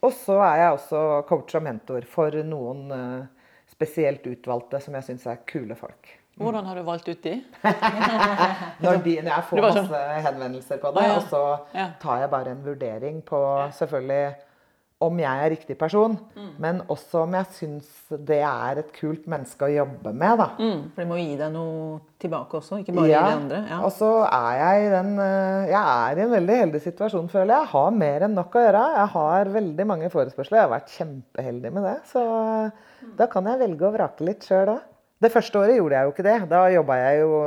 Og 0.04 0.12
så 0.16 0.36
er 0.44 0.66
jeg 0.66 0.76
også 0.76 1.04
coach 1.30 1.56
og 1.56 1.64
mentor 1.64 2.04
for 2.08 2.36
noen 2.44 2.92
eh, 2.92 3.28
spesielt 3.72 4.26
utvalgte 4.28 4.82
som 4.84 4.96
jeg 4.98 5.08
syns 5.08 5.24
er 5.30 5.40
kule 5.48 5.76
folk. 5.78 6.19
Hvordan 6.40 6.64
har 6.70 6.74
du 6.80 6.82
valgt 6.86 7.08
ut 7.12 7.22
de? 7.22 7.34
Når, 8.84 9.00
de, 9.04 9.16
når 9.22 9.32
jeg 9.34 9.48
får 9.50 9.58
sånn- 9.64 9.80
masse 9.90 10.04
henvendelser 10.26 10.78
på 10.82 10.92
det, 10.96 11.02
ah, 11.02 11.08
ja. 11.10 11.16
og 11.16 11.26
så 11.28 11.42
Ja. 11.76 11.88
tar 12.00 12.20
jeg 12.24 12.30
bare 12.30 12.54
en 12.54 12.62
vurdering 12.64 13.22
på 13.26 13.40
selvfølgelig 13.76 14.34
om 15.02 15.16
jeg 15.16 15.44
er 15.44 15.50
riktig 15.50 15.78
person, 15.80 16.18
Mm. 16.36 16.48
men 16.60 16.80
også 16.92 17.22
om 17.22 17.32
jeg 17.32 17.46
syns 17.56 17.86
det 18.26 18.42
er 18.44 18.78
et 18.82 18.90
kult 18.92 19.24
menneske 19.26 19.64
å 19.64 19.72
jobbe 19.74 20.12
med. 20.12 20.36
da. 20.38 20.48
For 20.58 21.00
det 21.00 21.06
må 21.08 21.16
gi 21.16 21.36
deg 21.38 21.52
noe 21.54 22.00
tilbake 22.20 22.52
også, 22.60 22.80
ikke 22.84 22.92
bare 22.94 23.06
gi 23.08 23.14
det 23.14 23.32
andre. 23.38 23.60
Ja. 23.70 23.78
Og 23.80 23.92
så 23.96 24.10
er 24.28 24.58
jeg 24.58 24.84
i 24.84 24.90
den 24.90 25.18
eh, 25.18 25.70
Jeg 25.70 25.80
er 25.80 26.18
i 26.18 26.20
en 26.26 26.30
veldig 26.34 26.56
heldig 26.60 26.82
situasjon, 26.82 27.30
føler 27.32 27.54
jeg. 27.54 27.64
Jeg 27.64 27.72
har 27.72 27.90
mer 27.90 28.20
enn 28.28 28.34
nok 28.34 28.52
å 28.52 28.60
gjøre. 28.66 28.84
Jeg 28.98 29.08
har 29.16 29.44
veldig 29.56 29.86
mange 29.86 30.10
forespørsler. 30.10 30.58
Jeg 30.60 30.68
har 30.68 30.80
vært 30.80 30.92
kjempeheldig 30.98 31.72
med 31.72 31.82
det. 31.88 31.96
Så 32.12 32.20
mm. 32.20 33.16
da 33.16 33.26
kan 33.26 33.44
jeg 33.46 33.58
velge 33.58 33.88
å 33.88 33.92
vrake 33.96 34.20
litt 34.28 34.44
sjøl 34.44 34.68
òg. 34.76 34.80
Det 35.20 35.28
første 35.32 35.60
året 35.60 35.76
gjorde 35.76 35.98
jeg 35.98 36.06
jo 36.08 36.12
ikke 36.14 36.24
det. 36.24 36.36
Da 36.48 36.60
jobba 36.72 36.96
jeg 36.96 37.20
jo 37.20 37.40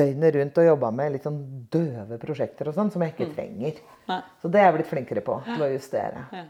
døgnet 0.00 0.36
rundt 0.38 0.60
og 0.62 0.68
jobba 0.70 0.90
med 0.96 1.12
litt 1.16 1.26
sånn 1.28 1.40
døve 1.72 2.16
prosjekter 2.22 2.70
og 2.70 2.76
sånn, 2.78 2.92
som 2.94 3.04
jeg 3.04 3.12
ikke 3.14 3.28
trenger. 3.34 3.82
Nei. 4.08 4.20
Så 4.40 4.48
det 4.48 4.62
er 4.62 4.70
jeg 4.70 4.78
blitt 4.78 4.90
flinkere 4.94 5.24
på 5.26 5.36
til 5.44 5.66
å 5.66 5.70
justere. 5.74 6.24
Ja. 6.32 6.46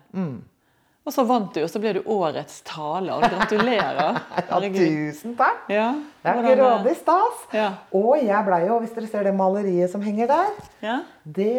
Og 1.09 1.15
så 1.15 1.23
vant 1.25 1.55
du, 1.57 1.63
og 1.65 1.71
så 1.73 1.81
ble 1.81 1.95
du 1.97 2.03
årets 2.13 2.59
taler. 2.69 3.23
Gratulerer. 3.33 4.19
Ja, 4.51 4.59
tusen 4.61 5.33
takk. 5.39 5.63
Ja, 5.73 5.87
Det 6.21 6.29
er 6.29 6.41
hvordan, 6.43 6.59
grådig 6.59 6.93
stas. 6.99 7.39
Ja. 7.57 7.69
Og 7.97 8.19
jeg 8.21 8.45
blei 8.45 8.59
jo, 8.67 8.77
hvis 8.83 8.93
dere 8.97 9.09
ser 9.09 9.25
det 9.29 9.33
maleriet 9.39 9.93
som 9.93 10.03
henger 10.05 10.29
der, 10.29 10.51
Ja. 10.85 10.97
det 11.25 11.55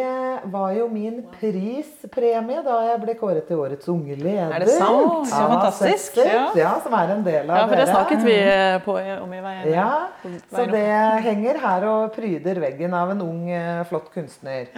var 0.53 0.73
jo 0.77 0.85
min 0.91 1.21
prispremie 1.39 2.61
da 2.65 2.77
jeg 2.91 3.01
ble 3.01 3.15
kåret 3.17 3.47
til 3.49 3.63
årets 3.63 3.89
unge 3.91 4.15
leder. 4.19 4.53
Er 4.53 4.65
det 4.65 4.75
sant? 4.77 5.27
Så 5.31 5.41
fantastisk. 5.55 6.19
Ja. 6.21 6.43
Ja, 6.61 6.73
som 6.83 6.93
er 6.99 7.15
en 7.15 7.23
del 7.25 7.49
av 7.49 7.57
ja, 7.57 7.65
for 7.65 7.75
det 7.75 7.85
dere. 7.85 7.95
snakket 7.95 8.25
vi 8.27 8.37
eh, 8.43 8.77
på, 8.85 8.97
om 9.25 9.33
i 9.33 9.41
veien. 9.47 9.69
Ja, 9.73 9.89
veien 10.23 10.41
så 10.51 10.67
det 10.69 10.87
henger 11.25 11.61
her 11.65 11.87
og 11.95 12.11
pryder 12.17 12.61
veggen 12.67 12.93
av 12.97 13.15
en 13.15 13.25
ung, 13.25 13.47
eh, 13.49 13.81
flott 13.89 14.11
kunstner. 14.13 14.69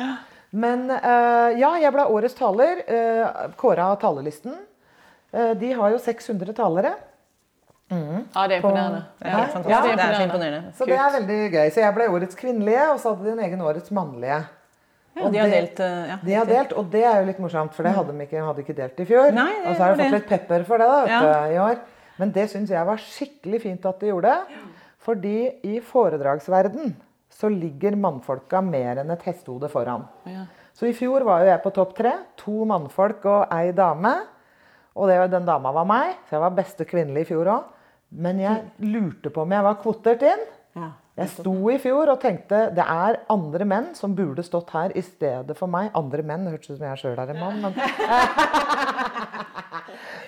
Men 0.53 0.85
eh, 0.91 1.57
ja, 1.57 1.71
jeg 1.81 1.91
ble 1.95 2.03
årets 2.13 2.35
taler. 2.37 2.83
Uh, 2.85 3.49
Kåra 3.57 3.87
av 3.93 3.99
talerlisten. 4.03 4.53
Eh, 5.33 5.53
de 5.57 5.71
har 5.73 5.89
jo 5.95 5.97
600 6.03 6.53
talere. 6.57 6.91
Ja, 7.93 8.47
det 8.49 8.55
er 8.55 8.59
imponerende. 8.61 8.99
På, 9.19 9.25
er 9.25 9.29
Ja. 9.29 9.39
fantastisk. 9.53 9.69
Ja, 9.69 9.79
det 9.85 10.05
er 10.05 10.21
imponerende. 10.27 10.73
Så 10.77 10.85
det 10.89 10.95
er 10.97 11.11
veldig 11.13 11.39
gøy. 11.53 11.67
Så 11.73 11.81
jeg 11.83 11.93
ble 11.93 12.07
årets 12.09 12.35
kvinnelige, 12.39 12.85
og 12.93 12.99
så 13.01 13.11
hadde 13.13 13.25
de 13.27 13.31
en 13.35 13.41
egen 13.45 13.61
årets 13.61 13.91
mannlige. 13.93 14.39
Ja, 15.15 15.29
de 15.29 15.37
har 15.37 15.49
det- 15.49 15.53
delt 15.59 15.79
eh, 15.79 16.07
ja. 16.09 16.17
De 16.25 16.33
har 16.33 16.45
delt, 16.49 16.73
og 16.73 16.89
det 16.89 17.03
er 17.05 17.19
jo 17.19 17.25
litt 17.27 17.39
morsomt, 17.39 17.73
for 17.73 17.83
det 17.83 17.91
hadde 17.93 18.13
de 18.17 18.25
ikke, 18.25 18.41
hadde 18.45 18.63
ikke 18.63 18.75
delt 18.75 18.99
i 18.99 19.05
fjor. 19.05 19.31
Nei, 19.31 19.51
det 19.61 19.67
og 19.67 19.75
så 19.75 19.83
har 19.83 19.95
de 19.95 20.03
fått 20.03 20.11
litt 20.17 20.27
pepper 20.29 20.63
for 20.65 20.77
det 20.81 20.87
da, 20.87 21.05
Ja. 21.05 21.45
i 21.53 21.57
år. 21.61 21.77
Men 22.17 22.31
det 22.31 22.49
syns 22.49 22.69
jeg 22.69 22.85
var 22.85 22.97
skikkelig 22.97 23.61
fint 23.61 23.85
at 23.85 23.99
de 23.99 24.07
gjorde. 24.09 24.37
Fordi 25.03 25.51
i 25.63 25.79
foredragsverden 25.81 26.95
så 27.33 27.49
ligger 27.51 27.97
mannfolka 27.99 28.61
mer 28.63 29.01
enn 29.01 29.11
et 29.13 29.25
hestehode 29.27 29.69
foran. 29.71 30.05
Ja. 30.29 30.45
Så 30.73 30.87
i 30.89 30.95
fjor 30.97 31.25
var 31.27 31.43
jo 31.43 31.51
jeg 31.51 31.61
på 31.63 31.73
topp 31.75 31.93
tre. 31.97 32.13
To 32.43 32.63
mannfolk 32.69 33.25
og 33.29 33.53
ei 33.53 33.73
dame. 33.75 34.13
Og 34.93 35.09
det, 35.09 35.17
den 35.33 35.45
dama 35.47 35.71
var 35.73 35.87
meg, 35.89 36.17
så 36.27 36.37
jeg 36.37 36.43
var 36.43 36.57
beste 36.57 36.85
kvinnelige 36.89 37.25
i 37.25 37.29
fjor 37.31 37.49
òg. 37.49 37.71
Men 38.23 38.41
jeg 38.41 38.85
lurte 38.85 39.31
på 39.33 39.41
om 39.41 39.55
jeg 39.55 39.65
var 39.65 39.79
kvotert 39.81 40.25
inn. 40.29 40.43
Ja. 40.77 40.91
Jeg 41.17 41.29
sto 41.29 41.53
i 41.69 41.77
fjor 41.77 42.09
og 42.09 42.21
tenkte 42.23 42.71
det 42.73 42.85
er 42.89 43.19
andre 43.29 43.65
menn 43.69 43.91
som 43.97 44.15
burde 44.17 44.41
stått 44.45 44.71
her 44.73 44.93
i 44.97 45.03
stedet 45.05 45.57
for 45.57 45.69
meg. 45.69 45.91
Andre 45.97 46.25
menn, 46.25 46.47
hørtes 46.49 46.73
ut 46.73 46.79
som 46.79 46.87
jeg 46.87 47.01
sjøl 47.03 47.21
er 47.21 47.33
en 47.33 47.41
mann, 47.41 47.61
men 47.61 47.73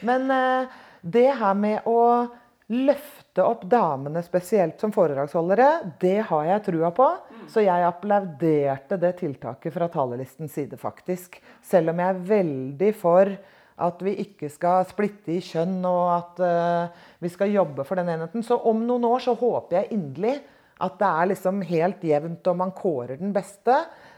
Men 0.06 0.30
eh, 0.30 0.68
det 1.01 1.30
her 1.39 1.56
med 1.58 1.88
å 1.89 2.28
løfte 2.70 3.24
opp 3.43 3.65
damene 3.67 4.21
spesielt 4.23 4.79
som 4.79 4.93
foredragsholdere, 4.95 5.67
det 5.99 6.21
har 6.29 6.45
jeg 6.47 6.63
trua 6.69 6.93
på. 6.95 7.09
Så 7.51 7.65
jeg 7.65 7.83
applauderte 7.83 8.99
det 9.01 9.17
tiltaket 9.19 9.75
fra 9.75 9.89
talerlistens 9.91 10.55
side, 10.55 10.79
faktisk. 10.79 11.36
Selv 11.65 11.91
om 11.91 11.99
jeg 11.99 12.13
er 12.13 12.23
veldig 12.31 12.93
for 12.95 13.36
at 13.75 14.03
vi 14.07 14.15
ikke 14.23 14.47
skal 14.47 14.86
splitte 14.88 15.33
i 15.36 15.41
kjønn, 15.43 15.81
og 15.83 16.05
at 16.13 16.43
uh, 16.43 17.07
vi 17.19 17.31
skal 17.31 17.51
jobbe 17.51 17.83
for 17.88 17.99
den 17.99 18.13
enheten. 18.13 18.45
Så 18.45 18.55
om 18.55 18.86
noen 18.88 19.07
år 19.09 19.25
så 19.27 19.36
håper 19.36 19.81
jeg 19.81 19.97
inderlig 19.97 20.38
at 20.83 20.97
det 20.99 21.07
er 21.07 21.29
liksom 21.31 21.61
helt 21.69 22.03
jevnt 22.03 22.47
og 22.51 22.57
man 22.59 22.73
kårer 22.75 23.19
den 23.19 23.31
beste. 23.36 23.77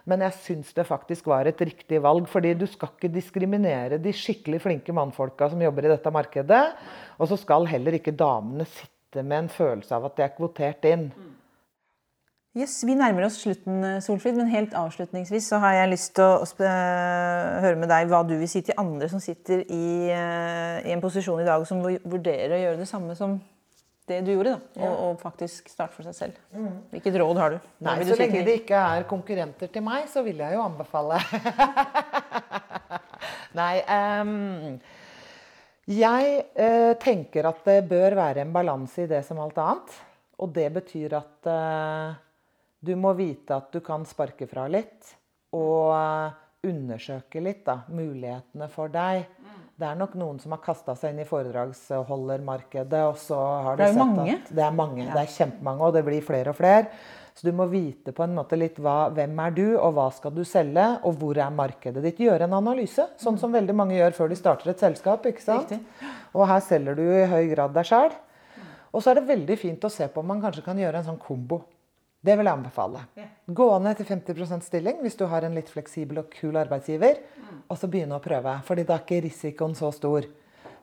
Men 0.10 0.24
jeg 0.26 0.38
syns 0.42 0.74
det 0.74 0.88
faktisk 0.88 1.28
var 1.30 1.50
et 1.50 1.62
riktig 1.62 2.00
valg. 2.02 2.30
fordi 2.30 2.54
du 2.58 2.66
skal 2.66 2.94
ikke 2.94 3.14
diskriminere 3.14 4.00
de 4.02 4.14
skikkelig 4.14 4.62
flinke 4.64 4.94
mannfolka 4.96 5.50
som 5.52 5.62
jobber 5.62 5.86
i 5.86 5.92
dette 5.92 6.14
markedet. 6.14 6.64
Og 7.20 7.30
så 7.30 7.38
skal 7.38 7.68
heller 7.70 7.98
ikke 8.00 8.16
damene 8.16 8.66
sitte 8.66 8.97
med 9.24 9.38
en 9.46 9.50
følelse 9.50 9.92
av 9.96 10.06
at 10.06 10.16
det 10.18 10.24
er 10.26 10.36
kvotert 10.38 10.86
inn. 10.86 11.12
Yes, 12.58 12.80
Vi 12.84 12.96
nærmer 12.98 13.26
oss 13.28 13.36
slutten, 13.44 13.84
eh, 13.86 14.00
Solfrid, 14.02 14.34
men 14.36 14.48
helt 14.50 14.72
avslutningsvis 14.74 15.46
så 15.52 15.60
har 15.62 15.74
jeg 15.74 15.90
lyst 15.92 16.16
til 16.16 16.24
å 16.26 16.42
sp- 16.48 16.66
eh, 16.66 17.60
høre 17.62 17.76
med 17.78 17.90
deg 17.92 18.08
hva 18.10 18.24
du 18.26 18.34
vil 18.40 18.48
si 18.50 18.62
til 18.66 18.74
andre 18.82 19.08
som 19.10 19.20
sitter 19.22 19.62
i, 19.70 20.10
eh, 20.10 20.88
i 20.90 20.92
en 20.96 21.02
posisjon 21.04 21.42
i 21.42 21.46
dag 21.46 21.68
som 21.70 21.84
vurderer 21.84 22.56
å 22.58 22.62
gjøre 22.64 22.78
det 22.82 22.88
samme 22.90 23.14
som 23.16 23.38
det 24.08 24.22
du 24.26 24.32
gjorde, 24.32 24.56
da, 24.56 24.60
og, 24.88 24.94
og 25.04 25.20
faktisk 25.20 25.68
starte 25.70 25.94
for 25.94 26.04
seg 26.08 26.16
selv. 26.16 26.34
Hvilket 26.94 27.20
råd 27.20 27.38
har 27.38 27.50
du? 27.50 27.60
Nei, 27.84 27.98
du 28.00 28.14
Så 28.14 28.18
lenge 28.18 28.46
det 28.48 28.62
ikke 28.64 28.80
er 28.80 29.04
konkurrenter 29.04 29.68
til 29.70 29.84
meg, 29.84 30.08
så 30.08 30.24
vil 30.24 30.38
jeg 30.38 30.54
jo 30.56 30.62
anbefale. 30.64 31.20
Nei 33.60 33.82
ehm, 33.84 34.80
Jeg 35.88 36.32
eh, 36.60 36.94
tenker 37.00 37.48
at 37.48 37.62
det 37.64 37.86
bør 37.88 38.18
være 38.20 38.44
en 38.44 38.52
balanse 38.52 39.06
i 39.06 39.08
det 39.08 39.22
som 39.24 39.40
alt 39.40 39.60
annet. 39.64 39.94
Og 40.44 40.52
det 40.52 40.68
betyr 40.76 41.16
at 41.16 41.48
eh, 41.48 42.18
du 42.84 42.92
må 43.00 43.14
vite 43.16 43.56
at 43.56 43.72
du 43.72 43.80
kan 43.86 44.04
sparke 44.06 44.50
fra 44.52 44.66
litt. 44.68 45.14
Og 45.56 45.94
eh, 45.96 46.36
undersøke 46.68 47.40
litt 47.40 47.64
da, 47.70 47.78
mulighetene 47.88 48.68
for 48.74 48.92
deg. 48.92 49.30
Det 49.78 49.86
er 49.86 49.98
nok 50.00 50.16
noen 50.18 50.40
som 50.42 50.56
har 50.56 50.62
kasta 50.64 50.96
seg 50.98 51.14
inn 51.14 51.22
i 51.22 51.28
foredragsholdermarkedet. 51.30 53.02
og 53.06 53.20
så 53.22 53.38
har 53.38 53.76
du 53.76 53.84
Det 53.84 53.86
er 53.86 53.94
jo 53.94 54.00
sett 54.00 54.16
mange. 54.16 54.38
Det 54.50 54.64
er 54.66 54.74
mange. 54.74 55.06
Det 55.06 55.22
er 55.22 55.34
kjempemange, 55.36 55.82
og 55.86 55.94
det 55.94 56.02
blir 56.08 56.24
flere 56.26 56.50
og 56.50 56.58
flere. 56.58 56.88
Så 57.38 57.46
du 57.46 57.52
må 57.54 57.68
vite 57.70 58.10
på 58.18 58.24
en 58.26 58.34
måte 58.34 58.58
litt 58.58 58.80
hva, 58.82 59.12
hvem 59.14 59.38
er 59.44 59.52
du, 59.54 59.78
og 59.78 59.94
hva 59.94 60.08
skal 60.10 60.34
du 60.34 60.42
selge, 60.42 60.88
og 61.06 61.20
hvor 61.22 61.38
er 61.38 61.54
markedet 61.54 62.02
ditt. 62.02 62.18
Gjøre 62.26 62.48
en 62.50 62.58
analyse, 62.58 63.06
sånn 63.22 63.38
som 63.38 63.54
veldig 63.54 63.76
mange 63.78 64.00
gjør 64.00 64.18
før 64.18 64.34
de 64.34 64.40
starter 64.40 64.74
et 64.74 64.82
selskap. 64.82 65.30
ikke 65.30 65.46
sant? 65.46 65.70
Riktig. 65.70 66.10
Og 66.34 66.48
her 66.50 66.66
selger 66.66 66.98
du 66.98 67.04
i 67.06 67.28
høy 67.30 67.54
grad 67.54 67.78
deg 67.78 67.86
sjæl. 67.86 68.18
Og 68.90 69.04
så 69.04 69.12
er 69.12 69.20
det 69.20 69.28
veldig 69.30 69.60
fint 69.62 69.86
å 69.86 69.94
se 69.94 70.08
på 70.10 70.24
om 70.24 70.32
man 70.34 70.42
kanskje 70.42 70.66
kan 70.66 70.82
gjøre 70.82 71.04
en 71.04 71.12
sånn 71.12 71.22
kombo. 71.22 71.62
Det 72.28 72.36
vil 72.36 72.50
jeg 72.50 72.60
anbefale. 72.60 73.06
Gå 73.48 73.68
ned 73.80 74.00
til 74.00 74.10
50% 74.10 74.66
stilling 74.68 75.00
hvis 75.04 75.16
du 75.20 75.24
har 75.32 75.48
en 75.48 75.56
litt 75.56 75.70
fleksibel 75.72 76.20
og 76.24 76.34
kul 76.34 76.58
arbeidsgiver. 76.60 77.22
Og 77.72 77.80
så 77.80 77.88
begynne 77.92 78.18
å 78.18 78.24
prøve, 78.24 78.58
fordi 78.68 78.84
da 78.88 78.98
er 78.98 79.06
ikke 79.06 79.22
risikoen 79.30 79.76
så 79.78 79.94
stor. 79.96 80.28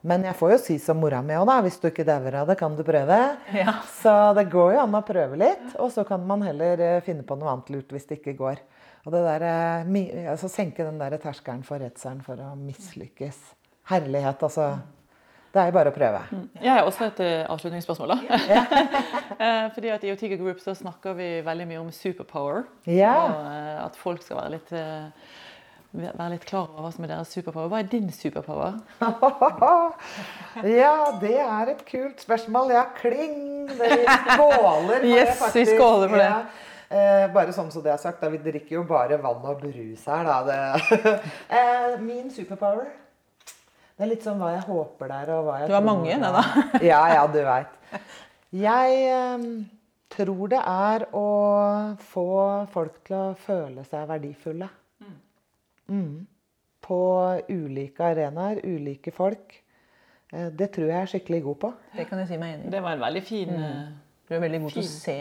Men 0.05 0.24
jeg 0.26 0.36
får 0.36 0.51
jo 0.53 0.57
si 0.61 0.74
som 0.80 0.99
mora 1.01 1.22
mi 1.24 1.32
òg, 1.32 1.47
da. 1.49 1.57
Hvis 1.64 1.78
du 1.80 1.86
ikke 1.88 2.05
dauer 2.05 2.34
av 2.42 2.51
det, 2.51 2.59
kan 2.61 2.74
du 2.76 2.82
prøve. 2.84 3.18
Ja. 3.57 3.78
Så 4.03 4.12
det 4.36 4.51
går 4.53 4.74
jo 4.74 4.82
an 4.82 4.97
å 4.99 5.05
prøve 5.07 5.38
litt, 5.40 5.70
og 5.80 5.92
så 5.95 6.05
kan 6.09 6.24
man 6.28 6.45
heller 6.45 6.80
eh, 6.84 6.99
finne 7.07 7.24
på 7.24 7.38
noe 7.40 7.55
annet 7.55 7.70
lurt 7.72 7.95
hvis 7.95 8.05
det 8.11 8.18
ikke 8.18 8.36
går. 8.36 8.61
Og 9.05 9.14
det 9.14 9.22
der, 9.24 9.47
eh, 9.49 10.28
altså 10.32 10.51
Senke 10.53 10.84
den 10.84 11.01
der 11.01 11.16
terskelen 11.22 11.64
for 11.64 11.80
redselen 11.80 12.20
for 12.24 12.40
å 12.40 12.53
mislykkes. 12.59 13.40
Herlighet, 13.88 14.45
altså. 14.45 14.68
Det 15.55 15.63
er 15.63 15.71
bare 15.75 15.91
å 15.93 15.95
prøve. 15.95 16.21
Jeg 16.59 16.73
har 16.75 16.83
også 16.89 17.07
et 17.13 17.21
eh, 17.23 17.45
avslutningsspørsmål. 17.55 18.15
da. 18.15 18.39
Eh, 19.45 19.65
Fordi 19.75 19.89
at 19.91 20.05
I 20.07 20.13
Otiga 20.13 20.37
Group 20.39 20.61
så 20.63 20.75
snakker 20.79 21.15
vi 21.19 21.27
veldig 21.47 21.65
mye 21.67 21.81
om 21.83 21.89
superpower. 21.95 22.65
Ja. 22.87 23.15
Og 23.25 23.47
eh, 23.51 23.79
at 23.85 23.97
folk 23.99 24.23
skal 24.23 24.39
være 24.39 24.53
litt, 24.55 24.71
være 25.95 26.29
litt 26.35 26.45
klar 26.47 26.69
over 26.69 26.85
hva 26.87 26.91
som 26.95 27.07
er 27.07 27.11
deres 27.15 27.33
superpower. 27.35 27.71
Hva 27.73 27.81
er 27.83 27.89
din 27.91 28.11
superpower? 28.15 28.77
ja, 30.65 30.95
det 31.23 31.35
er 31.41 31.73
et 31.75 31.83
kult 31.89 32.23
spørsmål. 32.23 32.71
Ja, 32.75 32.85
kling! 32.99 33.69
Det 33.75 33.91
vi 33.91 34.05
skåler 34.07 34.61
for 34.61 35.01
det, 35.05 35.11
Yes, 35.15 35.43
vi 35.55 35.65
skåler 35.71 36.09
for 36.15 36.21
det. 36.23 36.29
Ja. 36.31 36.43
Eh, 36.95 37.25
bare 37.35 37.55
sånn 37.57 37.71
som 37.75 37.83
det 37.83 37.91
er 37.95 37.99
sagt, 38.03 38.21
da, 38.23 38.29
vi 38.31 38.39
drikker 38.45 38.77
jo 38.79 38.85
bare 38.87 39.17
vann 39.23 39.43
og 39.51 39.63
brus 39.65 40.05
her, 40.07 40.29
da. 40.29 40.37
Det. 40.47 41.15
eh, 41.59 41.95
min 42.05 42.29
superpower 42.31 42.87
Det 43.95 44.03
er 44.05 44.11
litt 44.11 44.24
sånn 44.26 44.40
hva 44.42 44.51
jeg 44.57 44.64
håper 44.66 45.11
det 45.11 45.16
er, 45.22 45.32
og 45.36 45.47
hva 45.47 45.59
jeg 45.61 45.70
Du 45.70 45.74
har 45.76 45.82
tror 45.84 45.90
mange, 45.92 46.18
det 46.18 46.30
da. 46.34 46.45
ja, 46.90 47.01
ja, 47.14 47.24
du 47.30 47.40
veit. 47.47 47.74
Jeg 48.55 48.97
eh, 49.14 49.45
tror 50.14 50.51
det 50.51 50.62
er 50.62 51.07
å 51.14 51.26
få 52.12 52.28
folk 52.74 53.03
til 53.07 53.18
å 53.20 53.34
føle 53.38 53.84
seg 53.86 54.09
verdifulle. 54.11 54.70
Mm. 55.90 56.24
På 56.84 56.99
ulike 57.49 58.05
arenaer, 58.11 58.62
ulike 58.64 59.12
folk. 59.14 59.61
Eh, 60.32 60.51
Det 60.51 60.70
tror 60.74 60.90
jeg 60.90 61.01
er 61.01 61.12
skikkelig 61.14 61.42
god 61.45 61.61
på. 61.62 61.72
Det 61.97 62.09
kan 62.09 62.18
jeg 62.22 62.32
si 62.32 62.40
meg 62.40 62.57
enig 62.57 62.66
i. 62.66 62.72
Det 62.74 62.82
var 62.82 62.97
en 62.97 63.07
veldig 63.07 63.22
fin 63.22 63.55
mm. 63.55 64.01
Du 64.24 64.34
er 64.34 64.40
veldig 64.40 64.61
god 64.64 64.72
til 64.72 64.80
å 64.80 64.88
se 64.88 65.18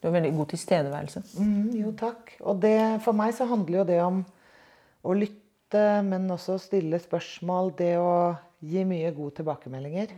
Du 0.00 0.08
er 0.08 0.14
veldig 0.14 0.32
god 0.36 0.50
tilstedeværelse. 0.52 1.22
Mm, 1.40 1.70
jo, 1.80 1.92
takk. 1.96 2.34
Og 2.40 2.60
det, 2.62 2.76
for 3.04 3.16
meg 3.16 3.34
så 3.36 3.48
handler 3.48 3.82
jo 3.82 3.86
det 3.88 4.00
om 4.04 4.22
å 5.02 5.16
lytte, 5.16 5.36
men 5.74 6.30
også 6.32 6.58
stille 6.60 6.98
spørsmål. 7.02 7.72
Det 7.78 7.94
å 8.00 8.12
gi 8.60 8.84
mye 8.88 9.12
gode 9.16 9.38
tilbakemeldinger. 9.40 10.14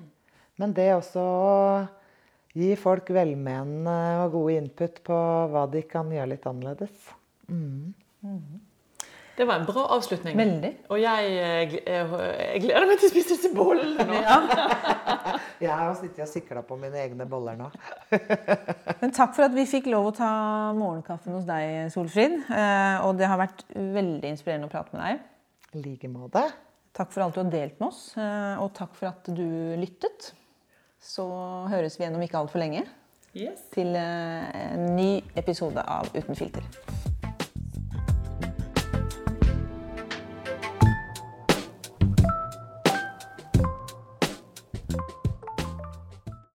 Men 0.61 0.74
det 0.76 0.90
også 0.94 1.22
å 1.22 1.55
gi 2.57 2.74
folk 2.76 3.09
velmenende 3.14 3.96
og 4.26 4.34
gode 4.36 4.59
input 4.61 5.00
på 5.07 5.22
hva 5.53 5.64
de 5.72 5.82
kan 5.88 6.11
gjøre 6.12 6.34
litt 6.34 6.46
annerledes. 6.48 7.09
Det 9.32 9.46
var 9.48 9.62
en 9.62 9.64
bra 9.64 9.86
avslutning. 9.96 10.36
Veldig. 10.36 10.70
Og 10.92 10.98
jeg, 11.00 11.30
jeg, 11.32 11.80
eh, 11.88 12.12
jeg 12.53 12.61
gleder 12.66 12.86
meg 12.90 13.00
til 13.00 13.09
å 13.09 13.12
spise 13.14 13.32
disse 13.32 13.50
bollene 13.57 14.05
nå. 14.05 14.20
Jeg 15.62 15.70
har 15.70 15.92
sittet 15.94 16.24
og 16.24 16.28
sikla 16.28 16.61
på 16.66 16.74
mine 16.76 16.98
egne 16.98 17.24
boller 17.30 17.55
nå. 17.57 17.68
Men 19.00 19.14
takk 19.14 19.32
for 19.36 19.46
at 19.46 19.55
vi 19.55 19.64
fikk 19.70 19.86
lov 19.92 20.11
å 20.11 20.14
ta 20.16 20.30
morgenkaffen 20.76 21.36
hos 21.36 21.46
deg, 21.48 21.86
Solfrid. 21.94 22.34
Eh, 22.50 22.96
Og 23.07 23.16
det 23.20 23.30
har 23.30 23.40
vært 23.40 23.62
veldig 23.72 24.34
inspirerende 24.34 24.68
å 24.68 24.72
prate 24.72 24.92
med 24.96 25.05
deg. 25.07 25.22
I 25.74 25.82
like 25.82 26.08
måte. 26.12 26.42
Takk 26.92 27.12
for 27.14 27.24
alt 27.24 27.34
du 27.38 27.40
har 27.42 27.50
delt 27.52 27.78
med 27.80 27.88
oss, 27.88 28.02
eh, 28.20 28.56
og 28.60 28.72
takk 28.76 28.94
for 28.98 29.08
at 29.08 29.30
du 29.32 29.46
lyttet. 29.80 30.32
Så 31.02 31.24
høres 31.72 31.96
vi 31.98 32.04
igjen 32.04 32.14
om 32.18 32.22
ikke 32.22 32.38
altfor 32.42 32.60
lenge 32.62 32.84
Yes. 33.34 33.62
til 33.72 33.94
eh, 33.96 34.74
en 34.74 34.90
ny 34.94 35.22
episode 35.40 35.80
av 35.88 36.10
Uten 36.12 36.36
filter. 36.36 36.62